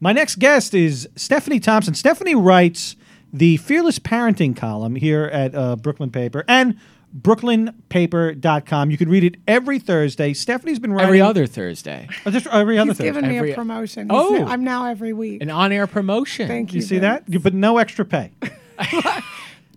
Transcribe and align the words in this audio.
My 0.00 0.12
next 0.12 0.38
guest 0.38 0.74
is 0.74 1.08
Stephanie 1.16 1.60
Thompson. 1.60 1.94
Stephanie 1.94 2.34
writes 2.34 2.96
the 3.32 3.56
Fearless 3.58 3.98
Parenting 3.98 4.56
column 4.56 4.94
here 4.94 5.24
at 5.24 5.54
uh, 5.54 5.76
Brooklyn 5.76 6.10
Paper 6.10 6.44
and 6.48 6.78
brooklynpaper.com. 7.18 8.90
You 8.90 8.98
can 8.98 9.08
read 9.08 9.24
it 9.24 9.36
every 9.48 9.78
Thursday. 9.78 10.34
Stephanie's 10.34 10.78
been 10.78 10.92
writing 10.92 11.06
Every 11.08 11.20
other 11.22 11.46
Thursday. 11.46 12.08
Oh, 12.26 12.30
just 12.30 12.46
every 12.48 12.78
other 12.78 12.90
He's 12.90 12.98
Thursday. 12.98 13.04
given 13.12 13.28
me 13.28 13.38
Every- 13.38 13.52
a 13.52 13.54
promotion. 13.54 14.08
Oh. 14.10 14.34
He's- 14.34 14.48
I'm 14.48 14.64
now 14.64 14.86
every 14.86 15.12
week. 15.12 15.40
An 15.42 15.50
on-air 15.50 15.86
promotion. 15.86 16.46
Thank 16.46 16.72
you. 16.72 16.80
you 16.80 16.86
see 16.86 16.98
that? 16.98 17.24
But 17.42 17.54
no 17.54 17.78
extra 17.78 18.04
pay. 18.04 18.32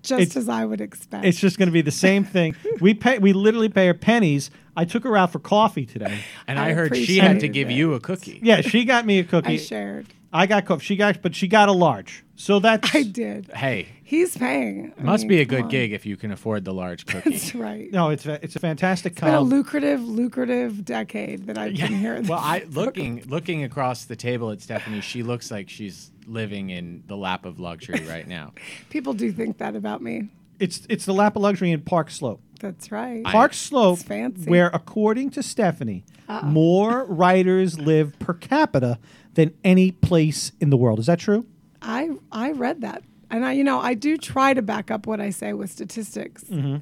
Just 0.01 0.21
it's- 0.21 0.36
as 0.38 0.49
I 0.49 0.65
would 0.65 0.81
expect. 0.81 1.25
It's 1.25 1.39
just 1.39 1.57
going 1.57 1.67
to 1.67 1.73
be 1.73 1.81
the 1.81 1.91
same 1.91 2.23
thing. 2.23 2.55
We 2.79 2.93
pay. 2.93 3.20
We 3.20 3.33
literally 3.33 3.67
pay 3.70 3.88
her 3.88 3.93
pennies. 3.93 4.49
I 4.80 4.86
took 4.86 5.04
her 5.04 5.18
out 5.18 5.32
for 5.32 5.39
coffee 5.39 5.86
today. 5.86 6.20
And 6.48 6.57
I 6.57 6.70
I, 6.70 6.73
heard 6.73 6.96
she 6.96 7.18
had 7.18 7.41
to 7.41 7.48
give 7.48 7.70
it. 7.70 7.73
you 7.73 7.93
a 7.93 8.00
cookie. 8.00 8.39
Yeah, 8.41 8.61
she 8.61 8.86
got 8.86 9.05
me 9.05 9.20
a 9.20 9.23
cookie. 9.23 9.54
I 9.54 9.57
shared. 9.57 10.07
I 10.32 10.46
got 10.47 10.65
coffee. 10.65 10.86
She 10.86 10.96
got, 10.96 11.21
but 11.21 11.36
she 11.36 11.47
got 11.47 11.69
a 11.69 11.71
large. 11.71 12.24
So 12.36 12.60
that's 12.60 12.96
I 12.96 13.04
did. 13.04 13.47
Hey, 13.54 13.88
He's 14.04 14.36
paying. 14.38 14.92
I 14.97 15.04
must 15.04 15.24
mean, 15.24 15.29
be 15.29 15.42
a 15.42 15.46
good 15.46 15.64
on. 15.64 15.69
gig 15.69 15.92
if 15.92 16.05
you 16.05 16.18
can 16.18 16.32
afford 16.32 16.65
the 16.65 16.74
large 16.74 17.05
cookie. 17.11 17.32
That's 17.32 17.54
right. 17.54 17.92
no. 17.92 18.10
It's 18.10 18.25
a, 18.25 18.43
it's 18.43 18.55
a 18.55 18.60
fantastic 18.60 19.11
It's 19.14 19.21
been 19.21 19.33
a 19.36 19.42
lucrative, 19.42 20.02
lucrative 20.02 20.83
decade 20.86 21.46
that 21.47 21.57
I've 21.60 21.75
been 21.75 21.96
here. 21.97 22.19
well, 22.27 22.39
I 22.41 22.66
looking 22.71 23.24
looking 23.27 23.64
across 23.64 24.05
the 24.05 24.16
table 24.16 24.50
at 24.52 24.61
Stephanie, 24.61 25.02
she 25.02 25.21
looks 25.21 25.52
like 25.52 25.69
she's 25.69 26.10
living 26.25 26.69
in 26.71 27.04
the 27.07 27.18
lap 27.18 27.46
of 27.46 27.60
luxury 27.60 28.04
right 28.07 28.27
now. 28.27 28.54
People 28.89 29.14
do 29.14 29.32
think 29.32 29.57
that 29.60 29.75
about 29.75 30.02
me. 30.02 30.30
It's 30.60 30.82
it's 30.89 31.05
the 31.05 31.14
lap 31.14 31.36
of 31.36 31.41
luxury 31.43 31.71
in 31.71 31.82
Park 31.82 32.09
Slope. 32.09 32.41
That's 32.59 32.91
right. 32.91 33.23
Park 33.23 33.53
Slope, 33.53 33.99
fancy. 33.99 34.49
where 34.49 34.67
according 34.73 35.31
to 35.31 35.44
Stephanie, 35.44 36.03
more 36.44 37.05
writers 37.05 37.80
live 37.80 38.17
per 38.19 38.33
capita 38.33 38.99
than 39.33 39.53
any 39.63 39.91
place 39.91 40.52
in 40.59 40.69
the 40.69 40.77
world. 40.77 40.99
Is 40.99 41.05
that 41.08 41.19
true? 41.19 41.45
I 41.81 42.09
I 42.31 42.51
read 42.51 42.81
that, 42.81 43.03
and 43.31 43.45
I 43.45 43.53
you 43.53 43.63
know 43.63 43.79
I 43.79 43.93
do 43.93 44.17
try 44.17 44.53
to 44.53 44.61
back 44.61 44.91
up 44.91 45.07
what 45.07 45.19
I 45.21 45.29
say 45.29 45.53
with 45.53 45.71
statistics, 45.71 46.43
Mm-hmm. 46.43 46.77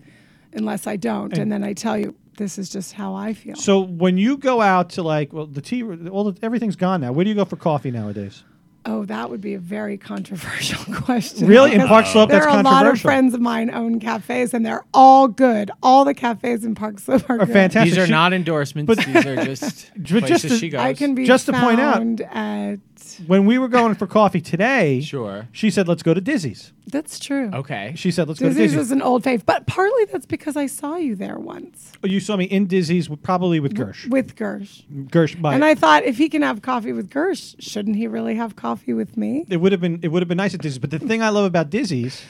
unless 0.53 0.88
I 0.88 0.95
don't, 0.95 1.38
and, 1.38 1.52
then 1.52 1.64
I 1.64 1.73
tell 1.73 1.97
you 1.97 2.16
this 2.38 2.58
is 2.58 2.69
just 2.69 2.94
how 2.94 3.14
I 3.16 3.34
feel. 3.34 3.56
So 3.56 3.80
when 3.80 4.17
you 4.17 4.38
go 4.38 4.62
out 4.62 4.89
to 4.91 5.03
like, 5.03 5.34
well, 5.34 5.45
the 5.47 5.62
tea, 5.62 5.84
all 6.09 6.31
the, 6.31 6.39
everything's 6.45 6.75
gone 6.75 7.02
now. 7.02 7.12
Where 7.12 7.23
do 7.23 7.30
you 7.30 7.36
go 7.36 7.45
for 7.45 7.56
coffee 7.58 7.91
nowadays? 7.91 8.44
Oh, 8.90 9.06
that 9.06 9.30
would 9.30 9.42
be 9.42 9.54
a 9.54 9.60
very 9.60 9.98
controversial 9.98 10.94
question. 11.04 11.46
Really? 11.48 11.72
In 11.74 11.78
because 11.78 11.90
Park 11.90 12.06
Slope, 12.08 12.30
there 12.30 12.40
that's 12.40 12.48
are 12.54 12.60
a 12.60 12.64
lot 12.64 12.66
of 12.66 12.74
controversial. 12.94 13.08
friends 13.10 13.34
of 13.34 13.42
mine 13.42 13.70
own 13.74 14.00
cafes, 14.00 14.54
and 14.54 14.66
they're 14.66 14.86
all 14.94 15.28
good. 15.28 15.70
All 15.84 16.06
the 16.06 16.14
cafes 16.14 16.64
in 16.66 16.74
Park 16.74 17.00
Slope 17.00 17.30
are, 17.30 17.36
Are 17.36 17.46
good. 17.46 17.54
fantastic. 17.54 17.92
These 17.94 17.98
are 18.00 18.06
She- 18.06 18.12
not 18.12 18.34
endorsements. 18.34 18.88
but- 18.88 19.06
These 19.06 19.26
are 19.26 19.46
just 19.46 19.94
places 20.06 20.30
just 20.30 20.48
to- 20.48 20.58
she 20.58 20.70
goes. 20.70 20.80
I 20.82 20.94
can 20.94 21.14
be 21.16 21.26
Just 21.26 21.46
to 21.48 21.54
point 21.54 21.80
out- 21.80 22.22
at. 22.34 22.80
When 23.26 23.46
we 23.46 23.58
were 23.58 23.68
going 23.68 23.96
for 23.96 24.06
coffee 24.06 24.42
today, 24.42 25.02
Sure. 25.02 25.48
she 25.52 25.70
said, 25.72 25.88
"Let's 25.88 26.04
go 26.04 26.14
to 26.14 26.22
Dizzy's." 26.22 26.72
That's 26.90 27.20
true. 27.20 27.50
Okay. 27.54 27.94
She 27.96 28.12
said, 28.12 28.28
"Let's 28.28 28.40
go 28.40 28.48
to 28.50 28.54
Dizzy's 28.54 28.72
Dizzy's." 28.74 28.86
is 28.88 28.92
an 28.92 29.02
old 29.02 29.24
fave, 29.24 29.46
but 29.46 29.66
partly 29.68 30.06
that's 30.06 30.26
because 30.26 30.56
I 30.56 30.68
saw 30.68 30.96
you 30.96 31.16
there 31.16 31.38
once 31.40 31.92
Oh, 32.04 32.08
you 32.08 32.20
saw 32.20 32.38
me 32.38 32.46
in 32.46 32.68
Dizzy's, 32.68 33.09
with- 33.09 33.24
probably 33.24 33.59
with 33.59 33.74
Gersh. 33.74 34.08
with 34.09 34.36
Gersh. 34.36 34.84
Gersh, 35.08 35.42
by 35.42 35.54
And 35.56 35.66
I 35.66 35.74
thought 35.76 36.04
if 36.04 36.18
he 36.18 36.30
can 36.30 36.44
have 36.44 36.62
coffee 36.62 36.94
with 36.94 37.09
Gersh, 37.09 37.56
shouldn't 37.59 37.96
he 37.96 38.08
really 38.08 38.36
have 38.36 38.56
coffee 38.56 38.94
with 38.94 39.18
me? 39.18 39.46
it 39.50 39.58
would 39.58 39.72
have 39.72 39.81
been 39.81 40.00
it 40.04 40.09
would 40.09 40.22
have 40.22 40.30
been 40.30 40.38
nice 40.38 40.54
at 40.54 40.62
Dizzy's. 40.62 40.80
But 40.80 40.92
the 40.92 41.00
thing 41.00 41.22
I 41.22 41.30
love 41.30 41.46
about 41.46 41.70
Dizzy's 41.70 42.22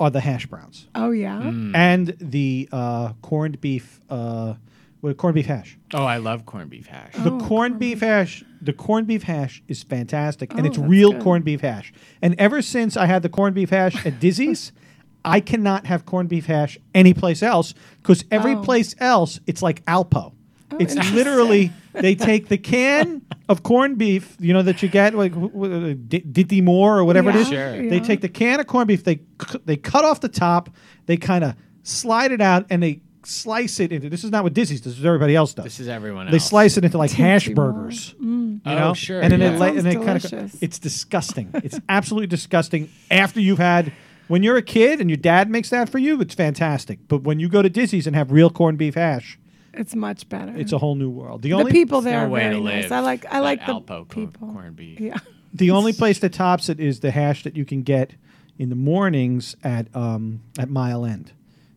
are 0.00 0.10
the 0.10 0.20
hash 0.20 0.46
browns 0.46 0.86
Oh 0.94 1.10
yeah. 1.10 1.40
Mm. 1.42 1.76
and 1.76 2.16
the 2.18 2.68
uh, 2.72 3.12
corned 3.22 3.60
beef, 3.60 4.00
uh, 4.10 4.54
with 5.02 5.16
corned 5.18 5.34
beef 5.34 5.46
hash. 5.46 5.76
Oh, 5.92 6.04
I 6.04 6.16
love 6.16 6.46
corned 6.46 6.70
beef 6.70 6.86
hash. 6.86 7.12
The 7.14 7.20
Oh, 7.30 7.38
corned 7.38 7.42
corned 7.48 7.78
beef 7.78 8.00
hash, 8.00 8.42
the 8.62 8.72
corned 8.72 9.06
beef 9.08 9.24
hash 9.24 9.62
is 9.68 9.82
fantastic, 9.82 10.52
and 10.52 10.62
Oh, 10.62 10.66
it's 10.66 10.76
that's 10.78 10.88
real 10.88 11.12
good. 11.12 11.22
corned 11.22 11.44
beef 11.44 11.60
hash. 11.60 11.92
And 12.22 12.34
ever 12.38 12.62
since 12.62 12.96
I 12.96 13.06
had 13.06 13.22
the 13.22 13.28
corned 13.28 13.54
beef 13.54 13.70
hash 13.70 14.06
at 14.06 14.18
Dizzy's, 14.20 14.72
I 15.24 15.40
cannot 15.40 15.86
have 15.86 16.06
corned 16.06 16.28
beef 16.30 16.46
hash 16.46 16.78
anyplace 16.94 17.42
else 17.42 17.74
because 18.00 18.24
every 18.30 18.54
Oh. 18.54 18.62
place 18.62 18.94
else 18.98 19.38
it's 19.46 19.60
like 19.62 19.84
Alpo. 19.84 20.32
Oh, 20.72 20.76
it's 20.80 20.92
interesting. 20.94 21.16
literally 21.16 21.72
they 21.92 22.14
take 22.14 22.48
the 22.48 22.56
can 22.56 23.20
of 23.48 23.62
corned 23.62 23.98
beef, 23.98 24.36
you 24.40 24.52
know 24.54 24.62
that 24.62 24.82
you 24.82 24.88
get 24.88 25.14
like 25.14 25.32
wh- 25.34 25.44
uh, 25.54 25.90
wh- 25.90 26.08
D- 26.08 26.24
Dinty 26.32 26.62
Moore 26.62 26.98
or 26.98 27.04
whatever 27.04 27.28
it 27.30 27.34
Yeah, 27.34 27.40
is. 27.42 27.48
Sure. 27.48 27.72
They 27.90 27.96
yeah. 27.98 28.02
take 28.02 28.20
the 28.22 28.28
can 28.30 28.58
of 28.60 28.66
corned 28.66 28.88
beef, 28.88 29.04
they 29.04 29.20
cu- 29.38 29.58
they 29.66 29.76
cut 29.76 30.04
off 30.04 30.20
the 30.20 30.28
top, 30.30 30.70
they 31.06 31.16
kind 31.18 31.44
of 31.44 31.54
slide 31.82 32.32
it 32.32 32.40
out, 32.40 32.64
and 32.70 32.82
they 32.82 33.00
slice 33.24 33.80
it 33.80 33.92
into. 33.92 34.08
This 34.10 34.24
is 34.24 34.30
not 34.30 34.44
what 34.44 34.54
Dizzy's 34.54 34.80
does. 34.80 34.92
This 34.92 34.98
is 34.98 35.04
what 35.04 35.08
everybody 35.08 35.34
else 35.36 35.54
does. 35.54 35.64
This 35.64 35.80
is 35.80 35.88
everyone 35.88 36.26
else. 36.26 36.32
They 36.32 36.38
slice 36.38 36.76
it 36.76 36.84
into 36.84 36.98
like 36.98 37.10
hash 37.10 37.48
burgers. 37.48 38.14
Mm. 38.22 38.54
You 38.54 38.60
Oh, 38.72 38.78
know, 38.78 38.94
sure, 38.94 39.20
and 39.20 39.32
then 39.32 39.40
yeah. 39.40 39.50
they 39.52 39.58
lay, 39.58 39.68
and 39.70 39.82
Sounds 39.82 39.94
they 39.96 40.04
kind 40.04 40.42
of 40.44 40.62
it's 40.62 40.78
disgusting. 40.78 41.50
it's 41.54 41.80
absolutely 41.88 42.26
disgusting. 42.28 42.88
After 43.10 43.40
you've 43.40 43.58
had, 43.58 43.92
when 44.28 44.42
you're 44.42 44.56
a 44.56 44.62
kid 44.62 45.00
and 45.00 45.10
your 45.10 45.16
dad 45.16 45.50
makes 45.50 45.70
that 45.70 45.88
for 45.88 45.98
you, 45.98 46.20
it's 46.20 46.34
fantastic. 46.34 47.00
But 47.08 47.22
when 47.22 47.40
you 47.40 47.48
go 47.48 47.62
to 47.62 47.68
Dizzy's 47.70 48.06
and 48.06 48.14
have 48.14 48.30
real 48.30 48.50
corned 48.50 48.78
beef 48.78 48.94
hash, 48.94 49.38
It's 49.74 49.94
much 49.96 50.28
better. 50.28 50.52
it's 50.56 50.72
a 50.72 50.78
whole 50.78 50.94
new 50.94 51.10
world. 51.10 51.42
The 51.42 51.48
the 51.50 51.54
only 51.54 51.72
people 51.72 52.00
there 52.02 52.20
no 52.20 52.26
are 52.26 52.28
way 52.28 52.42
very 52.42 52.56
to 52.56 52.60
nice. 52.62 52.90
I 52.90 53.00
like 53.00 53.24
I 53.26 53.40
like 53.40 53.66
the 53.66 53.72
Alpo 53.80 54.08
people. 54.08 54.48
corned 54.52 54.76
beef. 54.76 55.00
Yeah. 55.00 55.18
the 55.54 55.70
only 55.72 55.92
place 56.02 56.18
that 56.20 56.32
tops 56.32 56.68
it 56.68 56.78
is 56.78 57.00
the 57.00 57.10
hash 57.10 57.42
that 57.44 57.56
you 57.56 57.64
can 57.64 57.82
get 57.82 58.14
in 58.58 58.68
the 58.68 58.76
mornings 58.76 59.56
at 59.64 59.88
um, 59.96 60.40
at 60.58 60.68
Mile 60.70 61.04
End. 61.04 61.32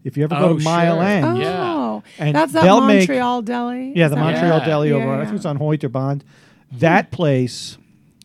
If 0.06 0.16
you 0.16 0.24
ever 0.24 0.36
go 0.36 0.50
Oh, 0.52 0.58
to 0.58 0.64
Mile 0.64 0.96
sure. 0.98 1.04
End, 1.04 1.26
Oh, 1.26 1.36
Yeah. 1.36 2.26
And 2.26 2.36
that's 2.36 2.54
that 2.54 2.64
they'll 2.64 2.86
make- 2.86 3.10
Montreal 3.10 3.42
deli. 3.42 3.92
Yeah, 3.96 4.08
the 4.08 4.16
Montreal 4.16 4.60
Yeah. 4.60 4.66
Deli 4.66 4.90
Yeah, 4.90 4.96
over. 4.96 5.14
I 5.16 5.26
think 5.26 5.36
it's 5.38 5.46
on 5.46 5.58
Hoyt 5.58 5.84
or 5.84 5.90
Bond. 5.90 6.24
That 6.72 7.10
place, 7.12 7.78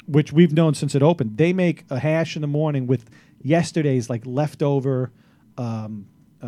which 0.06 0.32
we've 0.32 0.52
known 0.52 0.74
since 0.74 0.94
it 0.94 1.02
opened, 1.02 1.38
they 1.38 1.52
make 1.52 1.84
a 1.91 1.98
hash 1.98 2.36
in 2.36 2.42
the 2.42 2.48
morning 2.48 2.86
with 2.86 3.08
yesterday's 3.42 4.10
like 4.10 4.22
leftover 4.26 5.10
um, 5.56 6.06
uh, 6.42 6.46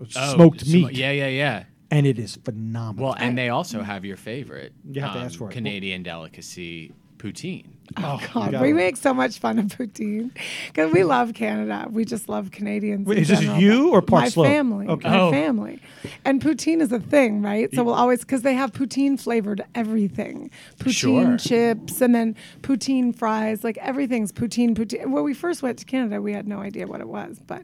Oh, 0.00 0.34
smoked 0.34 0.60
sm- 0.66 0.72
meat, 0.72 0.92
Yeah, 0.92 1.10
yeah, 1.12 1.28
yeah. 1.28 1.64
and 1.90 2.06
it 2.06 2.18
is 2.18 2.36
phenomenal. 2.44 3.10
Well, 3.10 3.16
and 3.18 3.38
they 3.38 3.48
also 3.48 3.82
have 3.82 4.04
your 4.04 4.16
favorite 4.16 4.72
You 4.90 5.00
have 5.00 5.12
to 5.14 5.18
um, 5.20 5.24
ask 5.26 5.38
for 5.38 5.48
it. 5.50 5.52
Canadian 5.52 6.02
delicacy, 6.02 6.92
poutine. 7.18 7.66
Oh, 7.98 8.18
oh, 8.22 8.26
God, 8.32 8.46
we 8.46 8.52
gotta- 8.52 8.74
make 8.74 8.96
so 8.96 9.12
much 9.14 9.38
fun 9.38 9.58
of 9.58 9.66
poutine 9.66 10.30
because 10.68 10.92
we 10.92 11.04
love 11.04 11.34
Canada. 11.34 11.86
We 11.90 12.04
just 12.04 12.28
love 12.28 12.50
Canadians. 12.50 13.06
Wait, 13.06 13.18
in 13.18 13.22
is 13.22 13.28
this 13.28 13.40
general, 13.40 13.60
you 13.60 13.82
but 13.90 13.96
or 13.96 14.02
Park 14.02 14.22
my 14.22 14.28
Slope? 14.28 14.46
family? 14.46 14.86
Okay. 14.88 15.08
My 15.08 15.18
Oh. 15.20 15.30
family. 15.30 15.80
And 16.24 16.40
poutine 16.40 16.80
is 16.80 16.92
a 16.92 17.00
thing, 17.00 17.42
right? 17.42 17.72
So 17.74 17.82
we'll 17.84 17.94
always 17.94 18.20
because 18.20 18.42
they 18.42 18.54
have 18.54 18.72
poutine 18.72 19.20
flavored 19.20 19.64
everything, 19.74 20.50
poutine 20.78 20.92
Sure. 20.92 21.36
chips, 21.36 22.00
and 22.00 22.14
then 22.14 22.34
poutine 22.62 23.14
fries. 23.14 23.64
Like 23.64 23.78
everything's 23.78 24.32
poutine. 24.32 24.74
Poutine. 24.74 25.06
When 25.10 25.24
we 25.24 25.34
first 25.34 25.62
went 25.62 25.78
to 25.78 25.84
Canada, 25.84 26.20
we 26.22 26.32
had 26.32 26.46
no 26.48 26.58
idea 26.58 26.86
what 26.86 27.00
it 27.00 27.08
was, 27.08 27.40
but 27.46 27.62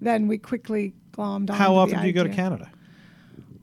then 0.00 0.28
we 0.28 0.38
quickly 0.38 0.94
glommed 1.12 1.50
on. 1.50 1.56
How 1.56 1.70
the 1.70 1.74
often 1.80 2.00
do 2.02 2.06
you 2.06 2.12
go 2.12 2.22
to. 2.24 2.28
Canada? 2.28 2.70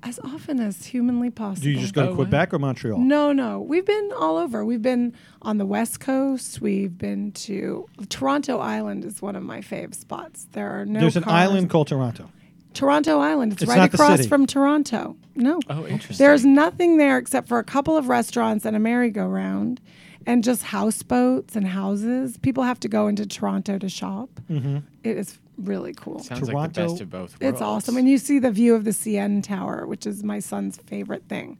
As 0.06 0.20
often 0.24 0.60
as 0.60 0.86
humanly 0.86 1.30
possible. 1.30 1.64
Do 1.64 1.72
you 1.72 1.80
just 1.80 1.94
go 1.94 2.10
to. 2.10 2.16
Quebec 2.16 2.54
or 2.54 2.60
Montreal? 2.60 3.00
No, 3.00 3.32
no. 3.32 3.62
We've 3.62 3.86
been 3.86 4.12
all 4.18 4.38
over. 4.38 4.66
We've 4.66 4.82
been 4.82 5.14
on 5.42 5.58
the 5.60 5.66
West 5.66 6.02
Coast. 6.02 6.60
We've 6.62 6.98
been 6.98 7.32
to 7.32 7.88
Toronto 8.10 8.60
Island 8.60 9.06
is 9.06 9.22
one 9.22 9.36
of 9.38 9.44
my 9.44 9.62
fave 9.62 9.96
spots. 9.96 10.48
There 10.52 10.70
are 10.80 10.86
no 10.86 11.00
There's 11.00 11.16
an 11.16 11.24
cars. 11.24 11.34
island 11.34 11.70
called 11.70 11.88
Toronto. 11.88 12.30
Toronto 12.74 13.20
Island. 13.20 13.54
It's, 13.54 13.62
It's 13.62 13.70
right 13.70 13.94
across 13.94 14.26
from 14.26 14.46
Toronto. 14.46 15.16
No. 15.36 15.60
Oh, 15.70 15.86
interesting. 15.86 16.24
There's 16.24 16.44
nothing 16.44 16.98
there 16.98 17.18
except 17.18 17.48
for 17.48 17.60
a 17.60 17.64
couple 17.64 17.96
of 17.96 18.10
restaurants 18.10 18.66
and 18.66 18.76
a 18.76 18.80
merry-go-round 18.80 19.80
and 20.26 20.44
just 20.44 20.64
houseboats 20.64 21.56
and 21.56 21.68
houses. 21.68 22.38
People 22.38 22.64
have 22.64 22.80
to 22.82 22.88
go 22.88 23.08
into 23.08 23.26
Toronto 23.26 23.78
to 23.78 23.90
shop. 23.90 24.30
Mm-hmm. 24.50 24.78
It 25.04 25.18
is 25.18 25.38
really 25.58 25.94
cool. 25.94 26.20
Sounds 26.20 26.42
like 26.42 26.48
the 26.48 26.52
Toronto- 26.52 26.88
best 26.90 27.02
of 27.02 27.10
both 27.10 27.20
worlds. 27.20 27.38
It's 27.42 27.62
awesome. 27.62 27.98
And 27.98 28.08
you 28.10 28.18
see 28.18 28.40
the 28.40 28.52
view 28.52 28.76
of 28.76 28.84
the 28.84 28.92
CN 28.92 29.44
Tower, 29.44 29.86
which 29.86 30.06
is 30.08 30.24
my 30.24 30.40
son's 30.40 30.78
favorite 30.78 31.24
thing. 31.30 31.58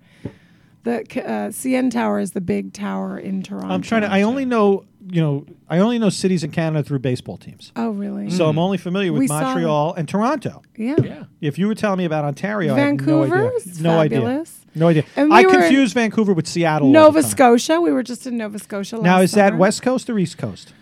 The 0.84 1.00
uh, 1.00 1.50
CN 1.50 1.92
Tower 1.92 2.20
is 2.20 2.32
the 2.34 2.42
big 2.42 2.74
tower 2.74 3.18
in 3.18 3.42
Toronto. 3.42 3.70
I'm 3.74 3.82
trying 3.82 4.02
to. 4.02 4.12
I 4.12 4.24
only 4.24 4.44
know 4.44 4.84
you 5.10 5.22
know. 5.22 5.46
I 5.70 5.78
only 5.80 5.98
know 5.98 6.10
cities 6.10 6.44
in 6.44 6.52
Canada 6.52 6.84
through 6.84 7.00
baseball 7.00 7.38
teams. 7.38 7.72
Oh, 7.78 7.92
really? 7.92 8.30
So 8.30 8.50
I'm 8.50 8.60
only 8.60 8.78
familiar 8.78 9.14
with 9.14 9.20
We 9.22 9.28
saw 9.28 9.40
Montreal 9.42 9.94
and 9.94 10.10
Toronto. 10.10 10.62
yeah. 10.76 10.96
yeah. 11.02 11.24
If 11.40 11.58
you 11.58 11.68
were 11.68 11.76
telling 11.76 12.00
me 12.00 12.06
about 12.06 12.26
Ontario, 12.26 12.74
I 12.74 12.76
Vancouver 12.76 13.28
had 13.28 13.30
no 13.30 13.48
idea. 13.48 13.58
is 13.72 13.82
No 13.82 13.98
idea. 14.00 14.20
fabulous. 14.20 14.66
No 14.76 14.88
idea. 14.90 15.06
And 15.16 15.34
I 15.34 15.40
we 15.42 15.46
were 15.46 15.52
confuse 15.54 15.94
Vancouver 15.94 16.34
with 16.34 16.48
Seattle. 16.48 16.88
all 16.88 16.94
Nova 16.94 17.20
the 17.20 17.22
time. 17.24 17.32
Scotia. 17.32 17.80
We 17.80 17.92
were 17.94 18.04
just 18.04 18.28
in 18.28 18.36
Nova 18.36 18.60
Scotia 18.60 18.98
last 18.98 19.04
Now 19.06 19.22
is 19.22 19.32
that 19.32 19.50
summer. 19.52 19.58
West 19.60 19.82
Coast 19.84 20.10
or 20.10 20.20
East 20.20 20.38
Coast? 20.38 20.74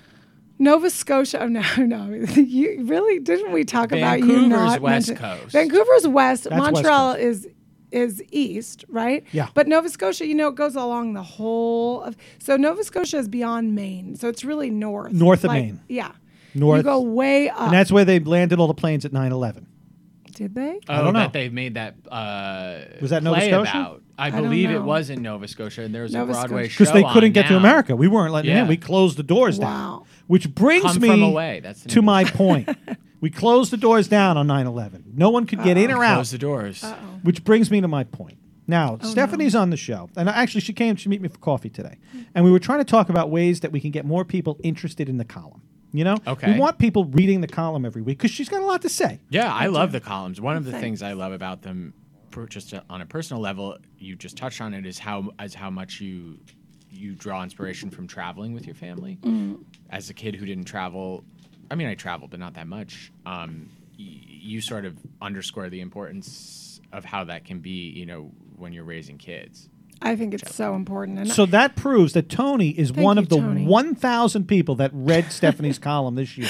Nova 0.62 0.90
Scotia. 0.90 1.40
Oh 1.42 1.48
no, 1.48 1.62
no. 1.78 2.06
you 2.36 2.84
really 2.86 3.20
didn't 3.20 3.52
we 3.52 3.64
talk 3.66 3.92
about 3.92 4.20
you 4.20 4.28
Vancouver's 4.28 4.50
not 4.50 4.80
West 4.82 5.10
mention- 5.10 5.16
Coast. 5.24 5.52
Vancouver's 5.52 6.08
west. 6.08 6.44
That's 6.46 6.60
West 6.62 6.74
Montreal 6.74 7.14
Coast. 7.16 7.24
is 7.26 7.48
is 7.92 8.24
east, 8.32 8.86
right? 8.88 9.26
Yeah. 9.34 9.50
But 9.54 9.68
Nova 9.68 9.90
Scotia, 9.90 10.26
you 10.26 10.34
know, 10.36 10.48
it 10.48 10.56
goes 10.56 10.76
along 10.78 11.14
the 11.14 11.24
whole 11.24 12.02
of. 12.04 12.16
So 12.40 12.56
Nova 12.56 12.84
Scotia 12.86 13.18
is 13.18 13.28
beyond 13.28 13.76
Maine, 13.76 14.16
so 14.16 14.30
it's 14.30 14.46
really 14.46 14.70
north. 14.70 15.12
North 15.12 15.44
of 15.44 15.52
Maine. 15.52 15.82
Yeah. 15.90 16.12
North. 16.54 16.78
You 16.80 16.84
go 16.84 17.02
way 17.02 17.50
up. 17.50 17.60
and 17.62 17.74
that's 17.74 17.92
where 17.92 18.06
they 18.06 18.20
landed 18.20 18.60
all 18.60 18.68
the 18.68 18.74
planes 18.74 19.04
at 19.04 19.12
9/11. 19.12 19.66
Did 20.36 20.56
they? 20.56 20.80
Oh, 20.88 20.94
I 20.94 21.02
don't 21.02 21.14
know. 21.14 21.20
that 21.20 21.34
they've 21.34 21.52
made 21.52 21.74
that. 21.74 21.96
Uh, 22.10 22.80
Was 23.02 23.10
that 23.10 23.24
Nova 23.24 23.38
play 23.40 23.50
Scotia? 23.50 23.72
About. 23.78 24.02
I 24.22 24.30
don't 24.30 24.44
believe 24.44 24.70
it 24.70 24.82
was 24.82 25.10
in 25.10 25.22
Nova 25.22 25.48
Scotia, 25.48 25.82
and 25.84 25.94
there 25.96 26.04
was 26.04 26.14
Nova 26.14 26.32
a 26.32 26.34
Broadway 26.36 26.70
Scotia. 26.70 26.74
show 26.74 26.84
because 26.84 26.94
they 26.94 27.14
couldn't 27.14 27.30
on 27.30 27.34
get 27.34 27.48
to. 27.48 27.58
America. 27.58 27.96
We 27.96 28.08
weren't 28.08 28.34
letting 28.34 28.54
them 28.54 28.64
in. 28.64 28.68
We 28.68 28.78
closed 28.78 29.18
the 29.18 29.24
doors 29.24 29.58
down. 29.60 29.70
Wow. 30.00 30.06
Which 30.28 30.54
brings 30.54 30.84
Come 30.84 31.02
me 31.02 31.24
away. 31.30 31.60
That's 31.62 31.84
to 31.84 32.02
my 32.02 32.24
point. 32.42 32.70
we 33.20 33.30
closed 33.30 33.72
the 33.72 33.78
doors 33.78 34.08
down 34.08 34.38
on 34.38 34.48
9/11. 34.48 35.04
No 35.16 35.30
one 35.30 35.46
could 35.46 35.64
get 35.64 35.78
in 35.78 35.92
or 35.92 36.04
out. 36.04 36.16
Close 36.16 36.32
the 36.32 36.38
doors. 36.38 36.84
Which 37.24 37.44
brings 37.44 37.70
me 37.72 37.82
to 37.82 37.88
my 37.88 38.04
point. 38.04 38.38
Now, 38.68 39.00
Oh, 39.02 39.06
Stephanie's 39.08 39.56
on 39.56 39.70
the 39.70 39.76
show, 39.78 40.10
and 40.16 40.30
actually, 40.30 40.62
she 40.62 40.72
came 40.72 40.96
to 40.96 41.10
meet 41.10 41.20
me 41.22 41.28
for 41.28 41.40
coffee 41.40 41.70
today, 41.70 41.98
and 42.34 42.46
we 42.46 42.52
were 42.52 42.60
trying 42.60 42.80
to 42.80 42.86
talk 42.86 43.10
about 43.10 43.30
ways 43.30 43.60
that 43.62 43.72
we 43.72 43.82
can 43.82 43.92
get 43.92 44.06
more 44.06 44.24
people 44.24 44.58
interested 44.64 45.10
in 45.10 45.18
the 45.18 45.26
column. 45.26 45.62
You 45.94 46.06
know, 46.06 46.16
Okay. 46.26 46.54
we 46.54 46.58
want 46.60 46.78
people 46.78 47.04
reading 47.06 47.42
the 47.42 47.48
column 47.50 47.84
every 47.86 48.02
week 48.02 48.18
because 48.20 48.32
she's 48.32 48.48
got 48.48 48.62
a 48.62 48.66
lot 48.66 48.82
to 48.84 48.88
say. 48.90 49.20
Yeah, 49.30 49.54
I 49.54 49.66
love 49.66 49.92
the 49.92 50.00
columns. 50.00 50.40
One 50.40 50.56
of 50.56 50.64
the 50.64 50.72
Thanks. 50.72 50.84
things 50.84 51.02
I 51.02 51.12
love 51.12 51.34
about 51.34 51.64
them, 51.64 51.94
per- 51.94 52.01
just 52.50 52.74
on 52.90 53.02
a 53.02 53.06
personal 53.06 53.42
level, 53.42 53.78
you 53.98 54.16
just 54.16 54.38
touched 54.38 54.62
on 54.62 54.74
it, 54.74 54.86
is 54.86 54.98
how 55.00 55.30
as 55.40 55.54
how 55.54 55.70
much 55.70 56.00
you 56.02 56.40
you 56.90 57.14
draw 57.16 57.42
inspiration 57.44 57.90
from 57.90 58.08
traveling 58.08 58.54
with 58.54 58.66
your 58.66 58.76
family. 58.76 59.18
As 59.90 60.10
a 60.10 60.14
kid 60.14 60.36
who 60.36 60.46
didn't 60.46 60.66
travel, 60.66 61.24
I 61.70 61.76
mean, 61.76 61.88
I 61.88 61.96
traveled, 61.96 62.32
but 62.32 62.40
not 62.40 62.54
that 62.56 62.68
much. 62.68 63.12
Um, 63.26 63.70
y- 63.98 64.06
you 64.28 64.62
sort 64.62 64.84
of 64.86 64.98
underscore 65.22 65.70
the 65.70 65.80
importance 65.82 66.82
of 66.92 67.06
how 67.06 67.24
that 67.26 67.46
can 67.46 67.60
be, 67.60 67.90
you 67.92 68.06
know, 68.06 68.32
when 68.58 68.74
you're 68.74 68.84
raising 68.84 69.18
kids. 69.18 69.70
I 70.02 70.16
think 70.16 70.34
it's 70.34 70.56
so 70.56 70.76
important. 70.76 71.20
And 71.20 71.30
So 71.30 71.46
that 71.48 71.76
proves 71.76 72.14
that 72.14 72.28
Tony 72.30 72.70
is 72.70 72.92
one 72.92 73.18
you, 73.18 73.24
of 73.24 73.30
the 73.30 73.38
Tony. 73.38 73.66
1,000 73.66 74.48
people 74.48 74.76
that 74.76 74.92
read 74.94 75.32
Stephanie's 75.32 75.78
column 75.90 76.16
this 76.16 76.38
year. 76.38 76.50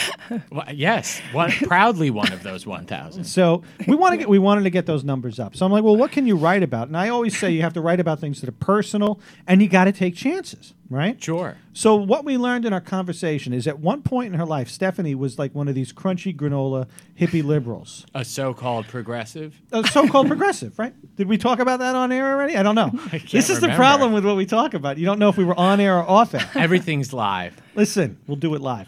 Well, 0.52 0.66
yes, 0.74 1.20
one, 1.34 1.52
proudly 1.52 2.10
one 2.10 2.32
of 2.32 2.44
those 2.44 2.66
1,000. 2.66 3.24
So 3.26 3.64
we 3.88 3.96
want 3.96 4.14
to 4.14 4.18
get 4.18 4.30
we 4.30 4.40
wanted 4.40 4.64
to 4.64 4.70
get 4.70 4.86
those 4.86 5.04
numbers 5.04 5.40
up. 5.40 5.56
So 5.56 5.66
I'm 5.66 5.72
like, 5.72 5.84
well, 5.84 5.98
what 5.98 6.12
can 6.12 6.26
you 6.26 6.36
write 6.38 6.64
about? 6.64 6.88
And 6.88 6.96
I 6.98 7.10
always 7.10 7.38
say 7.38 7.52
you 7.52 7.62
have 7.62 7.74
to 7.74 7.82
write 7.82 8.00
about 8.00 8.20
things 8.20 8.40
that 8.42 8.48
are 8.50 8.54
personal, 8.54 9.20
and 9.48 9.62
you 9.62 9.68
got 9.68 9.86
to 9.86 9.92
take 9.92 10.16
chances, 10.16 10.74
right? 10.92 11.24
Sure. 11.24 11.56
So 11.74 11.96
what 11.96 12.26
we 12.26 12.38
learned 12.38 12.66
in 12.66 12.74
our 12.74 12.82
conversation 12.82 13.54
is 13.54 13.66
at 13.66 13.80
one 13.80 14.02
point 14.02 14.34
in 14.34 14.40
her 14.40 14.46
life, 14.46 14.70
Stephanie 14.70 15.16
was 15.16 15.40
like 15.40 15.56
one 15.56 15.68
of 15.68 15.74
these 15.74 15.94
crunchy 15.94 16.36
granola 16.36 16.88
hippie 17.20 17.44
liberals, 17.44 18.06
A 18.14 18.26
so-called 18.26 18.88
progressive. 18.88 19.56
a 19.72 19.88
so-called 19.88 20.28
progressive, 20.28 20.78
right? 20.78 20.94
Did 21.16 21.28
we 21.28 21.38
talk 21.38 21.60
about 21.60 21.80
that 21.80 21.96
on 21.96 22.12
air 22.12 22.34
already? 22.34 22.58
I 22.58 22.64
don't 22.64 22.76
know. 22.76 22.90
can't 23.10 23.32
this 23.32 23.50
is 23.50 23.62
the 23.62 23.70
problem 23.70 24.12
with 24.12 24.26
what 24.26 24.36
we 24.36 24.46
talk 24.46 24.74
about. 24.74 24.98
You 24.98 25.06
don't 25.06 25.18
know 25.18 25.30
if 25.30 25.38
we 25.38 25.46
were 25.46 25.58
on 25.58 25.80
air 25.80 25.98
or 25.98 26.08
off 26.08 26.36
air. 26.36 26.48
Everything's 26.56 27.14
live. 27.14 27.60
Listen, 27.74 28.20
we'll 28.28 28.38
do 28.38 28.54
it 28.54 28.62
live. 28.62 28.88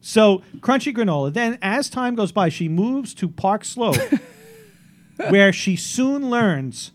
So 0.00 0.42
crunchy 0.60 0.94
granola. 0.94 1.32
Then, 1.32 1.58
as 1.60 1.90
time 1.90 2.14
goes 2.14 2.32
by, 2.32 2.48
she 2.48 2.68
moves 2.68 3.12
to 3.14 3.28
Park 3.28 3.64
Slope, 3.64 3.96
where 5.28 5.52
she 5.52 5.76
soon 5.76 6.30
learns 6.30 6.92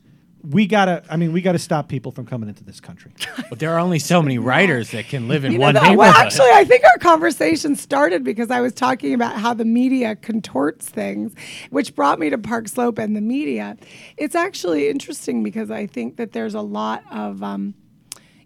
we 0.50 0.68
gotta. 0.68 1.04
I 1.10 1.18
mean, 1.18 1.32
we 1.32 1.42
gotta 1.42 1.60
stop 1.60 1.88
people 1.90 2.12
from 2.12 2.26
coming 2.26 2.50
into 2.50 2.64
this 2.64 2.80
country. 2.80 3.12
But 3.50 3.60
there 3.60 3.72
are 3.74 3.80
only 3.80 4.00
so 4.00 4.22
many 4.24 4.38
writers 4.40 4.90
that 4.92 5.08
can 5.08 5.28
live 5.28 5.46
in 5.46 5.52
You 5.52 5.58
know 5.60 5.66
one 5.66 5.74
that? 5.76 5.84
neighborhood. 5.84 5.98
Well, 6.00 6.14
actually, 6.14 6.50
I 6.52 6.66
think 6.66 6.84
our 6.84 6.98
conversation 6.98 7.76
started 7.76 8.24
because 8.24 8.50
I 8.50 8.60
was 8.62 8.74
talking 8.74 9.14
about 9.14 9.36
how 9.36 9.54
the 9.54 9.66
media 9.66 10.16
contorts 10.16 10.90
things, 10.90 11.34
which 11.70 11.94
brought 11.96 12.18
me 12.20 12.30
to 12.32 12.38
Park 12.40 12.68
Slope 12.68 12.98
and 12.98 13.16
the 13.16 13.22
media. 13.22 13.78
It's 14.18 14.34
actually 14.36 14.90
interesting 14.90 15.44
because 15.44 15.70
I 15.70 15.86
think 15.86 16.18
that 16.18 16.32
there's 16.32 16.56
a 16.56 16.62
lot 16.62 17.04
of, 17.12 17.44
um, 17.44 17.76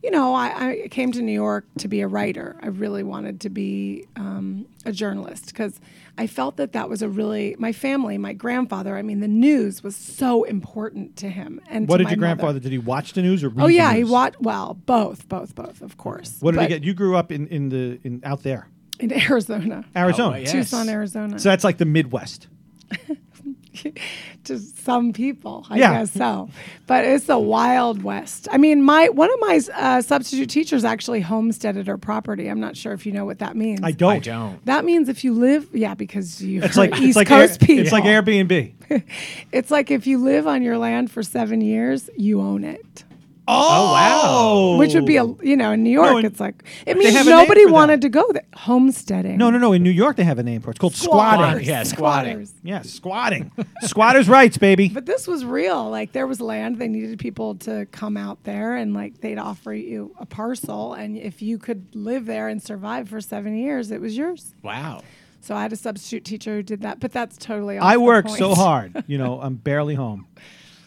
you 0.04 0.12
know, 0.12 0.34
I, 0.34 0.82
I 0.84 0.88
came 0.90 1.12
to 1.12 1.22
New 1.22 1.34
York 1.34 1.66
to 1.80 1.88
be 1.88 2.00
a 2.02 2.08
writer. 2.08 2.56
I 2.62 2.68
really 2.68 3.04
wanted 3.04 3.42
to 3.42 3.50
be 3.50 4.06
um, 4.16 4.66
a 4.86 4.92
journalist 4.94 5.48
because 5.48 5.80
I 6.18 6.26
felt 6.28 6.56
that 6.58 6.72
that 6.74 6.88
was 6.90 7.02
a 7.02 7.10
really 7.10 7.56
my 7.60 7.72
family, 7.74 8.18
my 8.18 8.34
grandfather. 8.34 8.98
I 8.98 9.02
mean, 9.02 9.20
the 9.20 9.28
news 9.28 9.84
was 9.84 9.96
so 9.96 10.44
important 10.46 11.18
to 11.18 11.30
him. 11.30 11.60
And 11.70 11.88
What 11.88 11.98
to 11.98 12.04
did 12.04 12.06
my 12.06 12.10
your 12.12 12.18
mother. 12.20 12.36
grandfather? 12.36 12.60
Did 12.60 12.72
he 12.72 12.78
watch 12.78 13.14
the 13.14 13.22
news 13.22 13.44
or 13.44 13.50
read 13.50 13.64
Oh 13.64 13.68
yeah, 13.68 13.90
the 13.90 13.96
he 13.96 14.02
news? 14.02 14.12
watched. 14.12 14.42
Well, 14.42 14.74
both, 14.86 15.28
both, 15.28 15.54
both, 15.56 15.82
of 15.82 15.98
course. 15.98 16.38
What 16.40 16.54
did 16.56 16.62
he 16.62 16.68
get? 16.68 16.84
You 16.84 16.94
grew 16.94 17.16
up 17.18 17.32
in, 17.32 17.48
in 17.48 17.70
the 17.70 18.00
in 18.04 18.22
out 18.24 18.44
there, 18.44 18.68
in 19.00 19.12
Arizona, 19.14 19.84
Arizona. 19.96 20.36
Oh. 20.38 20.40
Yes. 20.40 20.52
Tucson, 20.54 20.88
Arizona. 20.90 21.40
So 21.40 21.50
that's 21.50 21.64
like 21.64 21.78
the 21.78 21.86
Midwest. 21.86 22.48
to 24.46 24.58
some 24.60 25.14
people, 25.14 25.66
I 25.70 25.78
Yeah. 25.78 26.00
guess 26.00 26.12
so. 26.12 26.50
But 26.88 27.06
it's 27.06 27.26
the 27.26 27.38
Wild 27.40 28.04
West. 28.04 28.48
I 28.52 28.58
mean, 28.58 28.82
my 28.84 29.10
one 29.10 29.32
of 29.32 29.40
my 29.42 29.60
uh, 29.76 30.02
substitute 30.02 30.50
teachers 30.50 30.84
actually 30.84 31.22
homesteaded 31.22 31.88
her 31.88 31.98
property. 31.98 32.48
I'm 32.48 32.60
not 32.60 32.76
sure 32.76 32.94
if 32.94 33.06
you 33.06 33.12
know 33.12 33.26
what 33.26 33.40
that 33.40 33.56
means. 33.56 33.82
I 33.84 33.92
don't. 33.92 34.14
I 34.16 34.20
don't. 34.20 34.66
That 34.66 34.86
means 34.86 35.10
if 35.10 35.24
you 35.24 35.34
live, 35.34 35.68
yeah, 35.74 35.94
because 35.94 36.42
you 36.42 36.64
It's 36.64 36.78
like 36.78 36.94
East 36.96 37.04
it's 37.10 37.16
like 37.16 37.28
Coast 37.28 37.62
Air, 37.62 37.68
people. 37.68 37.84
it's 37.84 37.92
like 37.92 38.04
Airbnb. 38.06 38.74
It's 39.52 39.70
like 39.70 39.92
if 39.92 40.08
you 40.08 40.18
live 40.18 40.48
on 40.48 40.64
your 40.64 40.78
land 40.80 41.12
for 41.12 41.22
seven 41.22 41.62
years, 41.62 42.10
you 42.18 42.42
own 42.42 42.64
it. 42.64 43.04
Oh, 43.52 43.94
wow. 43.94 44.20
Oh. 44.24 44.78
Which 44.78 44.94
would 44.94 45.06
be 45.06 45.18
a 45.18 45.26
you 45.42 45.58
know 45.58 45.72
in 45.72 45.84
New 45.84 45.90
York, 45.90 46.18
in- 46.20 46.26
it's 46.26 46.40
like 46.40 46.64
it 46.86 46.98
means 46.98 47.14
have 47.14 47.26
a 47.26 47.30
name 47.30 47.40
nobody 47.40 47.64
for 47.64 47.70
that. 47.70 47.74
wanted 47.74 48.02
to 48.02 48.10
go 48.10 48.32
there. 48.32 48.44
Homesteading. 48.54 49.38
No, 49.38 49.50
no, 49.50 49.58
no. 49.58 49.74
In 49.74 49.82
New 49.84 49.90
York, 49.90 50.16
they 50.18 50.24
have 50.24 50.38
a 50.40 50.44
name 50.44 50.62
for 50.62 50.70
it. 50.70 50.74
It's 50.74 50.80
called 50.80 50.94
squatting. 50.96 51.40
Squatters. 51.46 51.68
Yeah, 51.68 51.84
squatting. 51.84 52.32
Squatters. 52.46 52.54
Yeah, 52.64 52.82
squatting. 52.84 53.52
Squatters' 53.82 54.30
rights, 54.30 54.58
baby. 54.58 54.90
But 54.90 55.06
this 55.06 55.28
was 55.28 55.44
real. 55.46 55.90
Like 55.90 56.12
there 56.12 56.28
was 56.28 56.40
land. 56.40 56.78
They 56.78 56.88
needed 56.88 57.18
people 57.20 57.56
to 57.56 57.86
come 57.92 58.18
out 58.18 58.44
there 58.44 58.76
and 58.76 58.94
like 58.94 59.22
they'd 59.22 59.38
offer 59.40 59.74
you 59.74 60.16
a 60.20 60.26
parcel. 60.26 60.94
And 60.94 61.18
if 61.18 61.42
you 61.42 61.58
could 61.58 61.88
live 61.96 62.26
there 62.26 62.48
and 62.48 62.62
survive 62.62 63.10
for 63.10 63.20
seven 63.22 63.58
years, 63.58 63.90
it 63.92 64.00
was 64.02 64.16
yours. 64.16 64.54
Wow. 64.62 65.02
So 65.42 65.56
I 65.56 65.62
had 65.62 65.72
a 65.74 65.78
substitute 65.78 66.26
teacher 66.26 66.56
who 66.56 66.64
did 66.64 66.82
that. 66.82 67.00
But 67.00 67.12
that's 67.14 67.38
totally 67.38 67.78
off 67.78 67.86
I 67.86 67.94
the 67.96 68.02
work 68.02 68.26
point. 68.26 68.38
so 68.40 68.54
hard. 68.54 69.04
You 69.08 69.18
know, 69.18 69.40
I'm 69.42 69.56
barely 69.56 69.96
home, 69.96 70.28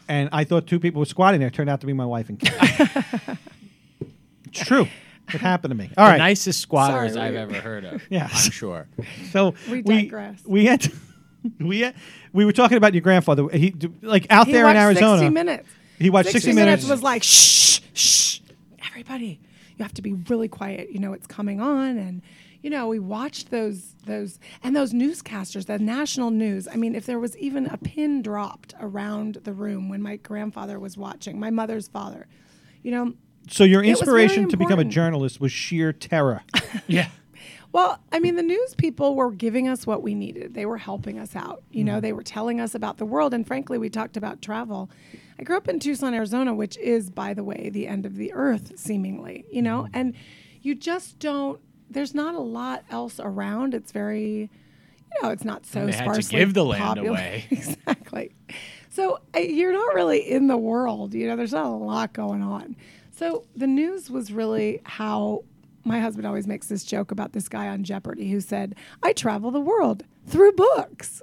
and 0.08 0.28
I 0.32 0.44
thought 0.44 0.66
two 0.66 0.78
people 0.80 1.00
were 1.00 1.06
squatting 1.06 1.40
there. 1.40 1.50
Turned 1.50 1.70
out 1.70 1.80
to 1.80 1.86
be 1.86 1.92
my 1.92 2.06
wife 2.06 2.28
and 2.28 2.38
kid. 2.38 2.52
it's 4.46 4.64
true. 4.66 4.86
It 5.32 5.40
happened 5.40 5.70
to 5.70 5.76
me. 5.76 5.90
All 5.96 6.06
the 6.06 6.12
right. 6.12 6.18
nicest 6.18 6.60
squatters 6.60 7.14
Sorry, 7.14 7.28
I've 7.28 7.34
ever 7.34 7.54
heard 7.60 7.84
of. 7.84 8.02
Yeah. 8.10 8.28
I'm 8.30 8.50
sure. 8.50 8.86
So 9.30 9.54
We 9.70 9.82
we 9.82 10.02
digress. 10.02 10.42
we 10.44 10.66
had 10.66 10.86
we 11.60 11.80
had, 11.80 11.94
we 12.32 12.44
were 12.44 12.52
talking 12.52 12.76
about 12.76 12.92
your 12.94 13.00
grandfather. 13.02 13.48
He 13.48 13.70
d- 13.70 13.88
like 14.02 14.26
out 14.30 14.46
He 14.46 14.52
there 14.52 14.62
in 14.68 14.74
watched 14.76 14.84
Arizona. 14.84 15.18
60 15.18 15.30
minutes. 15.32 15.68
He 15.98 16.10
watched 16.10 16.30
60, 16.32 16.40
60 16.48 16.52
minutes. 16.60 16.82
minutes. 16.84 16.90
was 16.90 17.02
like 17.02 17.22
shh, 17.22 17.80
shh, 17.94 18.40
everybody. 18.88 19.40
You 19.78 19.84
have 19.84 19.94
to 19.94 20.02
be 20.02 20.12
really 20.12 20.48
quiet. 20.48 20.90
You 20.90 20.98
know 20.98 21.12
it's 21.12 21.26
coming 21.26 21.60
on, 21.60 21.96
and 21.96 22.22
you 22.62 22.70
know 22.70 22.86
we 22.88 22.98
watched 22.98 23.50
those 23.50 23.94
those 24.06 24.38
and 24.62 24.74
those 24.74 24.92
newscasters, 24.92 25.66
the 25.66 25.78
national 25.78 26.30
news. 26.30 26.66
I 26.66 26.76
mean, 26.76 26.94
if 26.94 27.06
there 27.06 27.18
was 27.18 27.36
even 27.38 27.66
a 27.66 27.76
pin 27.76 28.22
dropped 28.22 28.74
around 28.80 29.38
the 29.44 29.52
room 29.52 29.88
when 29.88 30.00
my 30.02 30.16
grandfather 30.16 30.78
was 30.78 30.96
watching, 30.96 31.38
my 31.40 31.50
mother's 31.50 31.88
father, 31.88 32.26
you 32.82 32.90
know. 32.90 33.14
So 33.50 33.64
your 33.64 33.82
inspiration 33.82 34.48
to 34.50 34.56
become 34.56 34.78
a 34.78 34.84
journalist 34.84 35.40
was 35.40 35.52
sheer 35.52 35.92
terror. 35.92 36.42
Yeah. 36.86 37.08
Well, 37.72 37.98
I 38.12 38.18
mean, 38.20 38.36
the 38.36 38.42
news 38.42 38.74
people 38.74 39.14
were 39.14 39.30
giving 39.30 39.66
us 39.66 39.86
what 39.86 40.02
we 40.02 40.14
needed. 40.14 40.52
They 40.54 40.66
were 40.66 40.76
helping 40.78 41.18
us 41.18 41.34
out. 41.34 41.62
You 41.70 41.78
Mm-hmm. 41.80 41.86
know, 41.86 42.00
they 42.00 42.12
were 42.12 42.22
telling 42.22 42.60
us 42.60 42.74
about 42.74 42.98
the 42.98 43.06
world. 43.06 43.32
And 43.34 43.46
frankly, 43.46 43.78
we 43.78 43.88
talked 43.88 44.16
about 44.18 44.42
travel. 44.42 44.90
I 45.38 45.42
grew 45.42 45.56
up 45.56 45.68
in 45.68 45.80
Tucson, 45.80 46.12
Arizona, 46.14 46.54
which 46.54 46.76
is, 46.78 47.08
by 47.10 47.32
the 47.34 47.42
way, 47.44 47.70
the 47.70 47.86
end 47.88 48.04
of 48.06 48.16
the 48.16 48.32
earth, 48.34 48.72
seemingly, 48.78 49.44
you 49.50 49.62
know, 49.62 49.82
Mm-hmm. 49.84 49.96
and 49.98 50.14
you 50.60 50.74
just 50.74 51.18
don't, 51.18 51.60
there's 51.92 52.14
not 52.14 52.34
a 52.34 52.40
lot 52.40 52.84
else 52.90 53.20
around. 53.20 53.74
It's 53.74 53.92
very, 53.92 54.50
you 54.50 55.22
know, 55.22 55.30
it's 55.30 55.44
not 55.44 55.66
so 55.66 55.86
They 55.86 55.92
had 55.92 56.04
to 56.06 56.10
sparsely 56.14 56.38
give 56.38 56.54
the 56.54 56.64
land 56.64 56.82
popular. 56.82 57.10
away. 57.10 57.44
exactly. 57.50 58.32
So 58.90 59.20
uh, 59.34 59.38
you're 59.40 59.72
not 59.72 59.94
really 59.94 60.18
in 60.30 60.46
the 60.48 60.56
world. 60.56 61.14
You 61.14 61.28
know, 61.28 61.36
there's 61.36 61.52
not 61.52 61.66
a 61.66 61.70
lot 61.70 62.12
going 62.12 62.42
on. 62.42 62.76
So 63.10 63.44
the 63.56 63.66
news 63.66 64.10
was 64.10 64.32
really 64.32 64.80
how 64.84 65.44
my 65.84 66.00
husband 66.00 66.26
always 66.26 66.46
makes 66.46 66.66
this 66.66 66.84
joke 66.84 67.10
about 67.10 67.32
this 67.32 67.48
guy 67.48 67.68
on 67.68 67.82
Jeopardy 67.82 68.30
who 68.30 68.40
said, 68.40 68.74
I 69.02 69.12
travel 69.12 69.50
the 69.50 69.60
world 69.60 70.04
through 70.26 70.52
books. 70.52 71.22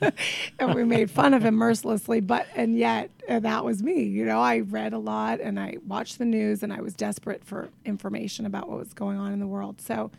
and 0.58 0.74
we 0.74 0.84
made 0.84 1.10
fun 1.10 1.32
of 1.32 1.42
him 1.42 1.54
mercilessly, 1.54 2.20
but, 2.20 2.46
and 2.54 2.76
yet 2.76 3.10
uh, 3.28 3.40
that 3.40 3.64
was 3.64 3.82
me. 3.82 4.02
You 4.02 4.26
know, 4.26 4.40
I 4.40 4.60
read 4.60 4.92
a 4.92 4.98
lot 4.98 5.40
and 5.40 5.58
I 5.58 5.76
watched 5.86 6.18
the 6.18 6.26
news 6.26 6.62
and 6.62 6.72
I 6.72 6.80
was 6.80 6.94
desperate 6.94 7.44
for 7.44 7.70
information 7.84 8.44
about 8.44 8.68
what 8.68 8.78
was 8.78 8.92
going 8.92 9.18
on 9.18 9.32
in 9.32 9.40
the 9.40 9.46
world. 9.46 9.80
So 9.80 10.10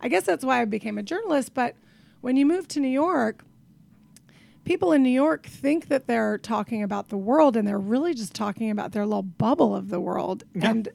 I 0.00 0.08
guess 0.08 0.24
that's 0.24 0.44
why 0.44 0.62
I 0.62 0.64
became 0.64 0.96
a 0.96 1.02
journalist. 1.02 1.52
But 1.52 1.74
when 2.20 2.36
you 2.36 2.46
move 2.46 2.68
to 2.68 2.80
New 2.80 2.88
York, 2.88 3.44
people 4.64 4.92
in 4.92 5.02
New 5.02 5.10
York 5.10 5.46
think 5.46 5.88
that 5.88 6.06
they're 6.06 6.38
talking 6.38 6.82
about 6.82 7.08
the 7.08 7.16
world 7.16 7.56
and 7.56 7.68
they're 7.68 7.78
really 7.78 8.14
just 8.14 8.34
talking 8.34 8.70
about 8.70 8.92
their 8.92 9.06
little 9.06 9.22
bubble 9.22 9.76
of 9.76 9.90
the 9.90 10.00
world. 10.00 10.44
And 10.54 10.88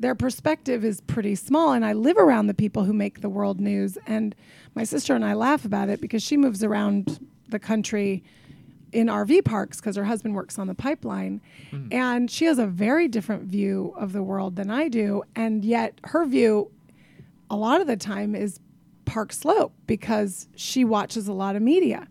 their 0.00 0.14
perspective 0.14 0.84
is 0.84 1.00
pretty 1.00 1.34
small. 1.34 1.72
And 1.72 1.84
I 1.84 1.92
live 1.92 2.16
around 2.16 2.46
the 2.46 2.54
people 2.54 2.84
who 2.84 2.92
make 2.92 3.20
the 3.20 3.28
world 3.28 3.60
news. 3.60 3.98
And 4.06 4.34
my 4.74 4.84
sister 4.84 5.14
and 5.14 5.24
I 5.24 5.34
laugh 5.34 5.64
about 5.64 5.88
it 5.88 6.00
because 6.00 6.22
she 6.22 6.36
moves 6.36 6.64
around 6.64 7.24
the 7.48 7.58
country 7.58 8.24
in 8.92 9.06
RV 9.06 9.44
parks 9.44 9.80
because 9.80 9.96
her 9.96 10.04
husband 10.04 10.34
works 10.34 10.58
on 10.58 10.66
the 10.66 10.74
pipeline. 10.74 11.40
Hmm. 11.70 11.88
And 11.90 12.30
she 12.30 12.44
has 12.46 12.58
a 12.58 12.66
very 12.66 13.08
different 13.08 13.44
view 13.44 13.94
of 13.96 14.12
the 14.12 14.22
world 14.22 14.56
than 14.56 14.70
I 14.70 14.88
do. 14.88 15.22
And 15.34 15.64
yet 15.64 16.00
her 16.04 16.24
view 16.26 16.70
a 17.50 17.56
lot 17.56 17.80
of 17.80 17.86
the 17.86 17.96
time 17.96 18.34
is 18.34 18.60
Park 19.04 19.32
Slope 19.32 19.74
because 19.86 20.48
she 20.56 20.84
watches 20.84 21.28
a 21.28 21.32
lot 21.32 21.56
of 21.56 21.62
media. 21.62 22.06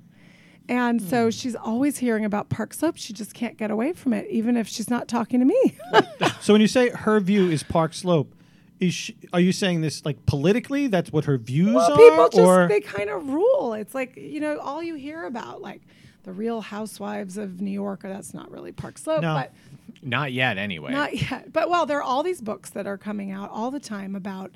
And 0.72 1.02
so 1.02 1.26
hmm. 1.26 1.30
she's 1.32 1.54
always 1.54 1.98
hearing 1.98 2.24
about 2.24 2.48
Park 2.48 2.74
Slope. 2.74 2.96
She 2.96 3.12
just 3.12 3.34
can't 3.34 3.58
get 3.58 3.72
away 3.72 3.92
from 3.92 4.14
it, 4.14 4.26
even 4.30 4.56
if 4.56 4.70
she's 4.70 4.90
not 4.90 5.10
talking 5.10 5.40
to 5.42 5.46
me. 5.46 5.78
So 6.40 6.54
when 6.54 6.62
you 6.62 6.68
say 6.68 6.90
her 6.90 7.20
view 7.20 7.52
is 7.52 7.62
Park 7.62 7.94
Slope, 7.94 8.34
is 8.80 8.96
she, 8.96 9.16
are 9.32 9.40
you 9.40 9.52
saying 9.52 9.82
this 9.82 10.04
like 10.06 10.26
politically? 10.26 10.88
That's 10.88 11.12
what 11.12 11.26
her 11.26 11.38
views 11.38 11.76
well, 11.76 11.92
are, 11.92 11.98
people 11.98 12.30
just 12.30 12.40
or 12.40 12.68
they 12.68 12.80
kind 12.80 13.12
of 13.12 13.28
rule. 13.30 13.74
It's 13.74 13.94
like 13.94 14.16
you 14.16 14.40
know 14.40 14.58
all 14.58 14.82
you 14.82 14.96
hear 14.96 15.26
about 15.26 15.62
like 15.62 15.82
the 16.24 16.32
Real 16.32 16.62
Housewives 16.62 17.38
of 17.38 17.62
New 17.62 17.70
York. 17.70 18.04
Or 18.04 18.10
that's 18.10 18.34
not 18.34 18.50
really 18.50 18.72
Park 18.72 18.98
Slope, 18.98 19.22
No. 19.22 19.36
but 19.36 19.54
Not 20.02 20.34
yet, 20.34 20.58
anyway. 20.58 20.92
not 20.92 21.14
yet. 21.14 21.54
But 21.54 21.70
well, 21.70 21.86
there 21.86 22.00
are 22.00 22.04
all 22.04 22.24
these 22.24 22.42
books 22.42 22.72
that 22.72 22.88
are 22.88 22.98
coming 22.98 23.30
out 23.30 23.52
all 23.52 23.70
the 23.70 23.80
time 23.80 24.16
about 24.16 24.52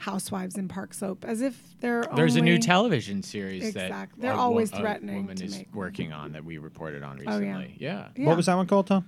housewives 0.00 0.56
in 0.56 0.66
Park 0.66 0.92
Slope, 0.94 1.24
as 1.26 1.40
if 1.42 1.62
they're 1.80 2.04
There's 2.16 2.34
a 2.36 2.40
new 2.40 2.58
television 2.58 3.22
series 3.22 3.74
that 3.74 3.84
Exact- 3.86 4.20
they're 4.20 4.32
a 4.32 4.36
wo- 4.36 4.40
always 4.42 4.72
a 4.72 4.76
threatening 4.76 5.16
woman 5.22 5.36
to 5.36 5.44
is 5.44 5.58
make 5.58 5.74
working 5.74 6.12
on 6.12 6.32
that 6.32 6.44
we 6.44 6.58
reported 6.58 7.02
on 7.02 7.18
recently. 7.18 7.36
Oh, 7.36 7.38
yeah. 7.40 7.56
recently. 7.58 7.76
yeah. 7.78 8.08
Yeah. 8.16 8.26
what 8.26 8.36
was 8.36 8.46
that 8.46 8.56
one 8.56 8.66
called, 8.66 8.86
Tom? 8.86 9.06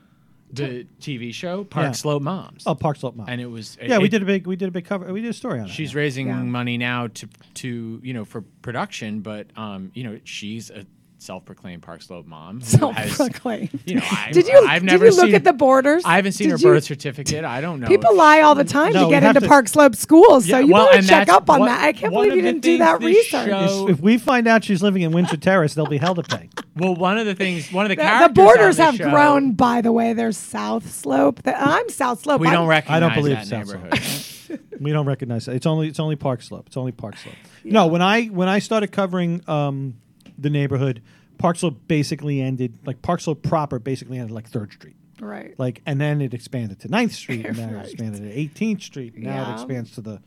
The 0.53 0.87
TV 1.01 1.33
show 1.33 1.65
Park 1.65 1.87
Yeah. 1.87 1.93
Slope 1.93 2.23
Moms. 2.23 2.65
Oh, 2.67 2.75
Park 2.75 2.99
Slope 2.99 3.17
Mom. 3.17 3.27
and 3.27 3.41
it 3.41 3.47
was 3.47 3.79
yeah, 3.83 3.97
we 3.97 4.05
it- 4.05 4.11
did 4.11 4.21
a 4.23 4.27
big 4.27 4.47
we 4.47 4.55
did 4.55 4.69
a 4.69 4.71
big 4.71 4.85
cover. 4.85 5.11
We 5.11 5.23
did 5.23 5.31
a 5.31 5.33
story 5.33 5.61
on 5.61 5.65
it. 5.67 5.71
She's 5.71 5.95
yeah. 5.95 5.99
raising 6.01 6.27
Yeah. 6.27 6.43
money 6.43 6.77
now 6.77 7.07
to 7.07 7.29
to 7.55 8.01
you 8.05 8.13
know 8.13 8.27
for 8.27 8.43
production, 8.61 9.21
but 9.21 9.47
um 9.57 9.91
you 9.95 10.05
know 10.05 10.21
she's 10.25 10.69
a 10.71 10.85
self-proclaimed 11.23 11.83
Park 11.83 12.03
Slope 12.03 12.27
mom. 12.27 12.61
Self-proclaimed. 12.61 13.71
You 13.87 13.97
know, 13.97 14.03
I, 14.11 14.31
Did 14.33 14.47
you? 14.49 14.59
I've 14.67 14.83
never 14.83 15.05
did 15.05 15.05
never 15.05 15.05
you 15.07 15.11
look 15.13 15.27
seen, 15.27 15.35
at 15.37 15.45
the 15.45 15.53
borders? 15.53 16.03
I 16.05 16.17
haven't 16.17 16.33
seen 16.33 16.49
Did 16.49 16.53
her 16.53 16.59
you- 16.59 16.75
birth 16.75 16.85
certificate. 16.85 17.45
I 17.45 17.61
don't 17.61 17.81
know. 17.81 17.87
People 17.89 18.15
lie 18.17 18.41
all 18.41 18.55
the 18.55 18.65
time 18.65 18.93
No, 18.93 19.05
to 19.05 19.11
get 19.11 19.23
into 19.23 19.41
to- 19.41 19.49
Park 19.49 19.69
Slope 19.69 19.95
schools, 19.97 20.47
so 20.49 20.59
you 20.59 20.73
well, 20.73 20.91
better 20.91 21.07
check 21.07 21.29
up 21.29 21.49
on 21.49 21.61
one- 21.61 21.69
that. 21.69 21.83
I 21.83 21.93
can't 21.93 22.13
believe 22.13 22.35
you 22.35 22.43
didn't 22.43 22.63
do 22.63 22.79
that 22.79 23.01
research. 23.01 23.47
show- 23.49 23.89
If 23.89 24.01
we 24.01 24.19
find 24.19 24.47
out 24.49 24.65
she's 24.65 24.83
living 24.83 25.03
in 25.03 25.13
Windsor 25.13 25.37
Terrace, 25.37 25.75
they'll 25.75 25.87
be 25.87 25.99
hell 25.99 26.15
to 26.15 26.23
pay. 26.23 26.49
Well, 26.77 26.95
one 26.97 27.19
of 27.19 27.27
the 27.27 27.35
things, 27.35 27.71
one 27.73 27.85
of 27.85 27.91
the 27.91 27.97
The, 27.97 28.03
characters 28.03 28.29
the 28.29 28.33
borders 28.35 28.81
on 28.81 28.85
the 28.85 28.85
have 28.85 28.97
show- 28.97 29.11
grown, 29.11 29.53
by 29.53 29.81
the 29.81 29.93
way. 29.93 30.13
There's 30.13 30.37
South 30.37 30.91
Slope. 30.91 31.43
The- 31.43 31.59
I'm 31.59 31.89
South 31.89 32.23
Slope. 32.23 32.41
We 32.41 32.49
I'm- 32.49 32.57
don't 32.57 32.69
recognize 32.69 32.97
I 32.97 33.01
don't 33.01 33.15
believe 33.15 33.37
that 33.37 33.47
South 33.47 33.67
neighborhood. 33.67 34.61
We 34.81 34.91
don't 34.93 35.07
recognize 35.07 35.49
it. 35.49 35.55
It's 35.55 35.65
only 35.67 35.89
it's 35.89 36.01
only 36.01 36.17
Park 36.17 36.43
Slope. 36.43 36.65
It's 36.67 36.77
only 36.77 36.93
Park 36.93 37.17
Slope. 37.17 37.35
No, 37.65 37.87
when 37.87 38.03
I 38.03 38.25
when 38.27 38.49
I 38.49 38.59
started 38.59 38.91
covering 38.93 39.41
um, 39.49 39.95
the 40.43 40.51
neighborhood, 40.51 41.03
Park 41.39 41.57
Slope 41.57 41.79
basically 41.89 42.41
ended 42.41 42.79
like 42.85 43.03
Park 43.03 43.21
Slope 43.21 43.43
proper 43.43 43.79
basically 43.79 44.19
ended 44.19 44.33
like 44.33 44.49
Third 44.49 44.73
Street. 44.73 44.97
Right. 45.21 45.55
Like 45.59 45.83
and 45.87 46.01
then 46.01 46.21
it 46.21 46.35
expanded 46.35 46.81
to 46.81 46.89
9th 46.89 47.13
Street 47.13 47.47
and 47.47 47.57
then 47.63 47.75
Right. 47.75 47.85
it 47.87 47.91
expanded 47.93 48.23
to 48.23 48.65
18th 48.65 48.83
Street 48.83 49.15
and 49.15 49.25
now 49.25 49.35
Yeah. 49.35 49.51
it 49.51 49.55
expands 49.55 49.93
to 49.93 50.01
the 50.01 50.21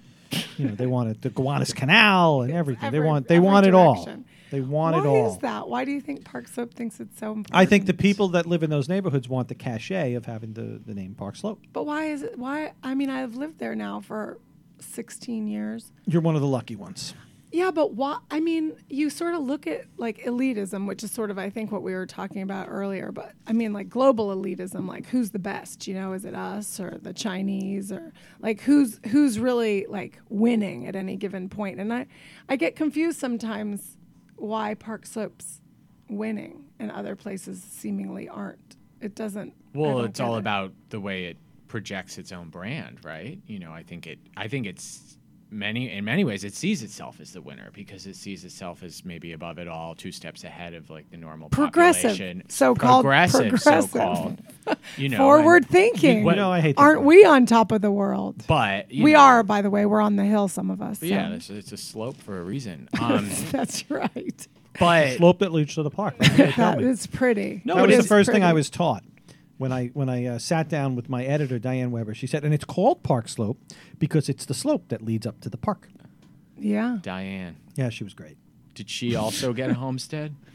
you 0.58 0.68
know 0.68 0.76
they 0.76 0.88
wanted 0.88 1.22
the 1.22 1.30
Gowanus 1.30 1.74
Canal 1.74 2.42
and 2.42 2.52
everything. 2.54 2.92
they 2.92 3.00
want 3.00 3.28
they 3.28 3.36
every 3.36 3.46
want 3.48 3.66
it 3.68 3.74
all. 3.74 4.08
They 4.52 4.62
want 4.62 4.96
Why 4.96 5.02
it 5.02 5.06
all. 5.08 5.22
Why 5.24 5.30
is 5.30 5.38
that? 5.40 5.68
Why 5.68 5.86
do 5.86 5.92
you 5.92 6.00
think 6.02 6.24
Park 6.24 6.48
Slope 6.48 6.74
thinks 6.74 7.00
it's 7.00 7.20
so 7.20 7.28
important? 7.34 7.56
I 7.56 7.66
think 7.66 7.88
the 7.88 7.94
people 7.94 8.30
that 8.30 8.46
live 8.46 8.64
in 8.64 8.70
those 8.70 8.88
neighborhoods 8.88 9.28
want 9.28 9.48
the 9.50 9.56
cachet 9.56 10.14
of 10.14 10.26
having 10.28 10.54
the, 10.54 10.80
the 10.86 10.94
name 10.94 11.14
Park 11.16 11.36
Slope. 11.36 11.62
But 11.74 11.86
why 11.86 12.06
is 12.06 12.22
it? 12.22 12.38
Why? 12.38 12.74
I 12.84 12.94
mean, 12.96 13.10
I've 13.10 13.36
lived 13.36 13.58
there 13.60 13.76
now 13.76 14.00
for 14.02 14.38
16 14.80 15.48
years. 15.48 15.92
You're 16.06 16.22
one 16.22 16.36
of 16.36 16.42
the 16.42 16.48
lucky 16.48 16.76
ones. 16.76 17.16
Yeah, 17.52 17.72
but 17.72 17.94
why? 17.94 18.20
I 18.30 18.40
mean, 18.40 18.74
you 18.90 19.10
sort 19.10 19.34
of 19.34 19.42
look 19.42 19.66
at 19.68 19.86
like 19.98 20.20
elitism, 20.24 20.88
which 20.88 21.04
is 21.04 21.12
sort 21.12 21.32
of, 21.32 21.38
I 21.38 21.50
think, 21.50 21.72
what 21.72 21.84
we 21.84 21.94
were 21.94 22.06
talking 22.06 22.42
about 22.42 22.68
earlier. 22.70 23.12
But 23.12 23.34
I 23.48 23.54
mean, 23.54 23.72
like 23.72 23.88
global 23.88 24.36
elitism, 24.36 24.88
like 24.88 25.08
who's 25.08 25.32
the 25.32 25.40
best? 25.40 25.88
You 25.88 25.94
know, 25.94 26.14
is 26.14 26.26
it 26.26 26.36
us 26.36 26.80
or 26.80 26.98
the 27.02 27.14
Chinese 27.14 27.92
or 27.92 28.12
like 28.42 28.62
who's 28.62 29.00
who's 29.08 29.40
really 29.40 29.86
like 29.88 30.20
winning 30.30 30.88
at 30.88 30.96
any 30.96 31.16
given 31.16 31.48
point? 31.48 31.80
And 31.80 31.94
I, 31.94 32.08
I 32.50 32.56
get 32.56 32.76
confused 32.76 33.20
sometimes 33.20 33.98
why 34.36 34.74
Park 34.74 35.06
Slope's 35.06 35.62
winning 36.10 36.66
and 36.80 36.92
other 36.92 37.16
places 37.16 37.62
seemingly 37.64 38.28
aren't. 38.28 38.76
It 39.02 39.16
doesn't. 39.16 39.54
Well, 39.74 40.02
it's 40.02 40.20
all 40.20 40.36
it. 40.36 40.40
about 40.40 40.74
the 40.90 41.00
way 41.00 41.26
it 41.26 41.38
projects 41.68 42.18
its 42.18 42.32
own 42.32 42.50
brand, 42.50 43.00
right? 43.04 43.40
You 43.48 43.60
know, 43.60 43.72
I 43.72 43.84
think 43.84 44.08
it. 44.08 44.20
I 44.36 44.48
think 44.48 44.66
it's 44.66 45.18
many 45.52 45.92
in 45.92 46.04
many 46.04 46.24
ways 46.24 46.44
it 46.44 46.54
sees 46.54 46.82
itself 46.84 47.20
as 47.22 47.32
the 47.32 47.42
winner 47.42 47.70
because 47.74 48.08
it 48.08 48.16
sees 48.16 48.44
itself 48.44 48.84
as 48.84 49.06
maybe 49.06 49.32
above 49.34 49.58
it 49.60 49.68
all, 49.68 49.96
two 49.96 50.12
steps 50.12 50.44
ahead 50.44 50.74
of 50.74 50.90
like 50.90 51.10
the 51.12 51.18
normal 51.18 51.50
Progressive, 51.50 52.12
population. 52.12 52.44
so-called 52.50 53.04
progressive, 53.04 53.50
progressive. 53.50 53.90
so-called. 53.92 54.42
You 54.98 55.10
know, 55.10 55.18
forward 55.18 55.64
and- 55.64 55.70
thinking. 55.72 56.24
what- 56.24 56.36
You 56.36 56.42
know, 56.42 56.52
I 56.52 56.60
hate 56.60 56.76
Aren't 56.78 57.02
word. 57.02 57.06
we 57.08 57.24
on 57.26 57.46
top 57.46 57.72
of 57.72 57.82
the 57.82 57.92
world? 57.92 58.44
But 58.48 58.92
you 58.92 59.04
We 59.04 59.14
know, 59.14 59.20
are, 59.20 59.44
by 59.44 59.62
the 59.62 59.70
way. 59.70 59.86
We're 59.86 60.02
on 60.02 60.16
the 60.16 60.24
hill, 60.26 60.48
some 60.48 60.72
of 60.72 60.82
us. 60.82 61.00
but 61.00 61.10
yeah, 61.10 61.30
it's, 61.34 61.50
it's 61.52 61.72
a 61.72 61.78
slope 61.78 62.18
for 62.18 62.40
a 62.40 62.44
reason. 62.44 62.90
Um, 63.00 63.30
that's 63.52 63.90
right. 63.92 64.48
but 64.80 65.18
Slope 65.18 65.40
that 65.40 65.52
leads 65.54 65.76
to 65.76 65.84
the 65.84 65.92
park. 65.92 66.16
That's 66.18 66.30
what 66.32 66.38
they 66.38 66.52
tell 66.52 66.72
That 66.72 66.80
me. 66.80 66.86
is 66.86 67.06
pretty. 67.08 67.62
No, 67.64 67.76
that 67.76 67.88
was 67.88 67.96
the 67.98 68.02
is 68.04 68.08
first 68.08 68.32
thing 68.32 68.44
I 68.44 68.54
was 68.54 68.70
taught 68.72 69.04
when 69.58 69.72
I 69.72 69.88
when 69.88 70.10
I 70.10 70.26
uh, 70.26 70.40
sat 70.40 70.70
down 70.70 70.96
with 70.96 71.10
my 71.10 71.24
editor 71.24 71.60
Diane 71.60 71.92
Weber. 71.92 72.14
She 72.14 72.28
said, 72.28 72.44
and 72.44 72.54
it's 72.54 72.66
called 72.66 73.04
Park 73.04 73.28
Slope 73.30 73.58
because 74.00 74.30
it's 74.30 74.46
the 74.46 74.54
slope 74.54 74.90
that 74.90 75.02
leads 75.02 75.26
up 75.26 75.40
to 75.42 75.50
the 75.50 75.58
park. 75.58 75.90
Yeah. 76.58 77.00
Diane, 77.02 77.58
Yeah, 77.76 77.90
she 77.90 78.04
was 78.04 78.14
great. 78.14 78.38
did 78.74 78.90
she 78.90 79.16
also 79.16 79.54
get 79.54 79.70
a 79.70 79.74
homestead? 79.74 80.36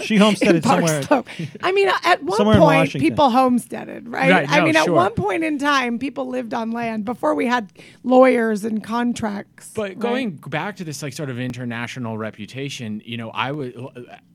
She 0.00 0.16
homesteaded 0.16 0.64
Park 0.64 0.78
somewhere. 0.88 1.02
Slope. 1.02 1.28
I 1.62 1.70
mean, 1.70 1.88
at 2.02 2.20
one 2.24 2.36
Somewhere 2.36 2.58
point, 2.58 2.92
people 2.94 3.30
homesteaded, 3.30 4.08
right? 4.08 4.28
Right, 4.28 4.50
I 4.50 4.58
no, 4.58 4.64
mean, 4.64 4.74
at 4.76 4.86
sure. 4.86 4.94
one 4.94 5.12
point 5.12 5.44
in 5.44 5.56
time, 5.58 6.00
people 6.00 6.26
lived 6.26 6.52
on 6.52 6.72
land 6.72 7.04
before 7.04 7.36
we 7.36 7.46
had 7.46 7.72
lawyers 8.02 8.64
and 8.64 8.82
contracts. 8.82 9.70
But 9.72 9.90
right? 9.90 9.98
going 10.00 10.30
back 10.48 10.76
to 10.76 10.84
this 10.84 11.00
like 11.00 11.12
sort 11.12 11.30
of 11.30 11.38
international 11.38 12.18
reputation, 12.18 13.02
you 13.04 13.16
know, 13.16 13.30
I 13.30 13.52
would 13.52 13.76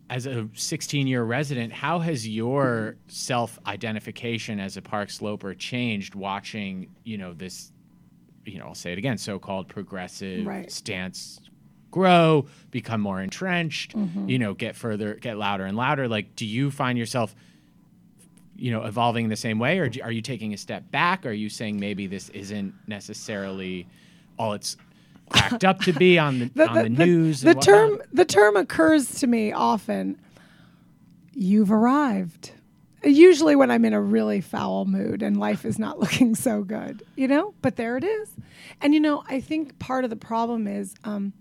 as 0.10 0.26
a 0.26 0.48
16 0.54 1.06
year 1.08 1.24
resident, 1.24 1.74
how 1.74 2.00
has 2.00 2.28
your 2.28 2.96
self 3.08 3.60
identification 3.66 4.60
as 4.60 4.78
a 4.78 4.82
Park 4.82 5.10
Sloper 5.10 5.54
changed 5.54 6.16
watching, 6.16 6.88
you 7.04 7.18
know, 7.18 7.34
this, 7.34 7.72
you 8.46 8.58
know, 8.60 8.66
I'll 8.68 8.76
say 8.76 8.94
it 8.94 8.98
again, 8.98 9.18
so 9.18 9.38
called 9.40 9.68
progressive 9.68 10.46
Right. 10.46 10.72
stance 10.72 11.40
grow, 11.92 12.46
become 12.72 13.02
more 13.02 13.22
entrenched, 13.22 13.96
Mm-hmm. 13.96 14.30
you 14.30 14.40
know, 14.40 14.54
get 14.54 14.76
further, 14.76 15.16
get 15.16 15.38
louder 15.38 15.66
and 15.66 15.76
louder? 15.76 16.08
Like, 16.08 16.36
do 16.36 16.46
you 16.46 16.70
find 16.72 16.98
yourself, 16.98 17.36
you 18.56 18.72
know, 18.72 18.84
evolving 18.84 19.26
in 19.26 19.30
the 19.30 19.36
same 19.36 19.58
way, 19.60 19.80
or 19.80 19.90
do, 19.90 20.02
are 20.02 20.12
you 20.12 20.22
taking 20.22 20.54
a 20.54 20.58
step 20.58 20.90
back? 20.92 21.26
Are 21.26 21.32
you 21.32 21.50
saying 21.50 21.80
maybe 21.80 22.08
this 22.08 22.30
isn't 22.30 22.74
necessarily 22.88 23.88
all 24.38 24.54
it's 24.54 24.78
cracked 25.30 25.64
up 25.64 25.82
to 25.82 25.94
be 25.94 26.18
on 26.18 26.52
the, 26.56 26.68
on 26.68 26.76
the, 26.76 26.90
news? 26.90 27.42
The 27.42 27.54
term 27.54 28.02
the 28.14 28.26
term 28.26 28.56
occurs 28.56 29.20
to 29.20 29.28
me 29.28 29.52
often. 29.52 30.20
You've 31.34 31.72
arrived. 31.72 32.52
Usually 33.04 33.56
when 33.56 33.70
I'm 33.70 33.86
in 33.86 33.94
a 33.94 34.02
really 34.02 34.42
foul 34.42 34.86
mood 34.86 35.22
and 35.22 35.40
life 35.40 35.66
is 35.66 35.78
not 35.78 36.00
looking 36.02 36.36
so 36.36 36.64
good, 36.64 37.04
you 37.16 37.28
know. 37.28 37.54
But 37.62 37.76
there 37.76 37.98
it 37.98 38.04
is, 38.04 38.30
and 38.82 38.94
you 38.94 39.00
know 39.00 39.24
I 39.28 39.40
think 39.40 39.78
part 39.80 40.04
of 40.04 40.10
the 40.10 40.16
problem 40.16 40.68
is 40.68 40.96
um, 41.04 41.34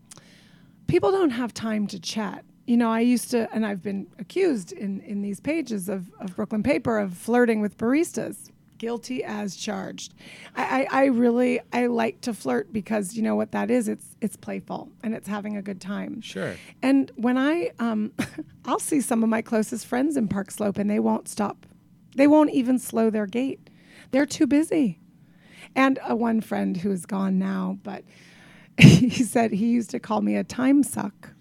people 0.86 1.10
don't 1.10 1.30
have 1.30 1.52
time 1.54 1.86
to 1.88 2.00
chat. 2.00 2.44
You 2.66 2.76
know, 2.76 2.90
I 2.90 3.00
used 3.00 3.30
to, 3.30 3.48
and 3.52 3.64
I've 3.64 3.82
been 3.82 4.08
accused 4.18 4.72
in, 4.72 5.00
in 5.02 5.22
these 5.22 5.38
pages 5.38 5.88
of, 5.88 6.10
of 6.18 6.34
Brooklyn 6.34 6.64
Paper 6.64 6.98
of 6.98 7.16
flirting 7.16 7.60
with 7.60 7.78
baristas. 7.78 8.50
Guilty 8.78 9.24
as 9.24 9.56
charged. 9.56 10.14
I, 10.54 10.86
I, 10.90 11.02
I 11.02 11.04
really 11.06 11.60
I 11.72 11.86
like 11.86 12.20
to 12.22 12.34
flirt 12.34 12.72
because 12.72 13.14
you 13.14 13.22
know 13.22 13.34
what 13.34 13.52
that 13.52 13.70
is. 13.70 13.88
It's 13.88 14.16
it's 14.20 14.36
playful 14.36 14.90
and 15.02 15.14
it's 15.14 15.28
having 15.28 15.56
a 15.56 15.62
good 15.62 15.80
time. 15.80 16.20
Sure. 16.20 16.54
And 16.82 17.10
when 17.16 17.38
I, 17.38 17.70
um, 17.78 18.12
I'll 18.64 18.78
see 18.78 19.00
some 19.00 19.22
of 19.22 19.28
my 19.28 19.42
closest 19.42 19.86
friends 19.86 20.16
in 20.16 20.28
Park 20.28 20.50
Slope, 20.50 20.78
and 20.78 20.90
they 20.90 21.00
won't 21.00 21.28
stop. 21.28 21.66
They 22.14 22.26
won't 22.26 22.50
even 22.50 22.78
slow 22.78 23.10
their 23.10 23.26
gait. 23.26 23.70
They're 24.10 24.26
too 24.26 24.46
busy. 24.46 25.00
And 25.74 25.98
uh, 26.08 26.16
one 26.16 26.40
friend 26.40 26.76
who 26.76 26.90
is 26.90 27.04
gone 27.06 27.38
now, 27.38 27.78
but 27.82 28.04
he 28.78 29.10
said 29.10 29.52
he 29.52 29.66
used 29.66 29.90
to 29.90 30.00
call 30.00 30.22
me 30.22 30.36
a 30.36 30.44
time 30.44 30.82
suck. 30.82 31.35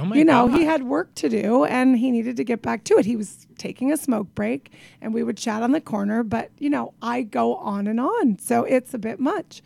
Oh 0.00 0.14
you 0.14 0.24
know, 0.24 0.48
God. 0.48 0.58
he 0.58 0.64
had 0.64 0.82
work 0.84 1.14
to 1.16 1.28
do, 1.28 1.64
and 1.64 1.98
he 1.98 2.10
needed 2.10 2.36
to 2.36 2.44
get 2.44 2.62
back 2.62 2.84
to 2.84 2.94
it. 2.94 3.04
He 3.04 3.16
was 3.16 3.46
taking 3.58 3.92
a 3.92 3.96
smoke 3.96 4.34
break, 4.34 4.72
and 5.00 5.12
we 5.12 5.22
would 5.22 5.36
chat 5.36 5.62
on 5.62 5.72
the 5.72 5.80
corner. 5.80 6.22
But 6.22 6.50
you 6.58 6.70
know, 6.70 6.94
I 7.02 7.22
go 7.22 7.56
on 7.56 7.86
and 7.86 8.00
on, 8.00 8.38
so 8.38 8.64
it's 8.64 8.94
a 8.94 8.98
bit 8.98 9.20
much. 9.20 9.62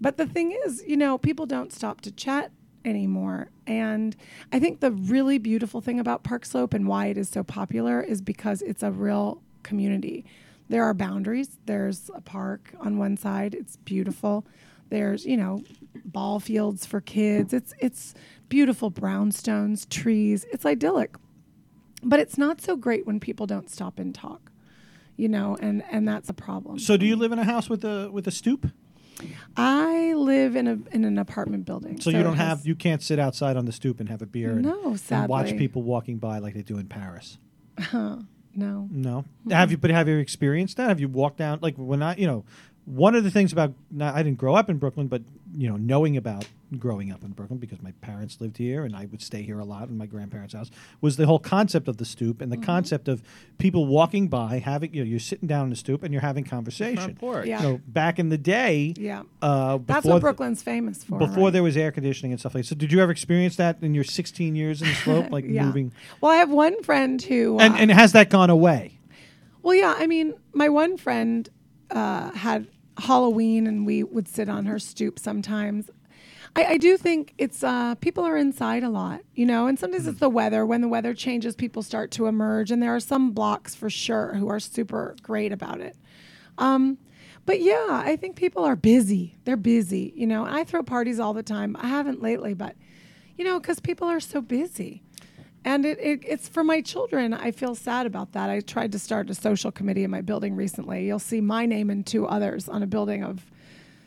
But 0.00 0.16
the 0.16 0.26
thing 0.26 0.56
is, 0.66 0.82
you 0.86 0.96
know, 0.96 1.18
people 1.18 1.46
don't 1.46 1.72
stop 1.72 2.00
to 2.02 2.12
chat 2.12 2.52
anymore. 2.84 3.50
And 3.66 4.14
I 4.52 4.58
think 4.58 4.80
the 4.80 4.92
really 4.92 5.38
beautiful 5.38 5.80
thing 5.80 5.98
about 5.98 6.22
Park 6.22 6.44
Slope 6.44 6.74
and 6.74 6.86
why 6.86 7.06
it 7.06 7.18
is 7.18 7.28
so 7.28 7.42
popular 7.42 8.00
is 8.00 8.20
because 8.20 8.62
it's 8.62 8.82
a 8.82 8.90
real 8.90 9.42
community. 9.62 10.24
There 10.68 10.84
are 10.84 10.94
boundaries. 10.94 11.58
There's 11.66 12.10
a 12.14 12.20
park 12.20 12.72
on 12.80 12.98
one 12.98 13.16
side. 13.16 13.54
It's 13.54 13.76
beautiful. 13.76 14.46
There's, 14.88 15.26
you 15.26 15.36
know, 15.36 15.62
ball 16.04 16.40
fields 16.40 16.86
for 16.86 17.00
kids. 17.00 17.52
It's 17.52 17.74
it's 17.78 18.14
beautiful 18.48 18.90
brownstones, 18.90 19.88
trees. 19.88 20.46
It's 20.52 20.64
idyllic. 20.64 21.16
But 22.02 22.20
it's 22.20 22.38
not 22.38 22.60
so 22.60 22.76
great 22.76 23.06
when 23.06 23.18
people 23.20 23.46
don't 23.46 23.70
stop 23.70 23.98
and 23.98 24.14
talk. 24.14 24.52
You 25.16 25.28
know, 25.28 25.56
and 25.60 25.82
and 25.90 26.06
that's 26.06 26.28
a 26.28 26.34
problem. 26.34 26.78
So, 26.78 26.96
do 26.96 27.06
you 27.06 27.16
live 27.16 27.32
in 27.32 27.38
a 27.38 27.44
house 27.44 27.70
with 27.70 27.84
a 27.84 28.10
with 28.12 28.26
a 28.26 28.30
stoop? 28.30 28.70
I 29.56 30.12
live 30.12 30.56
in 30.56 30.68
a 30.68 30.78
in 30.92 31.04
an 31.04 31.18
apartment 31.18 31.64
building. 31.64 32.00
So, 32.00 32.10
you 32.10 32.22
don't 32.22 32.36
have 32.36 32.66
you 32.66 32.74
can't 32.74 33.02
sit 33.02 33.18
outside 33.18 33.56
on 33.56 33.64
the 33.64 33.72
stoop 33.72 33.98
and 33.98 34.10
have 34.10 34.20
a 34.20 34.26
beer 34.26 34.52
and, 34.52 34.62
No, 34.62 34.96
and 35.10 35.28
watch 35.28 35.56
people 35.56 35.82
walking 35.82 36.18
by 36.18 36.38
like 36.38 36.54
they 36.54 36.62
do 36.62 36.78
in 36.78 36.86
Paris. 36.86 37.38
Uh-huh. 37.78 38.16
no. 38.54 38.88
No. 38.90 39.24
Have 39.50 39.70
you? 39.70 39.78
But 39.78 39.90
have 39.90 40.06
you 40.08 40.18
experienced 40.18 40.76
that? 40.76 40.88
Have 40.88 41.00
you 41.00 41.08
walked 41.08 41.38
down 41.38 41.60
like 41.62 41.76
when 41.76 42.02
I, 42.02 42.16
you 42.16 42.26
know, 42.26 42.44
one 42.86 43.14
of 43.16 43.24
the 43.24 43.30
things 43.32 43.52
about 43.52 43.72
not, 43.90 44.14
I 44.14 44.22
didn't 44.22 44.38
grow 44.38 44.54
up 44.54 44.70
in 44.70 44.78
Brooklyn, 44.78 45.08
but 45.08 45.22
you 45.56 45.68
know, 45.68 45.76
knowing 45.76 46.16
about 46.16 46.46
growing 46.78 47.10
up 47.12 47.22
in 47.24 47.30
Brooklyn 47.30 47.58
because 47.58 47.80
my 47.82 47.92
parents 48.00 48.40
lived 48.40 48.56
here 48.58 48.84
and 48.84 48.94
I 48.94 49.06
would 49.06 49.22
stay 49.22 49.42
here 49.42 49.58
a 49.58 49.64
lot 49.64 49.88
in 49.88 49.96
my 49.98 50.06
grandparents' 50.06 50.54
house 50.54 50.70
was 51.00 51.16
the 51.16 51.26
whole 51.26 51.38
concept 51.38 51.88
of 51.88 51.96
the 51.96 52.04
stoop 52.04 52.40
and 52.40 52.50
the 52.50 52.56
concept 52.56 53.08
of 53.08 53.22
people 53.58 53.86
walking 53.86 54.28
by 54.28 54.58
having 54.58 54.94
you 54.94 55.02
know 55.02 55.08
you're 55.08 55.18
sitting 55.18 55.48
down 55.48 55.62
on 55.62 55.70
the 55.70 55.76
stoop 55.76 56.02
and 56.04 56.12
you're 56.12 56.22
having 56.22 56.44
conversation. 56.44 56.96
Front 56.96 57.18
porch. 57.18 57.46
Yeah. 57.46 57.62
You 57.62 57.68
know, 57.68 57.80
back 57.88 58.18
in 58.20 58.28
the 58.28 58.38
day, 58.38 58.94
Yeah. 58.96 59.22
uh, 59.42 59.78
That's 59.84 60.06
what 60.06 60.20
Brooklyn's 60.20 60.62
famous 60.62 61.02
for. 61.02 61.18
before 61.18 61.44
right? 61.44 61.52
there 61.54 61.62
was 61.64 61.76
air 61.76 61.90
conditioning 61.90 62.32
and 62.32 62.40
stuff 62.40 62.54
like 62.54 62.62
that. 62.64 62.68
So 62.68 62.76
did 62.76 62.92
you 62.92 63.00
ever 63.00 63.10
experience 63.10 63.56
that 63.56 63.78
in 63.82 63.94
your 63.94 64.04
16 64.04 64.54
years 64.54 64.80
in 64.82 64.88
the 64.88 64.94
slope, 64.94 65.30
like 65.30 65.44
yeah. 65.48 65.64
moving? 65.64 65.92
Well, 66.20 66.30
I 66.30 66.36
have 66.36 66.50
one 66.50 66.80
friend 66.84 67.20
who. 67.20 67.58
And 67.58 67.74
uh, 67.74 67.78
and 67.78 67.90
has 67.90 68.12
that 68.12 68.30
gone 68.30 68.50
away? 68.50 68.98
Well, 69.62 69.74
yeah. 69.74 69.94
I 69.98 70.06
mean, 70.06 70.34
my 70.52 70.68
one 70.68 70.96
friend 70.96 71.48
uh, 71.90 72.30
had 72.32 72.68
Halloween, 72.98 73.66
and 73.66 73.86
we 73.86 74.02
would 74.02 74.28
sit 74.28 74.48
on 74.48 74.66
her 74.66 74.78
stoop 74.78 75.18
sometimes. 75.18 75.90
I, 76.54 76.64
I 76.64 76.76
do 76.78 76.96
think 76.96 77.34
it's 77.38 77.62
uh, 77.62 77.94
people 77.96 78.24
are 78.24 78.36
inside 78.36 78.82
a 78.82 78.88
lot, 78.88 79.20
you 79.34 79.44
know, 79.44 79.66
and 79.66 79.78
sometimes 79.78 80.06
it's 80.06 80.20
the 80.20 80.30
weather. 80.30 80.64
When 80.64 80.80
the 80.80 80.88
weather 80.88 81.12
changes, 81.12 81.54
people 81.54 81.82
start 81.82 82.10
to 82.12 82.26
emerge, 82.26 82.70
and 82.70 82.82
there 82.82 82.94
are 82.94 83.00
some 83.00 83.32
blocks 83.32 83.74
for 83.74 83.90
sure 83.90 84.34
who 84.34 84.48
are 84.48 84.60
super 84.60 85.14
great 85.22 85.52
about 85.52 85.80
it. 85.80 85.96
Um, 86.58 86.98
but 87.44 87.60
yeah, 87.60 88.02
I 88.04 88.16
think 88.16 88.36
people 88.36 88.64
are 88.64 88.74
busy. 88.74 89.36
They're 89.44 89.56
busy, 89.56 90.12
you 90.16 90.26
know. 90.26 90.44
I 90.44 90.64
throw 90.64 90.82
parties 90.82 91.20
all 91.20 91.34
the 91.34 91.42
time. 91.42 91.76
I 91.78 91.88
haven't 91.88 92.22
lately, 92.22 92.54
but 92.54 92.74
you 93.36 93.44
know, 93.44 93.60
because 93.60 93.78
people 93.78 94.08
are 94.08 94.20
so 94.20 94.40
busy. 94.40 95.02
And 95.66 95.84
it, 95.84 95.98
it, 95.98 96.20
it's 96.24 96.48
for 96.48 96.62
my 96.62 96.80
children. 96.80 97.34
I 97.34 97.50
feel 97.50 97.74
sad 97.74 98.06
about 98.06 98.32
that. 98.32 98.48
I 98.48 98.60
tried 98.60 98.92
to 98.92 99.00
start 99.00 99.28
a 99.30 99.34
social 99.34 99.72
committee 99.72 100.04
in 100.04 100.12
my 100.12 100.20
building 100.20 100.54
recently. 100.54 101.04
You'll 101.04 101.18
see 101.18 101.40
my 101.40 101.66
name 101.66 101.90
and 101.90 102.06
two 102.06 102.24
others 102.24 102.68
on 102.68 102.84
a 102.84 102.86
building 102.86 103.24
of 103.24 103.44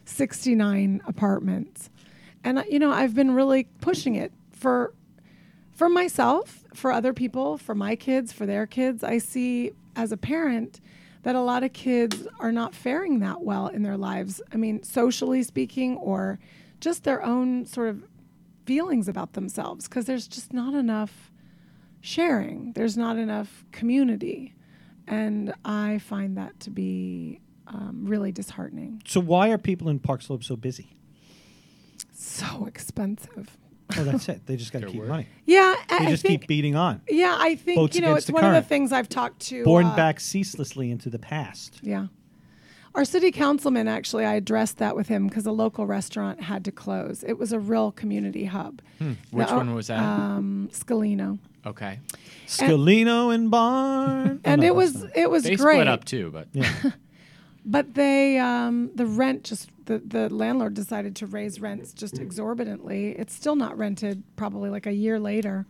69 0.05 1.01
apartments. 1.05 1.89
And, 2.45 2.59
uh, 2.59 2.63
you 2.69 2.79
know, 2.79 2.91
I've 2.91 3.13
been 3.13 3.31
really 3.31 3.65
pushing 3.81 4.15
it 4.15 4.31
for, 4.51 4.93
for 5.73 5.89
myself, 5.89 6.63
for 6.73 6.93
other 6.93 7.11
people, 7.11 7.57
for 7.57 7.75
my 7.75 7.97
kids, 7.97 8.31
for 8.31 8.45
their 8.45 8.65
kids. 8.65 9.03
I 9.03 9.17
see 9.17 9.73
as 9.97 10.13
a 10.13 10.17
parent 10.17 10.79
that 11.23 11.35
a 11.35 11.41
lot 11.41 11.65
of 11.65 11.73
kids 11.73 12.25
are 12.39 12.53
not 12.53 12.73
faring 12.73 13.19
that 13.19 13.41
well 13.41 13.67
in 13.67 13.83
their 13.83 13.97
lives. 13.97 14.41
I 14.53 14.55
mean, 14.55 14.81
socially 14.81 15.43
speaking, 15.43 15.97
or 15.97 16.39
just 16.79 17.03
their 17.03 17.21
own 17.21 17.65
sort 17.65 17.89
of 17.89 18.05
feelings 18.65 19.09
about 19.09 19.33
themselves, 19.33 19.89
because 19.89 20.05
there's 20.05 20.25
just 20.25 20.53
not 20.53 20.73
enough 20.73 21.29
sharing. 22.01 22.73
There's 22.73 22.97
not 22.97 23.17
enough 23.17 23.65
community. 23.71 24.53
And 25.07 25.53
I 25.65 25.97
find 25.99 26.37
that 26.37 26.59
to 26.61 26.69
be 26.69 27.39
um, 27.67 28.01
really 28.05 28.31
disheartening. 28.31 29.01
So 29.05 29.19
why 29.19 29.49
are 29.49 29.57
people 29.57 29.89
in 29.89 29.99
Park 29.99 30.21
Slope 30.21 30.43
so 30.43 30.55
busy? 30.55 30.95
So 32.13 32.65
expensive. 32.65 33.57
Oh, 33.97 34.03
that's 34.03 34.29
it. 34.29 34.45
They 34.45 34.55
just 34.55 34.71
got 34.71 34.79
to 34.83 34.87
keep 34.87 34.99
work. 34.99 35.09
running. 35.09 35.25
Yeah, 35.45 35.75
They 35.89 35.95
I, 35.95 35.99
I 36.05 36.09
just 36.09 36.21
think. 36.23 36.41
keep 36.41 36.47
beating 36.47 36.75
on. 36.75 37.01
yeah, 37.09 37.35
I 37.39 37.55
think 37.55 37.77
Boats 37.77 37.95
you 37.95 38.01
know 38.01 38.15
it's 38.15 38.27
the 38.27 38.33
one 38.33 38.43
of 38.43 38.53
the 38.53 38.61
things 38.61 38.91
I've 38.91 39.09
talked 39.09 39.39
to. 39.47 39.63
Borne 39.63 39.87
uh, 39.87 39.95
back 39.95 40.19
ceaselessly 40.19 40.91
into 40.91 41.09
the 41.09 41.19
past. 41.19 41.79
Yeah. 41.81 42.07
Our 42.95 43.05
city 43.05 43.31
councilman 43.31 43.87
actually, 43.87 44.25
I 44.25 44.33
addressed 44.33 44.77
that 44.77 44.95
with 44.95 45.07
him 45.07 45.27
because 45.27 45.45
a 45.45 45.51
local 45.51 45.85
restaurant 45.85 46.41
had 46.41 46.65
to 46.65 46.71
close. 46.71 47.23
It 47.23 47.37
was 47.37 47.51
a 47.51 47.59
real 47.59 47.91
community 47.91 48.45
hub. 48.45 48.81
Which 49.31 49.47
The- 49.47 49.55
one 49.55 49.73
was 49.75 49.87
that? 49.87 49.99
Um, 49.99 50.69
Scalino, 50.71 51.39
okay. 51.65 51.99
Scalino 52.47 53.33
and 53.33 53.49
Barn. 53.51 54.41
and 54.45 54.63
it 54.63 54.73
was 54.75 54.93
that's 54.93 55.13
it 55.15 55.29
was 55.29 55.43
They 55.43 55.55
great. 55.55 55.75
split 55.75 55.87
up 55.87 56.05
too, 56.05 56.29
but 56.31 56.47
Yeah. 56.53 56.71
But 57.65 57.93
they, 57.93 58.39
um, 58.39 58.89
the 58.95 59.05
rent 59.05 59.43
just 59.43 59.69
the 59.85 59.99
the 59.99 60.33
landlord 60.33 60.73
decided 60.73 61.15
to 61.17 61.27
raise 61.27 61.59
rents 61.59 61.93
just 61.93 62.17
exorbitantly. 62.17 63.09
It's 63.11 63.33
still 63.33 63.55
not 63.55 63.77
rented. 63.77 64.23
Probably 64.37 64.69
like 64.69 64.87
a 64.87 64.93
year 64.93 65.19
later. 65.19 65.67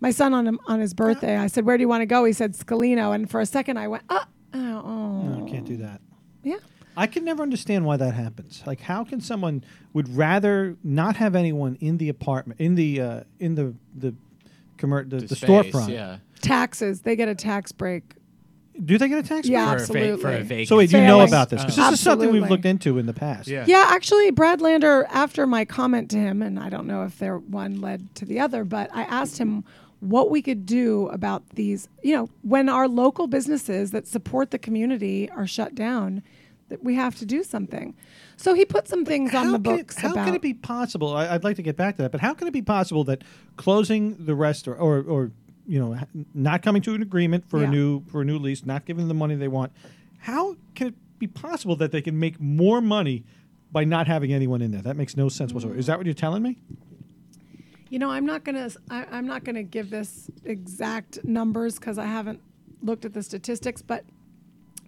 My 0.00 0.10
son 0.10 0.34
on 0.34 0.46
him, 0.46 0.58
on 0.66 0.80
his 0.80 0.92
birthday, 0.94 1.36
I 1.36 1.46
said, 1.46 1.64
"Where 1.64 1.76
do 1.76 1.82
you 1.82 1.88
want 1.88 2.00
to 2.02 2.06
go?" 2.06 2.24
He 2.24 2.32
said, 2.32 2.54
"Scalino." 2.54 3.14
And 3.14 3.30
for 3.30 3.40
a 3.40 3.46
second, 3.46 3.76
I 3.78 3.86
went, 3.86 4.02
"Oh, 4.08 4.24
oh, 4.54 5.22
No, 5.22 5.46
can't 5.48 5.66
do 5.66 5.76
that. 5.76 6.00
yeah." 6.42 6.56
I 6.96 7.06
can 7.06 7.24
never 7.26 7.42
understand 7.42 7.84
why 7.84 7.98
that 7.98 8.14
happens. 8.14 8.62
Like, 8.66 8.80
how 8.80 9.04
can 9.04 9.20
someone 9.20 9.62
would 9.92 10.08
rather 10.16 10.76
not 10.82 11.16
have 11.16 11.34
anyone 11.36 11.76
in 11.80 11.98
the 11.98 12.08
apartment, 12.08 12.58
in 12.60 12.74
the 12.74 13.00
uh, 13.00 13.20
in 13.38 13.54
the 13.54 13.74
the 13.94 14.14
commer- 14.76 15.08
the, 15.08 15.16
the, 15.18 15.26
the 15.26 15.36
space, 15.36 15.48
storefront? 15.50 15.88
Yeah. 15.90 16.18
Taxes. 16.40 17.00
They 17.02 17.16
get 17.16 17.28
a 17.28 17.34
tax 17.34 17.72
break. 17.72 18.04
Do 18.84 18.98
they 18.98 19.08
get 19.08 19.18
a 19.18 19.22
tax? 19.26 19.48
Yeah, 19.48 19.74
break? 19.74 19.86
For 19.86 19.96
a, 19.96 20.00
va- 20.16 20.18
for 20.18 20.28
a 20.28 20.32
absolutely. 20.34 20.42
vacant 20.42 20.68
So 20.68 20.76
wait, 20.76 20.92
you 20.92 20.98
know 21.00 21.06
Failing. 21.16 21.28
about 21.28 21.48
this? 21.50 21.62
'Cause 21.64 21.76
this 21.76 21.92
is 21.94 22.00
something 22.00 22.30
we've 22.30 22.42
Absolutely. 22.42 22.48
looked 22.50 22.66
into 22.66 22.98
in 22.98 23.06
the 23.06 23.14
past. 23.14 23.48
Yeah. 23.48 23.64
Yeah, 23.66 23.84
actually, 23.88 24.30
Brad 24.32 24.60
Lander, 24.60 25.06
after 25.10 25.46
my 25.46 25.64
comment 25.64 26.10
to 26.10 26.18
him, 26.18 26.42
and 26.42 26.58
I 26.58 26.68
don't 26.68 26.86
know 26.86 27.04
if 27.04 27.18
there 27.18 27.38
one 27.38 27.80
led 27.80 28.14
to 28.16 28.26
the 28.26 28.38
other, 28.40 28.64
but 28.64 28.90
I 28.94 29.02
asked 29.04 29.38
him 29.38 29.64
what 30.00 30.30
we 30.30 30.42
could 30.42 30.66
do 30.66 31.08
about 31.08 31.48
these. 31.54 31.88
You 32.02 32.16
know, 32.16 32.28
when 32.42 32.68
our 32.68 32.86
local 32.86 33.26
businesses 33.26 33.92
that 33.92 34.06
support 34.06 34.50
the 34.50 34.58
community 34.58 35.30
are 35.30 35.46
shut 35.46 35.74
down, 35.74 36.22
that 36.68 36.84
we 36.84 36.96
have 36.96 37.14
to 37.16 37.24
do 37.24 37.42
something. 37.42 37.94
So 38.36 38.52
he 38.54 38.64
put 38.64 38.86
some 38.86 39.04
things 39.04 39.34
on 39.34 39.52
the 39.52 39.58
can 39.58 39.74
it- 39.74 39.76
books 39.78 39.98
how 39.98 40.12
about. 40.12 40.26
can 40.26 40.34
it 40.34 40.42
be 40.42 40.54
possible? 40.54 41.14
I, 41.14 41.28
I'd 41.28 41.44
like 41.44 41.56
to 41.56 41.62
get 41.62 41.76
back 41.76 41.96
to 41.96 42.02
that, 42.02 42.12
but 42.12 42.20
how 42.20 42.34
can 42.34 42.46
it 42.46 42.52
be 42.52 42.62
possible 42.62 43.02
that 43.04 43.22
closing 43.56 44.26
the 44.26 44.34
restaurant 44.34 44.80
or, 44.80 45.02
or 45.02 45.30
you 45.66 45.80
know, 45.80 45.98
not 46.34 46.62
coming 46.62 46.82
to 46.82 46.94
an 46.94 47.02
agreement 47.02 47.48
for 47.48 47.62
a 47.62 47.66
new 47.66 48.04
for 48.06 48.22
a 48.22 48.24
new 48.24 48.38
lease, 48.38 48.64
not 48.64 48.84
giving 48.84 49.02
them 49.02 49.08
the 49.08 49.14
money 49.14 49.34
they 49.34 49.48
want, 49.48 49.72
how 50.18 50.56
can 50.74 50.88
it 50.88 50.94
be 51.18 51.26
possible 51.26 51.74
that 51.76 51.92
they 51.92 52.02
can 52.02 52.18
make 52.18 52.38
more 52.40 52.80
money 52.80 53.24
by 53.72 53.84
not 53.84 54.06
having 54.06 54.32
anyone 54.32 54.62
in 54.62 54.70
there? 54.70 54.82
That 54.82 54.96
makes 54.96 55.16
no 55.16 55.28
sense 55.28 55.52
whatsoever. 55.52 55.78
Is 55.78 55.86
that 55.86 55.98
what 55.98 56.06
you're 56.06 56.14
telling 56.14 56.42
me? 56.42 56.56
You 57.88 57.98
know, 57.98 58.10
I'm 58.10 58.26
not 58.26 58.44
gonna. 58.44 58.70
I, 58.90 59.06
I'm 59.10 59.26
not 59.26 59.44
gonna 59.44 59.62
give 59.62 59.90
this 59.90 60.30
exact 60.44 61.24
numbers 61.24 61.78
because 61.78 61.98
I 61.98 62.06
haven't 62.06 62.40
looked 62.82 63.04
at 63.04 63.14
the 63.14 63.22
statistics, 63.22 63.82
but 63.82 64.04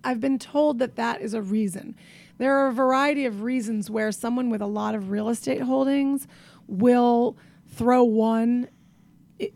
I've 0.05 0.21
been 0.21 0.39
told 0.39 0.79
that 0.81 0.97
that 0.97 1.21
is 1.21 1.35
a 1.35 1.43
reason. 1.43 1.97
There 2.38 2.57
are 2.59 2.68
a 2.68 2.72
variety 2.72 3.24
of 3.27 3.42
reasons 3.42 3.90
where 3.90 4.11
someone 4.12 4.48
with 4.51 4.62
a 4.62 4.66
lot 4.66 4.94
of 4.94 5.11
real 5.11 5.29
estate 5.29 5.61
holdings 5.62 6.27
will 6.66 7.37
throw 7.68 8.03
one. 8.05 8.68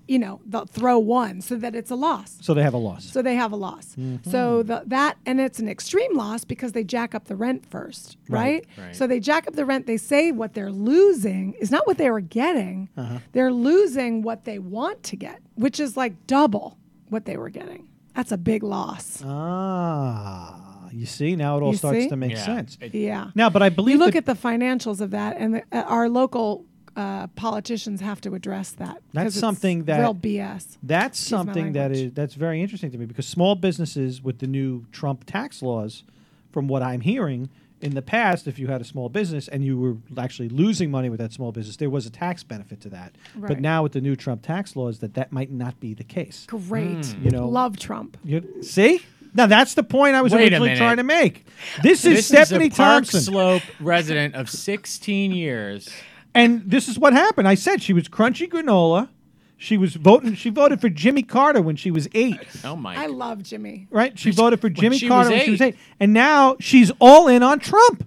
You 0.06 0.20
know, 0.20 0.40
they'll 0.46 0.66
throw 0.66 0.96
one 1.00 1.40
so 1.40 1.56
that 1.56 1.74
it's 1.74 1.90
a 1.90 1.96
loss. 1.96 2.38
So 2.40 2.54
they 2.54 2.62
have 2.62 2.74
a 2.74 2.78
loss. 2.78 3.04
So 3.04 3.20
they 3.20 3.34
have 3.34 3.50
a 3.50 3.56
loss. 3.56 3.96
So 4.30 4.62
the, 4.62 4.84
that 4.86 5.16
and 5.26 5.40
it's 5.40 5.58
an 5.58 5.68
extreme 5.68 6.16
loss 6.16 6.44
because 6.44 6.70
they 6.70 6.84
jack 6.84 7.16
up 7.16 7.24
the 7.24 7.34
rent 7.34 7.66
first, 7.68 8.16
right? 8.28 8.64
Right. 8.78 8.86
Right. 8.86 8.96
So 8.96 9.08
they 9.08 9.18
jack 9.18 9.48
up 9.48 9.54
the 9.54 9.64
rent. 9.64 9.86
They 9.88 9.96
say 9.96 10.30
what 10.30 10.54
they're 10.54 10.70
losing 10.70 11.54
is 11.54 11.72
not 11.72 11.84
what 11.84 11.98
they 11.98 12.10
were 12.12 12.20
getting. 12.20 12.90
Uh-huh. 12.96 13.18
They're 13.32 13.52
losing 13.52 14.22
what 14.22 14.44
they 14.44 14.60
want 14.60 15.02
to 15.04 15.16
get, 15.16 15.40
which 15.56 15.80
is 15.80 15.96
like 15.96 16.28
double 16.28 16.78
what 17.08 17.24
they 17.24 17.36
were 17.36 17.50
getting. 17.50 17.88
That's 18.14 18.30
a 18.30 18.38
big 18.38 18.62
loss. 18.62 19.20
ah, 19.26 20.71
you 20.92 21.06
see, 21.06 21.34
now 21.36 21.56
it 21.58 21.62
all 21.62 21.70
You 21.72 21.76
starts 21.78 22.00
see? 22.04 22.08
to 22.08 22.16
make 22.16 22.32
Yeah. 22.32 22.44
sense. 22.44 22.78
It- 22.80 22.94
Yeah. 22.94 23.30
Now, 23.34 23.50
but 23.50 23.62
I 23.62 23.68
believe 23.68 23.94
you 23.94 23.98
look 23.98 24.12
that- 24.14 24.26
at 24.28 24.40
the 24.40 24.48
financials 24.48 25.00
of 25.00 25.10
that, 25.10 25.36
and 25.38 25.54
the, 25.54 25.62
uh, 25.72 25.82
our 25.88 26.08
local 26.08 26.64
uh, 26.94 27.26
politicians 27.28 28.02
have 28.02 28.20
to 28.20 28.34
address 28.34 28.72
that. 28.72 28.88
'cause 28.96 29.02
That's 29.14 29.28
it's 29.28 29.38
something 29.40 29.84
that- 29.84 30.00
real 30.00 30.12
BS. 30.12 30.76
That's 30.82 31.18
Excuse 31.18 31.30
my 31.32 31.38
something 31.38 31.72
that 31.72 31.80
language. 31.92 31.98
is 32.08 32.12
that's 32.12 32.34
very 32.34 32.60
interesting 32.60 32.90
to 32.90 32.98
me 32.98 33.06
because 33.06 33.26
small 33.26 33.54
businesses 33.54 34.22
with 34.22 34.40
the 34.40 34.46
new 34.46 34.84
Trump 34.92 35.24
tax 35.24 35.62
laws, 35.62 36.04
from 36.50 36.68
what 36.68 36.82
I'm 36.82 37.00
hearing, 37.00 37.48
in 37.80 37.94
the 37.94 38.02
past, 38.02 38.46
if 38.46 38.58
you 38.58 38.66
had 38.66 38.82
a 38.82 38.84
small 38.84 39.08
business 39.08 39.48
and 39.48 39.64
you 39.64 39.78
were 39.78 39.96
actually 40.18 40.50
losing 40.50 40.90
money 40.90 41.08
with 41.08 41.18
that 41.18 41.32
small 41.32 41.50
business, 41.50 41.76
there 41.78 41.88
was 41.88 42.04
a 42.04 42.10
tax 42.10 42.42
benefit 42.44 42.80
to 42.82 42.90
that. 42.90 43.12
But 43.34 43.48
Right. 43.50 43.60
now 43.60 43.82
with 43.82 43.92
the 43.92 44.00
new 44.02 44.14
Trump 44.14 44.42
tax 44.42 44.76
laws, 44.76 44.98
that 44.98 45.14
that 45.14 45.32
might 45.32 45.50
not 45.50 45.80
be 45.80 45.94
the 45.94 46.04
case. 46.04 46.44
Great. 46.46 47.16
You 47.24 47.30
know- 47.30 47.48
love 47.48 47.78
Trump. 47.78 48.18
You, 48.22 48.44
see, 48.60 49.00
now 49.34 49.46
that's 49.46 49.74
the 49.74 49.82
point 49.82 50.14
I 50.14 50.22
was 50.22 50.32
Wait 50.32 50.42
originally 50.52 50.76
trying 50.76 50.98
to 50.98 51.02
make. 51.02 51.46
This 51.82 52.04
is 52.04 52.16
This 52.16 52.26
Stephanie 52.28 52.66
is 52.66 52.74
a 52.74 52.76
Park 52.76 53.04
Thompson. 53.04 53.20
Slope 53.20 53.62
resident 53.80 54.34
of 54.34 54.50
16 54.50 55.32
years. 55.32 55.88
And 56.34 56.62
this 56.70 56.88
is 56.88 56.98
what 56.98 57.12
happened. 57.12 57.46
I 57.46 57.54
said 57.54 57.82
she 57.82 57.92
was 57.92 58.08
crunchy 58.08 58.48
granola. 58.48 59.08
She 59.56 59.76
was 59.76 59.94
voting. 59.94 60.34
She 60.34 60.50
voted 60.50 60.80
for 60.80 60.88
Jimmy 60.88 61.22
Carter 61.22 61.62
when 61.62 61.76
she 61.76 61.92
was 61.92 62.08
eight. 62.14 62.40
Oh 62.64 62.74
my! 62.74 62.96
I 62.96 63.06
love 63.06 63.44
Jimmy. 63.44 63.86
Right? 63.90 64.18
She 64.18 64.32
voted 64.32 64.60
for 64.60 64.68
Jimmy 64.68 64.98
she 64.98 65.06
Carter 65.06 65.30
was 65.30 65.36
when 65.38 65.44
she 65.44 65.50
was 65.52 65.60
eight. 65.60 65.74
eight, 65.74 65.80
and 66.00 66.12
now 66.12 66.56
she's 66.58 66.90
all 66.98 67.28
in 67.28 67.44
on 67.44 67.60
Trump. 67.60 68.04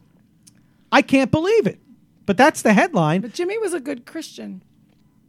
I 0.91 1.01
can't 1.01 1.31
believe 1.31 1.65
it. 1.65 1.79
But 2.25 2.35
that's 2.35 2.61
the 2.61 2.73
headline. 2.73 3.21
But 3.21 3.33
Jimmy 3.33 3.57
was 3.57 3.73
a 3.73 3.79
good 3.79 4.05
Christian. 4.05 4.63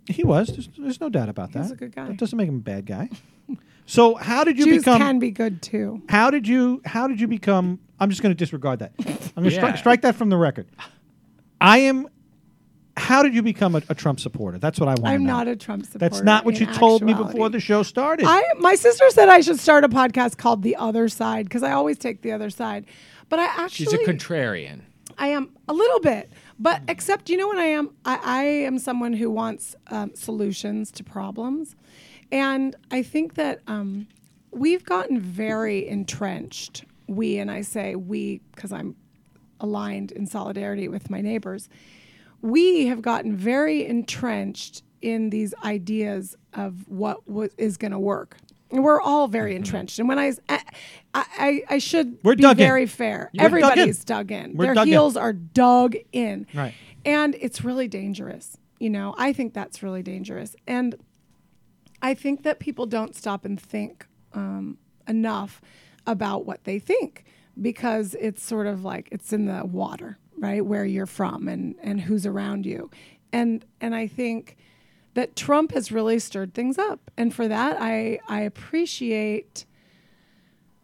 He 0.09 0.24
was. 0.24 0.48
There's, 0.48 0.68
there's 0.76 1.00
no 1.00 1.09
doubt 1.09 1.28
about 1.28 1.52
that. 1.52 1.62
He's 1.62 1.72
a 1.72 1.76
good 1.76 1.94
guy. 1.94 2.06
That 2.06 2.16
doesn't 2.16 2.37
make 2.37 2.48
him 2.48 2.56
a 2.56 2.59
bad 2.59 2.87
guy. 2.87 3.09
so 3.87 4.14
how 4.14 4.44
did 4.44 4.59
you 4.59 4.64
Jews 4.66 4.79
become? 4.79 5.01
can 5.01 5.18
be 5.18 5.31
good 5.31 5.62
too. 5.62 6.03
how 6.09 6.31
did 6.31 6.46
you? 6.46 6.83
How 6.85 7.07
did 7.09 7.20
you 7.20 7.29
become? 7.29 7.79
I'm 7.99 8.11
just 8.11 8.22
going 8.22 8.35
to 8.35 8.38
disregard 8.38 8.81
that. 8.81 8.92
I'm 8.99 9.42
going 9.42 9.51
to 9.51 9.55
Yeah. 9.55 9.75
strike 9.77 10.03
that 10.03 10.16
from 10.16 10.29
the 10.29 10.37
record. 10.37 10.66
I 11.61 11.79
am 11.79 12.09
how 12.96 13.22
did 13.22 13.35
you 13.35 13.42
become 13.42 13.75
a, 13.75 13.83
a 13.88 13.94
Trump 13.94 14.20
supporter? 14.20 14.59
That's 14.59 14.81
what 14.81 14.88
I 14.88 14.92
want 14.92 14.99
to 14.99 15.03
know. 15.05 15.14
I'm 15.14 15.25
not 15.25 15.49
a 15.49 15.57
Trump 15.57 15.85
supporter. 15.85 15.99
That's 15.99 16.22
not 16.22 16.44
what 16.44 16.55
in 16.61 16.66
you 16.66 16.75
told 16.75 17.03
me 17.03 17.12
before 17.12 17.51
the 17.51 17.61
show 17.61 17.83
started. 17.83 18.27
I 18.27 18.42
my 18.59 18.75
sister 18.75 19.09
said 19.11 19.29
I 19.29 19.40
should 19.40 19.61
start 19.61 19.85
a 19.85 19.88
podcast 19.88 20.38
called 20.38 20.62
The 20.62 20.77
Other 20.77 21.09
Side 21.09 21.44
because 21.44 21.62
I 21.62 21.72
always 21.72 21.99
take 21.99 22.22
the 22.22 22.33
other 22.33 22.51
side. 22.51 22.87
But 23.29 23.38
I 23.38 23.44
actually 23.44 23.87
She's 23.87 23.92
a 23.92 23.99
contrarian. 23.99 24.81
I 25.18 25.29
am 25.29 25.51
a 25.68 25.72
little 25.72 26.01
bit, 26.01 26.31
but 26.59 26.83
except 26.88 27.29
you 27.29 27.37
know 27.37 27.46
what 27.46 27.59
I 27.59 27.66
am. 27.66 27.90
I, 28.05 28.20
I 28.22 28.42
am 28.44 28.79
someone 28.79 29.12
who 29.14 29.31
wants 29.31 29.75
um, 29.88 30.14
solutions 30.14 30.90
to 30.92 31.05
problems, 31.05 31.75
and 32.32 32.74
I 32.90 33.02
think 33.02 33.34
that 33.34 33.60
um, 33.66 34.06
we've 34.50 34.84
gotten 34.84 35.20
very 35.20 35.86
entrenched. 35.88 36.84
We 37.06 37.38
and 37.38 37.50
I 37.50 37.62
say 37.62 37.94
we 37.94 38.40
because 38.54 38.72
I'm 38.72 38.96
aligned 39.60 40.12
in 40.12 40.26
solidarity 40.26 40.88
with 40.88 41.08
my 41.10 41.20
neighbors. 41.20 41.68
We 42.42 42.86
have 42.86 43.00
gotten 43.02 43.36
very 43.36 43.86
entrenched 43.86 44.82
in 45.02 45.30
these 45.30 45.54
ideas 45.64 46.36
of 46.52 46.88
what 46.88 47.28
wa- 47.28 47.48
is 47.58 47.76
going 47.76 47.92
to 47.92 47.98
work. 47.98 48.36
And 48.70 48.82
we're 48.82 49.00
all 49.00 49.28
very 49.28 49.54
entrenched. 49.54 49.98
And 50.00 50.08
when 50.08 50.18
I, 50.18 50.32
I, 50.48 50.60
I, 51.14 51.62
I 51.70 51.78
should 51.78 52.06
Mm-hmm. 52.08 52.28
We're 52.28 52.34
be 52.36 52.42
dug 52.42 52.58
in. 52.60 52.66
very 52.66 52.86
fair. 52.86 53.30
You're 53.32 53.48
dug 53.48 53.52
in. 53.58 53.62
Everybody's 53.64 54.04
dug 54.04 54.32
in. 54.32 54.56
Their 54.56 54.74
dug 54.74 54.88
in. 54.88 54.92
heels 54.92 55.16
are 55.16 55.32
dug 55.32 55.94
in. 56.12 56.46
Right. 56.52 56.74
And 57.04 57.36
it's 57.40 57.62
really 57.64 57.86
dangerous. 57.88 58.58
You 58.80 58.90
know, 58.90 59.14
I 59.16 59.32
think 59.32 59.54
that's 59.54 59.82
really 59.82 60.02
dangerous. 60.02 60.56
And 60.66 60.96
I 62.02 62.14
think 62.14 62.42
that 62.42 62.59
people 62.61 62.87
don't 62.87 63.14
stop 63.14 63.44
and 63.44 63.61
think 63.61 64.06
um, 64.32 64.78
enough 65.09 65.61
about 66.06 66.46
what 66.46 66.64
they 66.64 66.78
think 66.78 67.24
because 67.61 68.14
it's 68.20 68.42
sort 68.42 68.66
of 68.66 68.85
like 68.85 69.09
it's 69.11 69.32
in 69.32 69.46
the 69.46 69.64
water, 69.64 70.18
right? 70.38 70.64
Where 70.64 70.85
you're 70.85 71.06
from 71.06 71.48
and, 71.48 71.74
and 71.82 72.00
who's 72.00 72.26
around 72.26 72.66
you. 72.66 72.90
And 73.32 73.64
and 73.80 73.94
I 73.94 74.06
think 74.06 74.56
that 75.14 75.35
Trump 75.35 75.72
has 75.72 75.90
really 75.90 76.18
stirred 76.18 76.54
things 76.54 76.78
up. 76.78 77.11
And 77.16 77.35
for 77.35 77.48
that 77.48 77.78
I 77.80 78.20
I 78.28 78.40
appreciate 78.40 79.64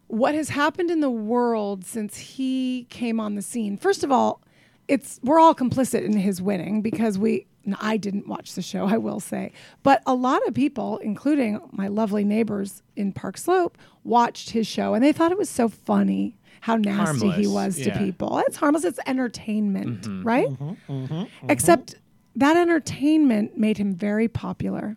what 0.07 0.35
has 0.35 0.49
happened 0.49 0.91
in 0.91 0.99
the 0.99 1.09
world 1.09 1.85
since 1.85 2.17
he 2.17 2.85
came 2.89 3.19
on 3.19 3.35
the 3.35 3.41
scene. 3.41 3.77
First 3.77 4.03
of 4.03 4.11
all, 4.11 4.41
it's 4.87 5.19
we're 5.23 5.39
all 5.39 5.55
complicit 5.55 6.03
in 6.03 6.17
his 6.17 6.41
winning 6.41 6.81
because 6.81 7.17
we 7.17 7.47
I 7.79 7.97
didn't 7.97 8.27
watch 8.27 8.53
the 8.53 8.61
show, 8.61 8.85
I 8.85 8.97
will 8.97 9.19
say. 9.19 9.51
But 9.83 10.01
a 10.05 10.13
lot 10.13 10.45
of 10.47 10.53
people, 10.53 10.97
including 10.97 11.59
my 11.71 11.87
lovely 11.87 12.23
neighbors 12.23 12.83
in 12.95 13.13
Park 13.13 13.37
Slope, 13.37 13.77
watched 14.03 14.49
his 14.49 14.67
show 14.67 14.93
and 14.93 15.03
they 15.03 15.11
thought 15.11 15.31
it 15.31 15.37
was 15.37 15.49
so 15.49 15.69
funny 15.69 16.35
how 16.61 16.77
nasty 16.77 17.29
he 17.31 17.43
Harmless, 17.43 17.75
was 17.77 17.81
to 17.81 17.97
people. 17.97 18.39
It's 18.47 18.55
harmless, 18.55 18.85
it's 18.85 18.99
entertainment, 19.05 20.01
mm-hmm. 20.01 20.23
right? 20.23 20.47
Mm-hmm, 20.47 20.91
mm-hmm, 20.91 21.49
Except 21.49 21.95
that 22.35 22.55
entertainment 22.55 23.57
made 23.57 23.77
him 23.77 23.93
very 23.93 24.27
popular. 24.27 24.95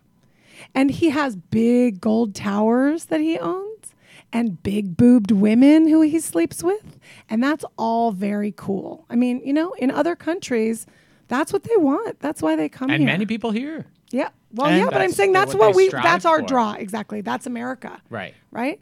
And 0.73 0.89
he 0.89 1.09
has 1.09 1.35
big 1.35 2.01
gold 2.01 2.33
towers 2.33 3.05
that 3.05 3.19
he 3.19 3.37
owns 3.37 3.93
and 4.33 4.61
big 4.63 4.97
boobed 4.97 5.31
women 5.31 5.87
who 5.87 6.01
he 6.01 6.19
sleeps 6.19 6.63
with. 6.63 6.99
And 7.29 7.43
that's 7.43 7.65
all 7.77 8.11
very 8.11 8.53
cool. 8.55 9.05
I 9.09 9.15
mean, 9.15 9.41
you 9.43 9.53
know, 9.53 9.73
in 9.73 9.91
other 9.91 10.15
countries, 10.15 10.85
that's 11.27 11.51
what 11.53 11.63
they 11.63 11.75
want. 11.77 12.19
That's 12.19 12.41
why 12.41 12.55
they 12.55 12.69
come 12.69 12.89
here. 12.89 12.95
And 12.95 13.03
here. 13.03 13.11
many 13.11 13.25
people 13.25 13.51
here. 13.51 13.85
Yeah. 14.11 14.29
Well, 14.53 14.67
And 14.67 14.77
yeah, 14.79 14.85
but 14.89 15.01
I'm 15.01 15.11
saying 15.11 15.33
that's 15.33 15.53
what 15.53 15.67
what 15.69 15.75
we 15.75 15.89
that's 15.89 16.25
our 16.25 16.39
for. 16.39 16.45
draw. 16.47 16.73
Exactly. 16.73 17.21
That's 17.21 17.45
America. 17.45 18.01
Right. 18.09 18.33
Right? 18.51 18.79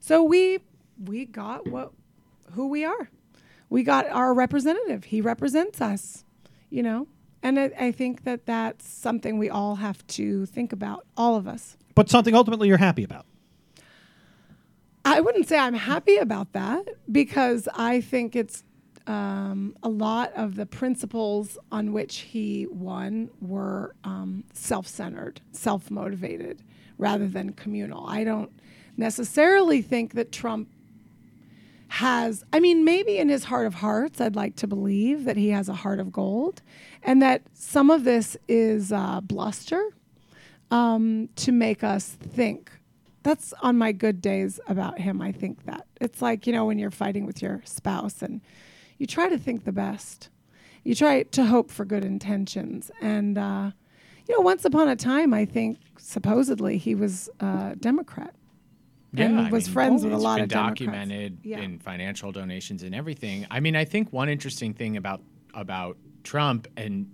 So 0.00 0.22
we 0.22 0.58
we 1.04 1.24
got 1.24 1.66
what 1.68 1.92
who 2.52 2.68
we 2.68 2.84
are. 2.84 3.10
We 3.70 3.82
got 3.82 4.06
our 4.08 4.32
representative. 4.32 5.04
He 5.04 5.20
represents 5.20 5.80
us, 5.80 6.24
you 6.70 6.82
know? 6.82 7.06
And 7.42 7.58
I, 7.60 7.70
I 7.78 7.92
think 7.92 8.24
that 8.24 8.46
that's 8.46 8.86
something 8.88 9.36
we 9.38 9.50
all 9.50 9.76
have 9.76 10.06
to 10.08 10.46
think 10.46 10.72
about, 10.72 11.04
all 11.16 11.36
of 11.36 11.46
us. 11.46 11.76
but 11.94 12.08
something 12.08 12.34
ultimately 12.34 12.68
you're 12.68 12.78
happy 12.78 13.04
about. 13.04 13.26
I 15.04 15.20
wouldn't 15.20 15.48
say 15.48 15.58
I'm 15.58 15.74
happy 15.74 16.16
about 16.16 16.52
that 16.52 16.86
because 17.10 17.68
I 17.74 18.00
think 18.00 18.36
it's 18.36 18.62
um, 19.08 19.74
a 19.82 19.88
lot 19.88 20.32
of 20.34 20.54
the 20.54 20.66
principles 20.66 21.58
on 21.72 21.92
which 21.92 22.18
he 22.18 22.66
won 22.70 23.30
were 23.40 23.94
um, 24.04 24.44
self 24.52 24.86
centered, 24.86 25.40
self 25.50 25.90
motivated, 25.90 26.62
rather 26.98 27.26
than 27.26 27.54
communal. 27.54 28.06
I 28.06 28.22
don't 28.22 28.52
necessarily 28.96 29.80
think 29.80 30.12
that 30.12 30.30
Trump 30.30 30.68
has, 31.88 32.44
I 32.52 32.60
mean, 32.60 32.84
maybe 32.84 33.16
in 33.16 33.30
his 33.30 33.44
heart 33.44 33.66
of 33.66 33.74
hearts, 33.74 34.20
I'd 34.20 34.36
like 34.36 34.56
to 34.56 34.66
believe 34.66 35.24
that 35.24 35.38
he 35.38 35.48
has 35.50 35.70
a 35.70 35.74
heart 35.74 36.00
of 36.00 36.12
gold 36.12 36.60
and 37.02 37.22
that 37.22 37.42
some 37.54 37.90
of 37.90 38.04
this 38.04 38.36
is 38.46 38.92
uh, 38.92 39.22
bluster 39.22 39.82
um, 40.70 41.30
to 41.36 41.50
make 41.50 41.82
us 41.82 42.10
think. 42.10 42.70
That's 43.22 43.54
on 43.62 43.78
my 43.78 43.92
good 43.92 44.20
days 44.20 44.60
about 44.68 44.98
him. 44.98 45.22
I 45.22 45.32
think 45.32 45.64
that 45.64 45.86
it's 45.98 46.20
like 46.20 46.46
you 46.46 46.52
know 46.52 46.66
when 46.66 46.78
you're 46.78 46.90
fighting 46.90 47.24
with 47.24 47.40
your 47.40 47.62
spouse 47.64 48.20
and 48.20 48.42
you 48.98 49.06
try 49.06 49.28
to 49.28 49.38
think 49.38 49.64
the 49.64 49.72
best, 49.72 50.28
you 50.84 50.94
try 50.94 51.22
to 51.22 51.44
hope 51.46 51.70
for 51.70 51.84
good 51.84 52.04
intentions, 52.04 52.90
and 53.00 53.38
uh, 53.38 53.70
you 54.28 54.34
know 54.36 54.40
once 54.42 54.64
upon 54.64 54.88
a 54.88 54.96
time 54.96 55.32
I 55.32 55.44
think 55.44 55.78
supposedly 55.98 56.78
he 56.78 56.94
was 56.94 57.28
a 57.40 57.74
Democrat 57.78 58.34
and 59.16 59.40
I 59.40 59.50
was 59.50 59.66
mean, 59.66 59.72
friends 59.72 60.04
with 60.04 60.12
a 60.12 60.18
lot 60.18 60.40
of 60.40 60.48
Democrats. 60.48 60.80
documented 60.80 61.38
Yeah. 61.42 61.60
in 61.60 61.78
financial 61.78 62.30
donations 62.30 62.82
and 62.82 62.94
everything. 62.94 63.46
I 63.50 63.60
mean, 63.60 63.74
I 63.74 63.84
think 63.84 64.12
one 64.12 64.28
interesting 64.28 64.74
thing 64.74 64.96
about 64.96 65.22
about 65.54 65.96
Trump 66.24 66.68
and 66.76 67.06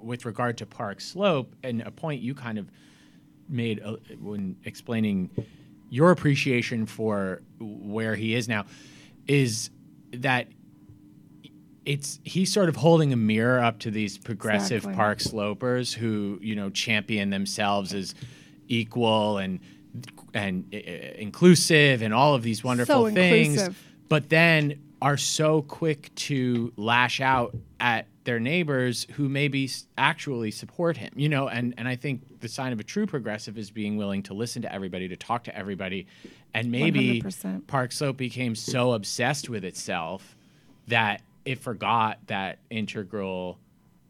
with 0.00 0.24
regard 0.24 0.58
to 0.58 0.66
Park 0.66 1.00
Slope 1.00 1.54
and 1.64 1.82
a 1.82 1.90
point 1.90 2.22
you 2.22 2.34
kind 2.34 2.58
of 2.58 2.70
made 3.48 3.82
uh, 3.82 3.96
when 4.20 4.56
explaining 4.64 5.30
your 5.90 6.10
appreciation 6.12 6.86
for 6.86 7.42
where 7.58 8.14
he 8.14 8.34
is 8.34 8.48
now 8.48 8.64
is 9.26 9.70
that 10.12 10.48
it's 11.86 12.18
he's 12.24 12.52
sort 12.52 12.68
of 12.68 12.76
holding 12.76 13.12
a 13.12 13.16
mirror 13.16 13.60
up 13.62 13.78
to 13.80 13.90
these 13.90 14.16
progressive 14.18 14.78
Exactly. 14.78 14.94
park 14.94 15.20
slopers 15.20 15.92
who 15.94 16.38
you 16.42 16.54
know 16.56 16.70
champion 16.70 17.30
themselves 17.30 17.92
as 17.94 18.14
equal 18.68 19.38
and 19.38 19.60
and 20.32 20.64
uh, 20.74 20.78
inclusive 21.18 22.02
and 22.02 22.12
all 22.14 22.34
of 22.34 22.42
these 22.42 22.64
wonderful 22.64 23.06
So 23.08 23.14
things 23.14 23.54
inclusive. 23.54 23.82
but 24.08 24.28
then 24.30 24.80
are 25.02 25.16
so 25.16 25.62
quick 25.62 26.14
to 26.14 26.72
lash 26.76 27.20
out 27.20 27.54
at 27.78 28.06
their 28.24 28.40
neighbors 28.40 29.06
who 29.12 29.28
maybe 29.28 29.70
actually 29.98 30.50
support 30.50 30.96
him 30.96 31.12
you 31.14 31.28
know 31.28 31.46
and 31.48 31.74
and 31.76 31.86
i 31.86 31.94
think 31.94 32.40
the 32.40 32.48
sign 32.48 32.72
of 32.72 32.80
a 32.80 32.82
true 32.82 33.06
progressive 33.06 33.58
is 33.58 33.70
being 33.70 33.98
willing 33.98 34.22
to 34.22 34.32
listen 34.32 34.62
to 34.62 34.72
everybody 34.72 35.06
to 35.08 35.16
talk 35.16 35.44
to 35.44 35.54
everybody 35.54 36.06
and 36.54 36.70
maybe 36.70 37.20
100%. 37.20 37.66
park 37.66 37.92
slope 37.92 38.16
became 38.16 38.54
so 38.54 38.92
obsessed 38.92 39.50
with 39.50 39.62
itself 39.64 40.34
that 40.88 41.20
it 41.44 41.58
forgot 41.58 42.18
that 42.26 42.58
integral 42.70 43.58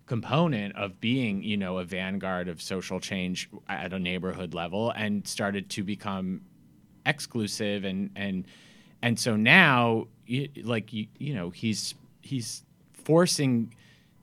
component 0.06 0.76
of 0.76 1.00
being, 1.00 1.42
you 1.42 1.56
know, 1.56 1.78
a 1.78 1.84
vanguard 1.84 2.48
of 2.48 2.60
social 2.60 3.00
change 3.00 3.48
at 3.68 3.92
a 3.92 3.98
neighborhood 3.98 4.54
level 4.54 4.90
and 4.90 5.26
started 5.26 5.70
to 5.70 5.82
become 5.82 6.42
exclusive 7.06 7.84
and 7.84 8.10
and 8.16 8.46
and 9.02 9.18
so 9.18 9.36
now 9.36 10.06
like 10.62 10.92
you, 10.92 11.06
you 11.18 11.34
know, 11.34 11.50
he's 11.50 11.94
he's 12.22 12.62
forcing 12.92 13.74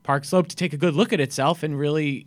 Park 0.02 0.24
Slope 0.24 0.48
to 0.48 0.56
take 0.56 0.72
a 0.72 0.76
good 0.76 0.94
look 0.94 1.12
at 1.12 1.20
itself 1.20 1.62
and 1.62 1.78
really 1.78 2.26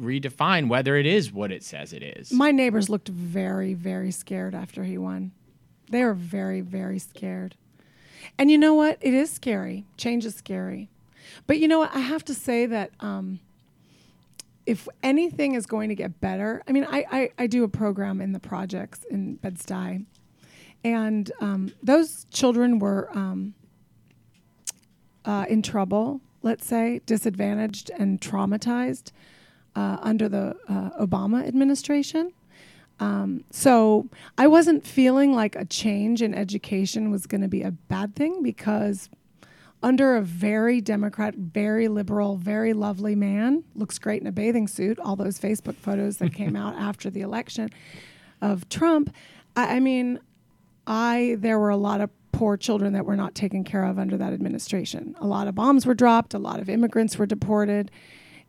redefine 0.00 0.68
whether 0.68 0.96
it 0.96 1.06
is 1.06 1.32
what 1.32 1.50
it 1.50 1.62
says 1.62 1.92
it 1.92 2.02
is. 2.02 2.30
My 2.30 2.50
neighbors 2.50 2.90
looked 2.90 3.08
very, 3.08 3.74
very 3.74 4.10
scared 4.10 4.54
after 4.54 4.84
he 4.84 4.98
won. 4.98 5.32
They 5.90 6.04
were 6.04 6.14
very, 6.14 6.60
very 6.60 6.98
scared. 6.98 7.56
And 8.38 8.50
you 8.50 8.58
know 8.58 8.74
what? 8.74 8.98
It 9.00 9.14
is 9.14 9.30
scary. 9.30 9.84
Change 9.96 10.24
is 10.24 10.34
scary. 10.34 10.88
But 11.46 11.58
you 11.58 11.68
know 11.68 11.78
what? 11.78 11.94
I 11.94 12.00
have 12.00 12.24
to 12.26 12.34
say 12.34 12.66
that 12.66 12.90
um, 13.00 13.40
if 14.64 14.88
anything 15.02 15.54
is 15.54 15.66
going 15.66 15.88
to 15.88 15.94
get 15.94 16.20
better, 16.20 16.62
I 16.66 16.72
mean, 16.72 16.86
I, 16.88 17.04
I, 17.10 17.30
I 17.38 17.46
do 17.46 17.64
a 17.64 17.68
program 17.68 18.20
in 18.20 18.32
the 18.32 18.40
projects 18.40 19.04
in 19.10 19.36
Bed-Stuy. 19.36 20.04
And 20.84 21.32
um, 21.40 21.72
those 21.82 22.26
children 22.30 22.78
were 22.78 23.10
um, 23.16 23.54
uh, 25.24 25.46
in 25.48 25.62
trouble, 25.62 26.20
let's 26.42 26.66
say, 26.66 27.00
disadvantaged 27.06 27.90
and 27.98 28.20
traumatized 28.20 29.12
uh, 29.74 29.98
under 30.00 30.28
the 30.28 30.56
uh, 30.68 30.90
Obama 31.04 31.46
administration. 31.46 32.32
Um, 32.98 33.44
so 33.50 34.08
I 34.38 34.46
wasn't 34.46 34.86
feeling 34.86 35.34
like 35.34 35.54
a 35.54 35.64
change 35.64 36.22
in 36.22 36.34
education 36.34 37.10
was 37.10 37.26
going 37.26 37.42
to 37.42 37.48
be 37.48 37.62
a 37.62 37.70
bad 37.70 38.16
thing 38.16 38.42
because 38.42 39.10
under 39.82 40.16
a 40.16 40.22
very 40.22 40.80
Democrat, 40.80 41.34
very 41.34 41.88
liberal, 41.88 42.36
very 42.36 42.72
lovely 42.72 43.14
man, 43.14 43.64
looks 43.74 43.98
great 43.98 44.20
in 44.22 44.26
a 44.26 44.32
bathing 44.32 44.66
suit, 44.66 44.98
all 44.98 45.16
those 45.16 45.38
Facebook 45.38 45.76
photos 45.76 46.16
that 46.18 46.34
came 46.34 46.56
out 46.62 46.74
after 46.76 47.10
the 47.10 47.20
election 47.20 47.70
of 48.40 48.68
Trump. 48.68 49.14
I, 49.54 49.76
I 49.76 49.80
mean, 49.80 50.18
I 50.86 51.36
there 51.38 51.58
were 51.58 51.70
a 51.70 51.76
lot 51.76 52.00
of 52.00 52.10
poor 52.32 52.56
children 52.56 52.92
that 52.92 53.06
were 53.06 53.16
not 53.16 53.34
taken 53.34 53.64
care 53.64 53.84
of 53.84 53.98
under 53.98 54.16
that 54.16 54.32
administration. 54.32 55.14
A 55.20 55.26
lot 55.26 55.48
of 55.48 55.54
bombs 55.54 55.86
were 55.86 55.94
dropped, 55.94 56.34
a 56.34 56.38
lot 56.38 56.60
of 56.60 56.68
immigrants 56.68 57.18
were 57.18 57.26
deported, 57.26 57.90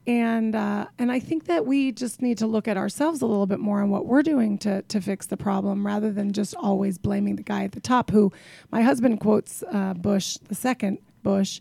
And 0.07 0.55
uh, 0.55 0.87
and 0.97 1.11
I 1.11 1.19
think 1.19 1.47
that 1.47 1.65
we 1.65 1.91
just 1.91 2.21
need 2.21 2.37
to 2.37 2.47
look 2.47 2.65
at 2.65 2.77
ourselves 2.77 3.21
a 3.21 3.25
little 3.25 3.45
bit 3.45 3.59
more 3.59 3.81
on 3.81 3.89
what 3.89 4.05
we're 4.05 4.23
doing 4.23 4.57
to 4.59 4.81
to 4.83 5.01
fix 5.01 5.25
the 5.27 5.35
problem, 5.35 5.85
rather 5.85 6.13
than 6.13 6.31
just 6.31 6.55
always 6.55 6.97
blaming 6.97 7.35
the 7.35 7.43
guy 7.43 7.65
at 7.65 7.73
the 7.73 7.81
top. 7.81 8.11
Who 8.11 8.31
my 8.71 8.81
husband 8.81 9.19
quotes 9.19 9.63
uh, 9.69 9.93
Bush, 9.95 10.37
the 10.37 10.55
second 10.55 10.99
Bush, 11.23 11.59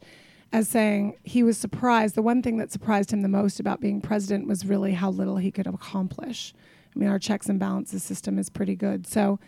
as 0.52 0.68
saying 0.68 1.16
he 1.24 1.42
was 1.42 1.58
surprised. 1.58 2.14
The 2.14 2.22
one 2.22 2.40
thing 2.40 2.58
that 2.58 2.70
surprised 2.70 3.12
him 3.12 3.22
the 3.22 3.28
most 3.28 3.58
about 3.58 3.80
being 3.80 4.00
president 4.00 4.46
was 4.46 4.64
really 4.64 4.92
how 4.92 5.10
little 5.10 5.38
he 5.38 5.50
could 5.50 5.66
accomplish. 5.66 6.54
I 6.94 6.98
mean, 7.00 7.08
our 7.08 7.18
checks 7.18 7.48
and 7.48 7.58
balances 7.58 8.04
system 8.04 8.38
is 8.38 8.48
pretty 8.48 8.76
good. 8.76 9.08
So 9.08 9.40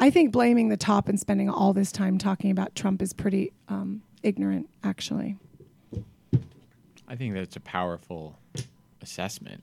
I 0.00 0.10
think 0.10 0.32
blaming 0.32 0.70
the 0.70 0.76
top 0.76 1.08
and 1.08 1.20
spending 1.20 1.48
all 1.48 1.72
this 1.72 1.92
time 1.92 2.18
talking 2.18 2.50
about 2.50 2.74
Trump 2.74 3.00
is 3.00 3.12
pretty 3.12 3.52
um, 3.68 4.02
ignorant, 4.24 4.68
actually. 4.82 5.36
I 7.10 7.16
think 7.16 7.34
that's 7.34 7.56
a 7.56 7.60
powerful 7.60 8.38
assessment 9.02 9.62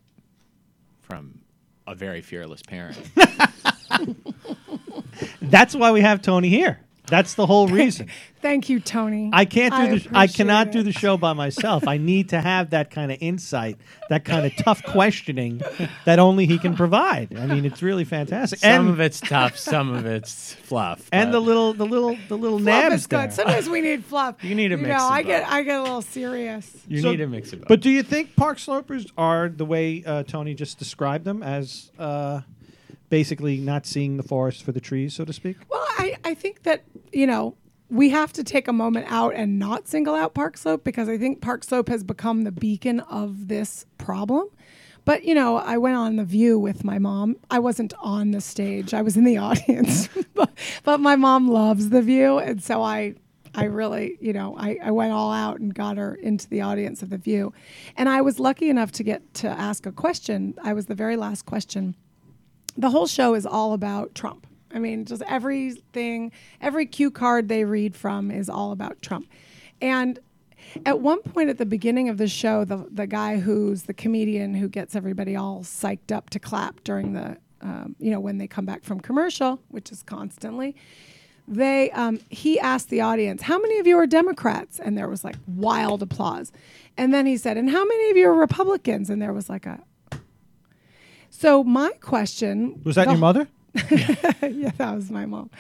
from 1.02 1.40
a 1.88 1.96
very 1.96 2.22
fearless 2.22 2.62
parent. 2.62 3.00
That's 5.42 5.74
why 5.74 5.92
we 5.92 6.02
have 6.02 6.22
Tony 6.22 6.50
here. 6.50 6.82
That's 7.08 7.36
the 7.36 7.46
whole 7.46 7.68
reason. 7.70 8.08
Thank 8.42 8.70
you, 8.70 8.80
Tony. 8.80 9.30
I 9.34 9.46
can't 9.46 9.74
do 9.74 10.00
the. 10.00 10.16
I 10.16 10.24
appreciate 10.26 10.36
cannot 10.38 10.72
do 10.72 10.84
the 10.84 10.92
show 10.92 11.18
by 11.18 11.34
myself. 11.34 11.88
I 11.88 11.98
need 11.98 12.30
to 12.30 12.40
have 12.40 12.70
that 12.70 12.92
kind 12.92 13.12
of 13.12 13.18
insight, 13.20 13.78
that 14.10 14.26
kind 14.26 14.46
of 14.46 14.56
tough 14.58 14.84
questioning 14.84 15.62
that 16.06 16.20
only 16.20 16.46
he 16.46 16.60
can 16.60 16.76
provide. 16.76 17.36
I 17.36 17.48
mean, 17.48 17.66
it's 17.66 17.82
really 17.82 18.04
fantastic. 18.06 18.60
some 18.60 18.70
and 18.70 18.90
of 18.90 19.00
it's 19.00 19.20
tough, 19.20 19.58
some 19.58 19.92
of 19.94 20.06
it's 20.06 20.54
fluff. 20.54 21.10
and 21.12 21.34
the 21.34 21.40
little, 21.40 21.74
the 21.74 21.86
little, 21.86 22.16
the 22.28 22.38
little 22.38 22.60
Fluff 22.60 22.84
nabs 22.84 22.96
is 22.96 23.08
good. 23.08 23.20
there. 23.20 23.32
Sometimes 23.32 23.70
we 23.70 23.82
need 23.82 24.06
fluff. 24.06 24.44
You 24.44 24.54
need 24.54 24.72
a 24.72 24.76
you 24.76 24.84
mix 24.84 24.90
know, 24.90 25.06
of 25.08 25.12
I 25.12 25.24
get. 25.24 25.48
I 25.48 25.64
get 25.64 25.80
a 25.80 25.84
little 25.84 26.02
serious. 26.04 26.72
you 26.88 27.02
So- 27.02 27.12
need 27.12 27.22
a 27.22 27.28
mix 27.28 27.54
of 27.54 27.62
both. 27.62 27.68
But 27.70 27.82
do 27.82 27.90
you 27.90 28.04
think 28.04 28.36
park 28.36 28.60
slopers 28.60 29.08
are 29.18 29.50
the 29.50 29.66
way 29.66 30.04
uh, 30.06 30.24
Tony 30.24 30.54
just 30.54 30.78
described 30.78 31.26
them 31.26 31.42
as 31.42 31.92
uh, 31.98 32.42
basically 33.10 33.58
not 33.58 33.86
seeing 33.86 34.18
the 34.18 34.24
forest 34.24 34.64
for 34.64 34.72
the 34.72 34.82
trees, 34.82 35.14
so 35.14 35.26
to 35.26 35.34
speak? 35.34 35.58
Well, 35.70 35.86
I, 35.98 36.18
I 36.24 36.34
think 36.34 36.64
that, 36.64 36.84
you 37.12 37.28
know, 37.28 37.56
we 37.90 38.10
have 38.10 38.34
to 38.34 38.44
take 38.44 38.68
a 38.68 38.74
moment 38.74 39.06
out 39.10 39.34
and 39.34 39.60
not 39.60 39.88
single 39.88 40.14
out 40.14 40.34
Park 40.34 40.58
Slope 40.58 40.84
because 40.84 41.08
I 41.08 41.18
think 41.18 41.42
Park 41.42 41.64
Slope 41.64 41.88
has 41.90 42.04
become 42.04 42.44
the 42.44 42.52
beacon 42.52 43.00
of 43.02 43.48
this 43.48 43.86
problem. 43.98 44.50
But, 45.06 45.24
you 45.24 45.34
know, 45.34 45.56
I 45.56 45.78
went 45.78 45.96
on 45.96 46.18
The 46.18 46.26
View 46.26 46.60
with 46.60 46.84
my 46.84 47.00
mom. 47.00 47.38
I 47.50 47.60
wasn't 47.60 47.94
on 48.02 48.32
the 48.32 48.42
stage, 48.42 48.94
I 48.94 49.02
was 49.02 49.16
in 49.16 49.24
the 49.24 49.38
audience. 49.50 50.10
but, 50.34 50.50
but 50.84 51.00
my 51.00 51.16
mom 51.16 51.48
loves 51.50 51.90
The 51.90 52.02
View. 52.02 52.40
And 52.40 52.62
so 52.62 52.82
I. 52.82 53.16
I 53.56 53.64
really, 53.64 54.18
you 54.22 54.34
know, 54.34 54.56
I, 54.56 54.78
I 54.84 54.92
went 54.92 55.14
all 55.14 55.32
out 55.32 55.60
and 55.60 55.74
got 55.74 55.98
her 55.98 56.14
into 56.14 56.48
the 56.48 56.62
audience 56.62 57.02
of 57.02 57.10
The 57.10 57.18
View. 57.18 57.54
And 57.96 58.08
I 58.08 58.22
was 58.22 58.40
lucky 58.40 58.70
enough 58.70 58.92
to 58.92 59.04
get 59.04 59.34
to 59.36 59.48
ask 59.48 59.88
a 59.88 59.92
question. 59.92 60.54
I 60.62 60.74
was 60.74 60.86
the 60.86 60.94
very 60.94 61.16
last 61.16 61.48
question 61.48 61.96
the 62.78 62.90
whole 62.90 63.08
show 63.08 63.34
is 63.34 63.46
all 63.46 63.74
about 63.74 64.16
Trump. 64.16 64.48
I 64.74 64.80
mean, 64.80 65.06
just 65.06 65.24
everything, 65.24 66.32
every 66.62 66.86
cue 66.86 67.10
card 67.10 67.48
they 67.48 67.64
read 67.64 67.96
from 67.96 68.30
is 68.30 68.50
all 68.50 68.72
about 68.72 69.02
Trump. 69.02 69.28
And 69.82 70.20
at 70.86 71.00
one 71.00 71.22
point 71.22 71.50
at 71.50 71.58
the 71.58 71.66
beginning 71.66 72.10
of 72.10 72.18
the 72.18 72.28
show, 72.28 72.66
the 72.66 72.88
the 72.92 73.08
guy 73.08 73.40
who's 73.40 73.84
the 73.84 73.94
comedian 73.94 74.54
who 74.54 74.68
gets 74.68 74.96
everybody 74.96 75.36
all 75.36 75.62
psyched 75.62 76.12
up 76.12 76.30
to 76.32 76.40
clap 76.40 76.84
during 76.84 77.14
the, 77.14 77.38
um, 77.62 77.96
you 78.00 78.12
know, 78.12 78.20
when 78.20 78.38
they 78.38 78.48
come 78.48 78.66
back 78.66 78.84
from 78.84 79.00
commercial, 79.00 79.60
which 79.70 79.92
is 79.92 80.04
constantly, 80.04 80.76
they 81.48 81.90
um, 81.92 82.20
he 82.30 82.60
asked 82.60 82.90
the 82.90 83.02
audience, 83.02 83.44
"How 83.44 83.60
many 83.60 83.80
of 83.80 83.88
you 83.88 83.98
are 83.98 84.08
Democrats?" 84.08 84.80
And 84.80 84.98
there 84.98 85.08
was 85.08 85.24
like 85.24 85.38
wild 85.48 86.02
applause. 86.02 86.52
And 86.98 87.14
then 87.14 87.26
he 87.26 87.38
said, 87.38 87.58
"And 87.58 87.70
how 87.70 87.86
many 87.86 88.10
of 88.10 88.18
you 88.18 88.28
are 88.28 88.34
Republicans?" 88.34 89.10
And 89.10 89.22
there 89.22 89.34
was 89.34 89.50
like 89.50 89.66
a. 89.66 89.82
So 91.30 91.64
my 91.64 91.92
question 92.02 92.82
Was 92.84 92.96
that 92.96 93.08
your 93.08 93.18
mother? 93.18 93.48
yeah, 93.92 94.72
that 94.78 94.96
was 94.96 95.12
my 95.12 95.28
mom. 95.28 95.52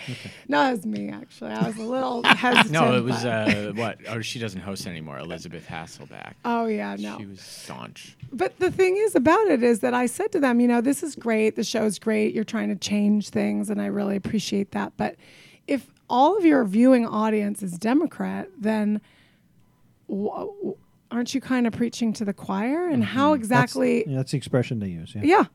No, 0.47 0.67
it 0.69 0.71
was 0.71 0.85
me 0.87 1.09
actually. 1.09 1.51
I 1.51 1.67
was 1.67 1.77
a 1.77 1.83
little 1.83 2.23
hesitant. 2.25 2.71
no, 2.71 2.97
it 2.97 3.03
was 3.03 3.23
uh, 3.23 3.73
what? 3.75 3.99
Oh, 4.07 4.21
she 4.21 4.39
doesn't 4.39 4.61
host 4.61 4.87
anymore. 4.87 5.19
Elisabeth 5.19 5.67
Hasselbeck. 5.67 6.33
oh 6.43 6.65
yeah, 6.65 6.95
no. 6.97 7.17
She 7.19 7.27
was 7.27 7.41
staunch. 7.41 8.17
But 8.33 8.57
the 8.57 8.71
thing 8.71 8.97
is 8.97 9.15
about 9.15 9.47
it 9.47 9.61
is 9.61 9.81
that 9.81 9.93
I 9.93 10.07
said 10.07 10.31
to 10.31 10.39
them, 10.39 10.59
you 10.59 10.67
know, 10.67 10.81
this 10.81 11.03
is 11.03 11.15
great. 11.15 11.55
The 11.55 11.63
show's 11.63 11.99
great. 11.99 12.33
You're 12.33 12.43
trying 12.43 12.69
to 12.69 12.75
change 12.75 13.29
things, 13.29 13.69
and 13.69 13.79
I 13.79 13.85
really 13.85 14.15
appreciate 14.15 14.71
that. 14.71 14.93
But 14.97 15.15
if 15.67 15.85
all 16.09 16.35
of 16.37 16.43
your 16.45 16.63
viewing 16.63 17.05
audience 17.05 17.61
is 17.61 17.77
Democrat, 17.77 18.49
then 18.57 18.99
w- 20.07 20.29
w- 20.31 20.77
aren't 21.11 21.33
you 21.33 21.41
kind 21.41 21.67
of 21.67 21.73
preaching 21.73 22.13
to 22.13 22.25
the 22.25 22.33
choir? 22.33 22.87
And 22.87 23.03
mm-hmm. 23.03 23.17
how 23.17 23.33
exactly? 23.33 24.07
Yeah, 24.07 24.17
that's 24.17 24.31
the 24.31 24.37
expression 24.37 24.79
they 24.79 24.89
use. 24.89 25.13
Yeah. 25.15 25.23
Yeah. 25.23 25.45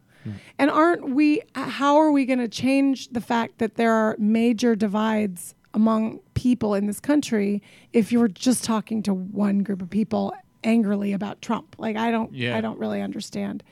And 0.58 0.70
aren't 0.70 1.10
we, 1.10 1.42
how 1.54 1.96
are 1.96 2.12
we 2.12 2.26
going 2.26 2.38
to 2.38 2.48
change 2.48 3.08
the 3.08 3.20
fact 3.20 3.58
that 3.58 3.74
there 3.74 3.92
are 3.92 4.16
major 4.18 4.76
divides 4.76 5.54
among 5.74 6.20
people 6.34 6.74
in 6.74 6.86
this 6.86 7.00
country 7.00 7.62
if 7.92 8.12
you're 8.12 8.28
just 8.28 8.62
talking 8.62 9.02
to 9.02 9.14
one 9.14 9.62
group 9.64 9.82
of 9.82 9.90
people 9.90 10.32
angrily 10.62 11.12
about 11.12 11.42
Trump? 11.42 11.74
Like, 11.78 11.96
I 11.96 12.10
don't, 12.10 12.32
Yeah. 12.32 12.56
I 12.56 12.60
don't 12.60 12.78
really 12.78 13.00
understand. 13.00 13.64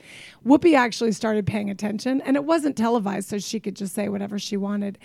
Whoopi 0.45 0.75
actually 0.75 1.13
started 1.13 1.47
paying 1.47 1.69
attention 1.69 2.19
and 2.21 2.35
it 2.35 2.43
wasn't 2.43 2.75
televised, 2.75 3.29
so 3.29 3.39
she 3.39 3.59
could 3.59 3.75
just 3.75 3.93
say 3.93 4.09
whatever 4.09 4.37
she 4.37 4.57
wanted. 4.57 4.97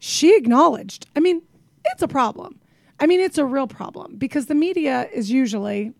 She 0.00 0.36
acknowledged, 0.36 1.06
I 1.14 1.20
mean, 1.20 1.42
it's 1.84 2.02
a 2.02 2.08
problem. 2.08 2.58
I 3.00 3.06
mean, 3.06 3.20
it's 3.20 3.38
a 3.38 3.44
real 3.44 3.66
problem 3.66 4.16
because 4.16 4.46
the 4.46 4.54
media 4.54 5.08
is 5.12 5.30
usually 5.30 5.92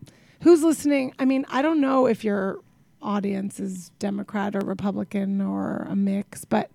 who's 0.42 0.62
listening. 0.62 1.12
I 1.18 1.24
mean, 1.24 1.44
I 1.48 1.62
don't 1.62 1.80
know 1.80 2.07
if 2.07 2.24
your 2.24 2.61
audience 3.02 3.61
is 3.61 3.90
Democrat 3.98 4.54
or 4.54 4.61
Republican 4.61 5.40
or 5.40 5.87
a 5.90 5.96
mix, 5.96 6.44
but 6.44 6.70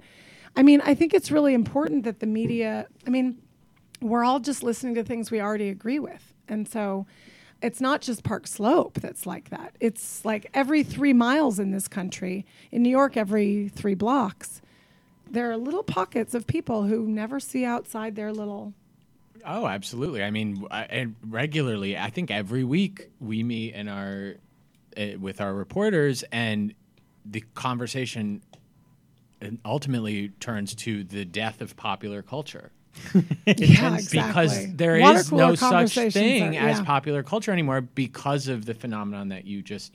I 0.55 0.63
mean, 0.63 0.81
I 0.81 0.93
think 0.93 1.13
it's 1.13 1.31
really 1.31 1.53
important 1.53 2.03
that 2.03 2.19
the 2.19 2.25
media, 2.27 2.87
I 3.07 3.09
mean, 3.09 3.37
we're 4.01 4.23
all 4.23 4.39
just 4.39 4.63
listening 4.63 4.95
to 4.95 5.03
things 5.03 5.31
we 5.31 5.41
already 5.41 5.69
agree 5.69 5.99
with. 5.99 6.33
And 6.47 6.67
so 6.67 7.05
it's 7.61 7.81
not 7.81 8.01
just 8.01 8.23
Park 8.23 8.47
Slope 8.47 8.99
that's 8.99 9.25
like 9.25 9.49
that. 9.49 9.75
It's 9.79 10.23
like 10.23 10.49
every 10.53 10.83
three 10.83 11.13
miles 11.13 11.59
in 11.59 11.71
this 11.71 11.87
country, 11.87 12.45
in 12.71 12.81
New 12.81 12.89
York, 12.89 13.17
every 13.17 13.69
three 13.69 13.95
blocks, 13.95 14.61
there 15.29 15.51
are 15.51 15.57
little 15.57 15.83
pockets 15.83 16.33
of 16.33 16.47
people 16.47 16.83
who 16.83 17.07
never 17.07 17.39
see 17.39 17.65
outside 17.65 18.15
their 18.15 18.33
little 18.33 18.73
Oh, 19.45 19.67
absolutely. 19.67 20.23
I 20.23 20.31
mean, 20.31 20.65
I, 20.71 20.83
and 20.83 21.15
regularly, 21.27 21.97
I 21.97 22.09
think 22.09 22.31
every 22.31 22.63
week 22.63 23.09
we 23.19 23.43
meet 23.43 23.73
in 23.73 23.87
our 23.87 24.35
uh, 24.97 25.17
with 25.19 25.39
our 25.41 25.53
reporters, 25.53 26.23
and 26.31 26.73
the 27.25 27.43
conversation 27.53 28.41
uh, 29.41 29.47
ultimately 29.65 30.29
turns 30.39 30.75
to 30.75 31.03
the 31.03 31.25
death 31.25 31.61
of 31.61 31.75
popular 31.75 32.21
culture. 32.21 32.71
yeah, 33.45 33.95
exactly. 33.95 34.19
Because 34.19 34.73
there 34.75 34.95
is 34.97 35.01
Water 35.03 35.23
cooler 35.23 35.47
no 35.47 35.55
such 35.85 36.13
thing 36.13 36.57
are- 36.57 36.69
as 36.69 36.81
popular 36.81 37.23
culture 37.23 37.51
anymore 37.51 37.81
because 37.81 38.47
of 38.47 38.65
the 38.65 38.73
phenomenon 38.73 39.29
that 39.29 39.45
you 39.45 39.61
just 39.61 39.93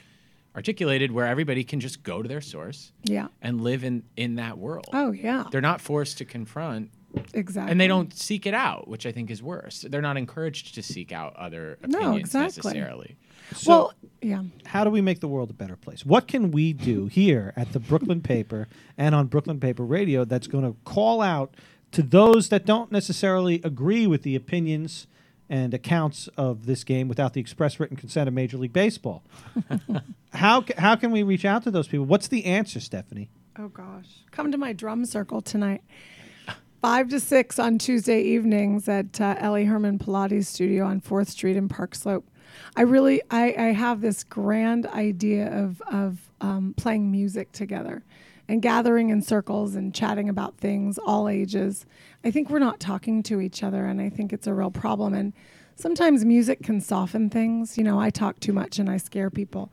articulated, 0.56 1.10
where 1.10 1.26
everybody 1.26 1.64
can 1.64 1.80
just 1.80 2.04
go 2.04 2.22
to 2.22 2.28
their 2.28 2.40
source 2.40 2.92
Yeah. 3.02 3.26
and 3.42 3.60
live 3.60 3.82
in 3.82 4.04
in 4.16 4.36
that 4.36 4.56
world. 4.58 4.86
Oh 4.92 5.10
yeah. 5.10 5.44
They're 5.50 5.60
not 5.60 5.80
forced 5.80 6.18
to 6.18 6.24
confront 6.24 6.90
exactly. 7.32 7.70
and 7.70 7.80
they 7.80 7.86
don't 7.86 8.12
seek 8.14 8.46
it 8.46 8.54
out, 8.54 8.88
which 8.88 9.06
I 9.06 9.12
think 9.12 9.30
is 9.30 9.42
worse. 9.42 9.84
They're 9.88 10.02
not 10.02 10.16
encouraged 10.16 10.74
to 10.74 10.82
seek 10.82 11.12
out 11.12 11.34
other 11.36 11.78
No, 11.86 11.98
opinions 11.98 12.20
exactly. 12.20 12.72
necessarily. 12.72 13.16
So, 13.54 13.70
well, 13.70 13.92
yeah. 14.22 14.42
how 14.64 14.84
do 14.84 14.90
we 14.90 15.00
make 15.00 15.20
the 15.20 15.28
world 15.28 15.50
a 15.50 15.54
better 15.54 15.76
place? 15.76 16.04
What 16.06 16.26
can 16.28 16.50
we 16.50 16.72
do 16.72 17.06
here 17.06 17.52
at 17.56 17.72
the 17.72 17.78
Brooklyn 17.80 18.20
Paper 18.34 18.68
and 18.96 19.14
on 19.14 19.26
Brooklyn 19.26 19.60
Paper 19.60 19.84
Radio 19.84 20.24
that's 20.24 20.46
going 20.46 20.64
to 20.64 20.76
call 20.84 21.20
out 21.20 21.54
to 21.92 22.02
those 22.02 22.48
that 22.48 22.64
don't 22.66 22.90
necessarily 22.90 23.60
agree 23.62 24.06
with 24.06 24.22
the 24.22 24.34
opinions 24.34 25.06
and 25.50 25.74
accounts 25.74 26.26
of 26.38 26.64
this 26.64 26.84
game 26.84 27.06
without 27.06 27.34
the 27.34 27.40
express 27.40 27.78
written 27.78 27.96
consent 27.98 28.26
of 28.28 28.34
Major 28.34 28.56
League 28.56 28.72
Baseball? 28.72 29.22
how 30.32 30.62
ca- 30.62 30.74
how 30.78 30.96
can 30.96 31.10
we 31.10 31.22
reach 31.22 31.44
out 31.44 31.62
to 31.64 31.70
those 31.70 31.86
people? 31.86 32.06
What's 32.06 32.28
the 32.28 32.46
answer, 32.46 32.80
Stephanie? 32.80 33.28
Oh 33.58 33.68
gosh. 33.68 34.06
Come 34.30 34.50
to 34.52 34.58
my 34.58 34.72
drum 34.72 35.04
circle 35.04 35.40
tonight. 35.42 35.82
Five 36.84 37.08
to 37.08 37.18
six 37.18 37.58
on 37.58 37.78
Tuesday 37.78 38.20
evenings 38.20 38.90
at 38.90 39.18
uh, 39.18 39.36
Ellie 39.38 39.64
Herman 39.64 39.98
Pilates 39.98 40.44
studio 40.44 40.84
on 40.84 41.00
Fourth 41.00 41.30
Street 41.30 41.56
in 41.56 41.66
Park 41.66 41.94
Slope. 41.94 42.28
I 42.76 42.82
really, 42.82 43.22
I, 43.30 43.54
I 43.56 43.72
have 43.72 44.02
this 44.02 44.22
grand 44.22 44.84
idea 44.88 45.50
of 45.50 45.80
of 45.90 46.30
um, 46.42 46.74
playing 46.76 47.10
music 47.10 47.52
together, 47.52 48.04
and 48.48 48.60
gathering 48.60 49.08
in 49.08 49.22
circles 49.22 49.74
and 49.74 49.94
chatting 49.94 50.28
about 50.28 50.58
things, 50.58 50.98
all 50.98 51.26
ages. 51.26 51.86
I 52.22 52.30
think 52.30 52.50
we're 52.50 52.58
not 52.58 52.80
talking 52.80 53.22
to 53.22 53.40
each 53.40 53.62
other, 53.62 53.86
and 53.86 53.98
I 53.98 54.10
think 54.10 54.34
it's 54.34 54.46
a 54.46 54.52
real 54.52 54.70
problem. 54.70 55.14
And 55.14 55.32
sometimes 55.76 56.22
music 56.26 56.62
can 56.62 56.82
soften 56.82 57.30
things. 57.30 57.78
You 57.78 57.84
know, 57.84 57.98
I 57.98 58.10
talk 58.10 58.40
too 58.40 58.52
much 58.52 58.78
and 58.78 58.90
I 58.90 58.98
scare 58.98 59.30
people. 59.30 59.72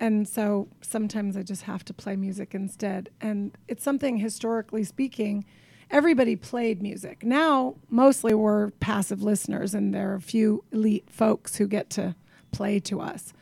And 0.00 0.26
so 0.26 0.68
sometimes 0.80 1.36
I 1.36 1.42
just 1.42 1.64
have 1.64 1.84
to 1.84 1.92
play 1.92 2.16
music 2.16 2.54
instead. 2.54 3.10
And 3.20 3.54
it's 3.68 3.84
something 3.84 4.16
historically 4.16 4.84
speaking, 4.84 5.44
everybody 5.90 6.36
played 6.36 6.82
music. 6.82 7.22
Now, 7.24 7.74
mostly 7.90 8.34
we're 8.34 8.70
passive 8.80 9.22
listeners, 9.22 9.74
and 9.74 9.94
there 9.94 10.12
are 10.12 10.16
a 10.16 10.20
few 10.20 10.64
elite 10.72 11.08
folks 11.10 11.56
who 11.56 11.66
get 11.66 11.90
to 11.90 12.14
play 12.52 12.80
to 12.80 13.00
us. 13.00 13.32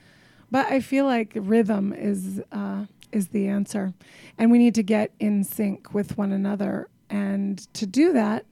but 0.50 0.66
I 0.66 0.80
feel 0.80 1.04
like 1.06 1.32
rhythm 1.34 1.92
is 1.92 2.40
uh, 2.52 2.86
is 3.12 3.28
the 3.28 3.46
answer, 3.48 3.92
and 4.38 4.50
we 4.50 4.58
need 4.58 4.74
to 4.74 4.82
get 4.82 5.12
in 5.20 5.44
sync 5.44 5.94
with 5.94 6.18
one 6.18 6.32
another. 6.32 6.88
And 7.10 7.58
to 7.74 7.86
do 7.86 8.12
that, 8.12 8.44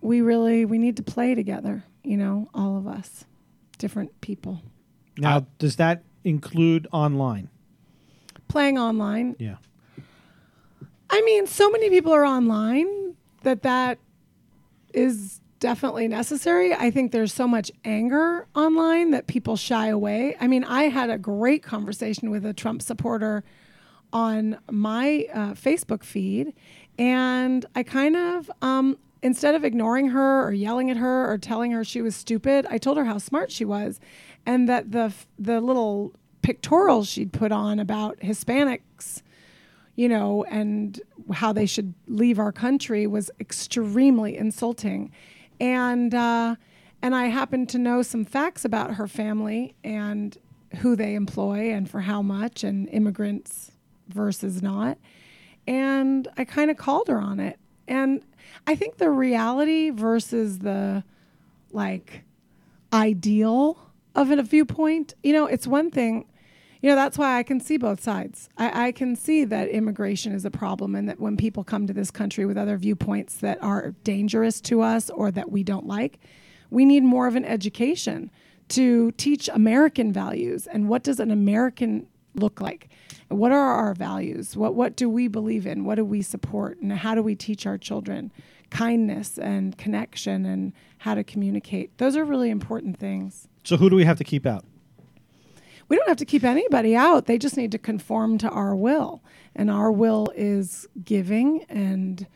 we 0.00 0.20
really 0.20 0.64
we 0.64 0.78
need 0.78 0.96
to 0.96 1.02
play 1.02 1.34
together. 1.34 1.84
You 2.04 2.16
know, 2.16 2.48
all 2.54 2.76
of 2.78 2.86
us, 2.86 3.24
different 3.78 4.20
people, 4.20 4.62
Now, 5.18 5.36
Uh, 5.36 5.40
does 5.58 5.76
that 5.76 6.02
include 6.24 6.86
online? 6.92 7.48
playing 8.48 8.78
online. 8.78 9.34
Yeah. 9.38 9.56
I 11.08 11.22
mean, 11.22 11.46
so 11.46 11.70
many 11.70 11.88
people 11.88 12.12
are 12.12 12.24
online 12.24 12.86
that 13.42 13.62
that 13.62 13.98
is 14.92 15.40
definitely 15.62 16.08
necessary. 16.08 16.74
I 16.74 16.90
think 16.90 17.12
there's 17.12 17.32
so 17.32 17.46
much 17.46 17.70
anger 17.84 18.48
online 18.54 19.12
that 19.12 19.28
people 19.28 19.56
shy 19.56 19.86
away. 19.86 20.36
I 20.40 20.48
mean, 20.48 20.64
I 20.64 20.84
had 20.84 21.08
a 21.08 21.18
great 21.18 21.62
conversation 21.62 22.30
with 22.30 22.44
a 22.44 22.52
Trump 22.52 22.82
supporter 22.82 23.44
on 24.12 24.58
my 24.70 25.26
uh, 25.32 25.52
Facebook 25.52 26.02
feed, 26.02 26.52
and 26.98 27.64
I 27.74 27.84
kind 27.84 28.16
of, 28.16 28.50
um, 28.60 28.98
instead 29.22 29.54
of 29.54 29.64
ignoring 29.64 30.08
her 30.08 30.44
or 30.44 30.52
yelling 30.52 30.90
at 30.90 30.96
her 30.96 31.30
or 31.30 31.38
telling 31.38 31.70
her 31.70 31.84
she 31.84 32.02
was 32.02 32.16
stupid, 32.16 32.66
I 32.68 32.76
told 32.76 32.96
her 32.98 33.04
how 33.04 33.18
smart 33.18 33.52
she 33.52 33.64
was, 33.64 34.00
and 34.44 34.68
that 34.68 34.90
the 34.90 35.14
the 35.38 35.60
little 35.60 36.12
pictorials 36.42 37.08
she'd 37.08 37.32
put 37.32 37.52
on 37.52 37.78
about 37.78 38.18
Hispanics 38.18 39.22
you 39.94 40.08
know, 40.08 40.44
and 40.44 41.00
how 41.32 41.52
they 41.52 41.66
should 41.66 41.94
leave 42.06 42.38
our 42.38 42.52
country 42.52 43.06
was 43.06 43.30
extremely 43.40 44.36
insulting. 44.36 45.10
And 45.60 46.14
uh, 46.14 46.56
and 47.02 47.14
I 47.14 47.26
happen 47.26 47.66
to 47.66 47.78
know 47.78 48.02
some 48.02 48.24
facts 48.24 48.64
about 48.64 48.94
her 48.94 49.08
family 49.08 49.74
and 49.82 50.36
who 50.78 50.96
they 50.96 51.14
employ 51.14 51.72
and 51.72 51.90
for 51.90 52.00
how 52.00 52.22
much 52.22 52.64
and 52.64 52.88
immigrants 52.88 53.72
versus 54.08 54.62
not. 54.62 54.98
And 55.66 56.28
I 56.36 56.44
kind 56.44 56.70
of 56.70 56.76
called 56.76 57.08
her 57.08 57.20
on 57.20 57.40
it. 57.40 57.58
And 57.88 58.22
I 58.66 58.74
think 58.74 58.96
the 58.96 59.10
reality 59.10 59.90
versus 59.90 60.60
the 60.60 61.04
like 61.72 62.24
ideal 62.92 63.90
of 64.14 64.30
a 64.30 64.42
viewpoint, 64.42 65.14
you 65.22 65.32
know, 65.32 65.46
it's 65.46 65.66
one 65.66 65.90
thing 65.90 66.26
you 66.82 66.90
know 66.90 66.96
that's 66.96 67.16
why 67.16 67.38
i 67.38 67.42
can 67.42 67.60
see 67.60 67.76
both 67.76 68.02
sides. 68.02 68.48
I, 68.58 68.88
I, 68.88 68.92
can 68.92 69.16
see 69.16 69.44
that 69.44 69.68
immigration 69.68 70.32
is 70.32 70.44
a 70.44 70.50
problem 70.50 70.94
and 70.94 71.08
that 71.08 71.20
when 71.20 71.36
people 71.36 71.64
come 71.64 71.86
to 71.86 71.92
this 71.92 72.10
country 72.10 72.44
with 72.44 72.58
other 72.58 72.76
viewpoints 72.76 73.36
that 73.36 73.62
are 73.62 73.94
dangerous 74.04 74.60
to 74.62 74.82
us 74.82 75.08
or 75.10 75.30
that 75.30 75.50
we 75.50 75.62
don't 75.62 75.86
like 75.86 76.18
we 76.70 76.84
need 76.84 77.02
more 77.02 77.26
of 77.26 77.36
an 77.36 77.44
education 77.44 78.30
to 78.68 79.12
teach 79.12 79.48
american 79.54 80.12
values 80.12 80.66
and 80.66 80.88
what 80.88 81.02
does 81.02 81.20
an 81.20 81.30
american 81.30 82.06
look 82.34 82.60
like? 82.60 82.88
What 83.28 83.52
are 83.52 83.74
our 83.74 83.94
values? 83.94 84.56
What, 84.56 84.74
what 84.74 84.96
do 84.96 85.08
we 85.08 85.28
believe 85.28 85.66
in? 85.66 85.84
What 85.84 85.96
do 85.96 86.04
we 86.04 86.22
support? 86.22 86.78
And 86.80 86.92
how 86.92 87.14
do 87.14 87.22
we 87.22 87.34
teach 87.34 87.66
our 87.66 87.78
children 87.78 88.32
kindness 88.70 89.38
and 89.38 89.76
connection 89.76 90.46
and 90.46 90.72
how 90.98 91.14
to 91.14 91.24
communicate? 91.24 91.96
Those 91.98 92.16
are 92.16 92.24
really 92.24 92.50
important 92.50 92.98
things. 92.98 93.48
So 93.64 93.76
who 93.76 93.90
do 93.90 93.96
we 93.96 94.04
have 94.04 94.18
to 94.18 94.24
keep 94.24 94.46
out? 94.46 94.64
We 95.92 95.98
don't 95.98 96.08
have 96.08 96.16
to 96.16 96.24
keep 96.24 96.42
anybody 96.42 96.96
out. 96.96 97.26
They 97.26 97.36
just 97.36 97.54
need 97.58 97.70
to 97.72 97.78
conform 97.78 98.38
to 98.38 98.48
our 98.48 98.74
will. 98.74 99.22
And 99.54 99.70
our 99.70 99.92
will 99.92 100.32
is 100.34 100.88
giving 101.04 101.64
and 101.64 102.26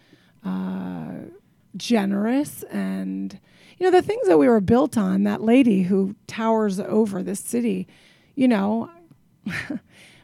uh, 0.44 1.30
generous. 1.74 2.64
And, 2.64 3.40
you 3.78 3.86
know, 3.86 3.90
the 3.90 4.06
things 4.06 4.28
that 4.28 4.36
we 4.36 4.46
were 4.46 4.60
built 4.60 4.98
on, 4.98 5.22
that 5.22 5.40
lady 5.40 5.84
who 5.84 6.16
towers 6.26 6.78
over 6.78 7.22
this 7.22 7.40
city, 7.40 7.88
you 8.34 8.46
know, 8.46 8.90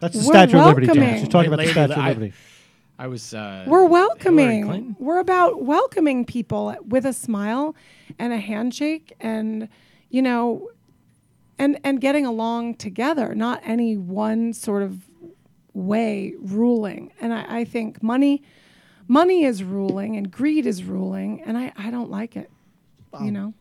That's 0.00 0.14
the 0.14 0.22
Statue 0.24 0.58
of 0.58 0.66
Liberty, 0.66 0.88
Jan. 0.88 0.96
welcoming. 0.98 1.20
She's 1.20 1.32
talking 1.32 1.54
about 1.54 1.64
the 1.64 1.72
Statue 1.72 1.92
of 1.94 2.06
Liberty. 2.06 2.32
I 2.98 3.06
was. 3.06 3.32
Uh, 3.32 3.64
we're 3.66 3.86
welcoming. 3.86 4.94
We're 4.98 5.20
about 5.20 5.62
welcoming 5.62 6.26
people 6.26 6.76
with 6.86 7.06
a 7.06 7.14
smile 7.14 7.74
and 8.18 8.34
a 8.34 8.38
handshake 8.38 9.14
and, 9.20 9.70
you 10.10 10.20
know, 10.20 10.68
and 11.62 11.78
and 11.84 12.00
getting 12.00 12.26
along 12.26 12.74
together, 12.74 13.36
not 13.36 13.60
any 13.62 13.96
one 13.96 14.52
sort 14.52 14.82
of 14.82 15.08
way 15.72 16.34
ruling. 16.40 17.12
And 17.20 17.32
I, 17.32 17.60
I 17.60 17.64
think 17.64 18.02
money 18.02 18.42
money 19.06 19.44
is 19.44 19.62
ruling 19.62 20.16
and 20.16 20.30
greed 20.30 20.66
is 20.66 20.82
ruling 20.82 21.40
and 21.42 21.56
I, 21.56 21.72
I 21.76 21.90
don't 21.90 22.10
like 22.10 22.36
it. 22.36 22.50
You 23.12 23.28
um, 23.28 23.32
know? 23.32 23.54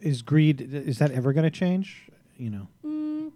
Is 0.00 0.20
greed, 0.20 0.60
is 0.60 0.98
that 0.98 1.10
ever 1.12 1.32
going 1.32 1.44
to 1.44 1.50
change? 1.50 2.08
You 2.36 2.50
know, 2.50 2.68
mm. 2.84 3.32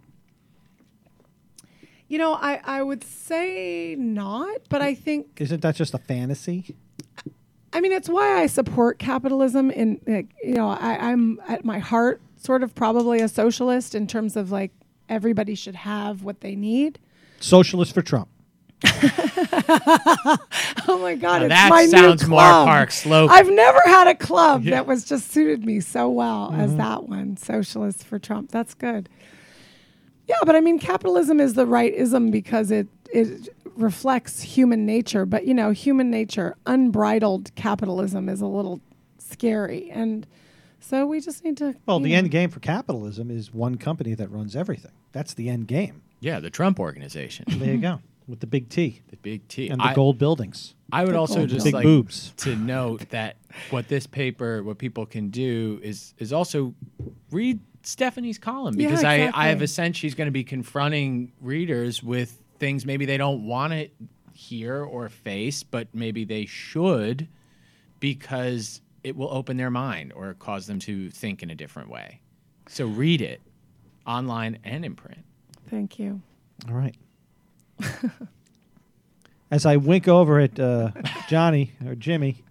You 2.09 2.18
know, 2.18 2.35
I, 2.35 2.61
I 2.64 2.83
would 2.83 3.02
say 3.04 3.94
not, 3.96 4.62
but 4.68 4.83
I 4.83 4.94
think 4.94 5.40
isn't 5.40 5.62
that 5.62 5.76
just 5.76 5.94
a 5.94 5.98
fantasy? 5.98 6.76
I 7.72 7.80
mean, 7.80 7.92
it's 7.92 8.09
why 8.09 8.42
I 8.42 8.46
support 8.46 8.98
capitalism. 8.98 9.70
In 9.70 10.00
you 10.42 10.54
know, 10.54 10.68
I, 10.68 11.11
I'm 11.11 11.40
at 11.48 11.64
my 11.64 11.78
heart 11.78 12.20
sort 12.42 12.62
of 12.62 12.74
probably 12.74 13.20
a 13.20 13.29
socialist 13.29 13.94
in 13.94 14.07
terms 14.07 14.35
of 14.37 14.50
like 14.50 14.72
everybody 15.09 15.55
should 15.55 15.74
have 15.76 16.22
what 16.22 16.40
they 16.40 16.57
need. 16.57 16.98
Socialist 17.40 17.92
for 17.94 18.03
Trump. 18.03 18.29
Oh 20.88 20.98
my 21.00 21.14
God, 21.14 21.40
Now 21.42 21.44
it's 21.46 21.48
that 21.55 21.70
my 21.70 21.87
sounds 21.87 22.22
new 22.22 22.29
more. 22.31 22.40
Park 22.40 22.90
Slope. 22.90 23.31
I've 23.31 23.50
never 23.50 23.81
had 23.87 24.07
a 24.09 24.14
club 24.14 24.64
Yeah. 24.64 24.72
that 24.72 24.87
was 24.87 25.05
just 25.05 25.31
suited 25.31 25.64
me 25.64 25.81
so 25.81 26.09
well 26.09 26.50
Mm-hmm. 26.50 26.61
as 26.61 26.76
that 26.76 27.09
one, 27.09 27.37
socialist 27.37 28.05
for 28.05 28.18
Trump. 28.18 28.50
That's 28.50 28.74
good. 28.74 29.09
Yeah, 30.26 30.37
but 30.44 30.57
I 30.57 30.61
mean, 30.61 30.79
capitalism 30.79 31.40
is 31.40 31.55
the 31.55 31.66
right 31.66 31.92
ism 31.94 32.31
because 32.31 32.70
it 32.70 32.88
it 33.12 33.48
reflects 33.76 34.40
human 34.42 34.87
nature. 34.87 35.26
But 35.26 35.46
you 35.46 35.55
know, 35.55 35.70
human 35.70 36.11
nature, 36.11 36.57
unbridled 36.66 37.55
capitalism 37.57 38.29
is 38.29 38.40
a 38.40 38.46
little 38.46 38.81
scary, 39.18 39.90
and 39.90 40.26
so 40.80 41.06
we 41.06 41.20
just 41.20 41.44
need 41.44 41.56
to. 41.58 41.74
Well, 41.86 42.00
the 42.00 42.10
know, 42.12 42.18
end 42.18 42.30
game 42.30 42.50
for 42.50 42.60
capitalism 42.60 43.30
is 43.30 43.52
one 43.52 43.76
company 43.76 44.14
that 44.14 44.30
runs 44.30 44.56
everything. 44.56 44.92
That's 45.12 45.34
the 45.34 45.48
end 45.48 45.66
game. 45.68 46.02
yeah, 46.20 46.40
the 46.40 46.50
Trump 46.50 46.78
organization, 46.80 47.46
There 47.48 47.72
you 47.74 47.78
go. 47.80 48.00
With 48.28 48.40
the 48.40 48.46
big 48.46 48.68
T 48.68 49.00
the 49.10 49.16
big 49.16 49.48
T. 49.48 49.68
and 49.68 49.80
the 49.80 49.86
I, 49.86 49.94
gold 49.94 50.16
buildings, 50.18 50.74
I 50.92 51.04
would 51.04 51.14
The 51.14 51.18
also 51.18 51.46
just 51.46 51.64
big 51.64 51.74
like 51.74 51.82
boobs. 51.82 52.32
to 52.38 52.54
note 52.54 53.08
that 53.10 53.36
what 53.70 53.88
this 53.88 54.06
paper, 54.06 54.62
what 54.62 54.78
people 54.78 55.04
can 55.04 55.30
do 55.30 55.80
is 55.82 56.14
is 56.18 56.32
also 56.32 56.72
read 57.32 57.58
Stephanie's 57.82 58.38
column 58.38 58.78
Yeah, 58.78 58.86
because 58.88 59.02
I, 59.02 59.32
I 59.34 59.48
have 59.48 59.62
a 59.62 59.66
sense 59.66 59.96
she's 59.96 60.14
going 60.14 60.26
to 60.28 60.32
be 60.32 60.44
confronting 60.44 61.32
readers 61.40 62.02
with 62.04 62.38
things 62.60 62.86
maybe 62.86 63.04
they 63.04 63.16
don't 63.16 63.46
want 63.46 63.72
to 63.72 63.88
hear 64.32 64.84
or 64.84 65.08
face, 65.08 65.64
but 65.64 65.88
maybe 65.92 66.24
they 66.24 66.46
should 66.46 67.26
because 67.98 68.80
it 69.02 69.16
will 69.16 69.30
open 69.32 69.56
their 69.56 69.70
mind 69.70 70.12
or 70.14 70.34
cause 70.34 70.66
them 70.66 70.78
to 70.80 71.10
think 71.10 71.42
in 71.42 71.50
a 71.50 71.54
different 71.54 71.88
way. 71.88 72.20
So 72.68 72.86
read 72.86 73.20
it 73.20 73.40
online 74.06 74.58
and 74.64 74.84
in 74.84 74.94
print. 74.94 75.24
Thank 75.68 75.98
you. 75.98 76.20
All 76.68 76.74
right. 76.74 76.94
As 79.50 79.66
I 79.66 79.76
wink 79.76 80.06
over 80.06 80.38
at 80.38 80.60
uh, 80.60 80.90
Johnny 81.28 81.72
or 81.84 81.94
Jimmy 81.96 82.44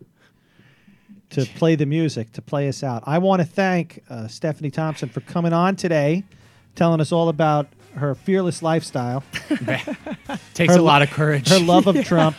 to 1.29 1.45
play 1.55 1.75
the 1.75 1.85
music, 1.85 2.33
to 2.33 2.41
play 2.41 2.67
us 2.67 2.83
out, 2.83 3.03
I 3.05 3.19
want 3.19 3.41
to 3.41 3.47
thank 3.47 4.03
uh, 4.09 4.27
Stephanie 4.27 4.71
Thompson 4.71 5.07
for 5.07 5.21
coming 5.21 5.53
on 5.53 5.75
today, 5.77 6.23
telling 6.75 6.99
us 6.99 7.11
all 7.13 7.29
about 7.29 7.67
her 7.95 8.15
fearless 8.15 8.61
lifestyle, 8.61 9.23
Takes 10.53 10.73
Her 10.73 10.79
a 10.79 10.81
lot 10.81 11.01
of 11.01 11.09
courage. 11.09 11.49
her 11.49 11.59
love 11.59 11.87
of 11.87 12.03
Trump, 12.05 12.35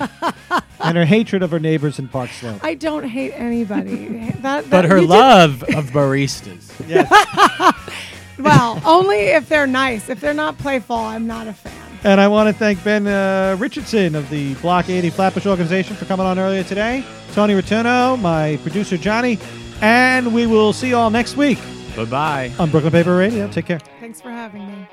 and 0.83 0.97
her 0.97 1.05
hatred 1.05 1.43
of 1.43 1.51
her 1.51 1.59
neighbors 1.61 1.99
in 1.99 2.09
Park 2.09 2.31
Slope. 2.31 2.63
I 2.63 2.75
don't 2.75 3.05
hate 3.05 3.33
anybody. 3.33 4.31
that, 4.41 4.69
but 4.71 4.85
her 4.85 4.97
you 4.97 5.03
did- 5.03 5.11
love 5.11 5.63
of 5.75 5.87
baristas. 5.91 6.71
well, 8.39 8.81
only 8.85 9.19
if 9.29 9.49
they're 9.49 9.67
nice. 9.67 10.09
If 10.09 10.21
they're 10.21 10.35
not 10.35 10.59
playful, 10.59 10.97
I'm 10.97 11.27
not 11.27 11.47
a 11.47 11.53
fan. 11.53 11.73
And 12.03 12.19
I 12.21 12.29
want 12.29 12.49
to 12.49 12.55
thank 12.55 12.83
Ben 12.83 13.07
uh, 13.07 13.57
Richardson 13.59 14.15
of 14.15 14.29
the 14.31 14.55
Block 14.55 14.89
80 14.89 15.11
Flatbush 15.11 15.45
organization 15.47 15.97
for 15.97 16.07
coming 16.07 16.25
on 16.27 16.39
earlier 16.39 16.63
today. 16.65 17.05
Tony 17.35 17.53
Rotuno, 17.55 18.17
my 18.21 18.59
producer 18.63 18.97
Johnny, 18.97 19.39
and 19.83 20.33
we 20.35 20.47
will 20.47 20.73
see 20.73 20.89
you 20.89 20.97
all 20.97 21.11
next 21.11 21.37
week 21.37 21.59
Bye 21.95 22.05
bye. 22.07 22.53
on 22.59 22.71
Brooklyn 22.71 22.93
Paper 22.93 23.17
Radio. 23.17 23.49
Take 23.49 23.67
care. 23.67 23.81
Thanks 24.01 24.21
for 24.21 24.31
having 24.31 24.67
me. 24.67 24.87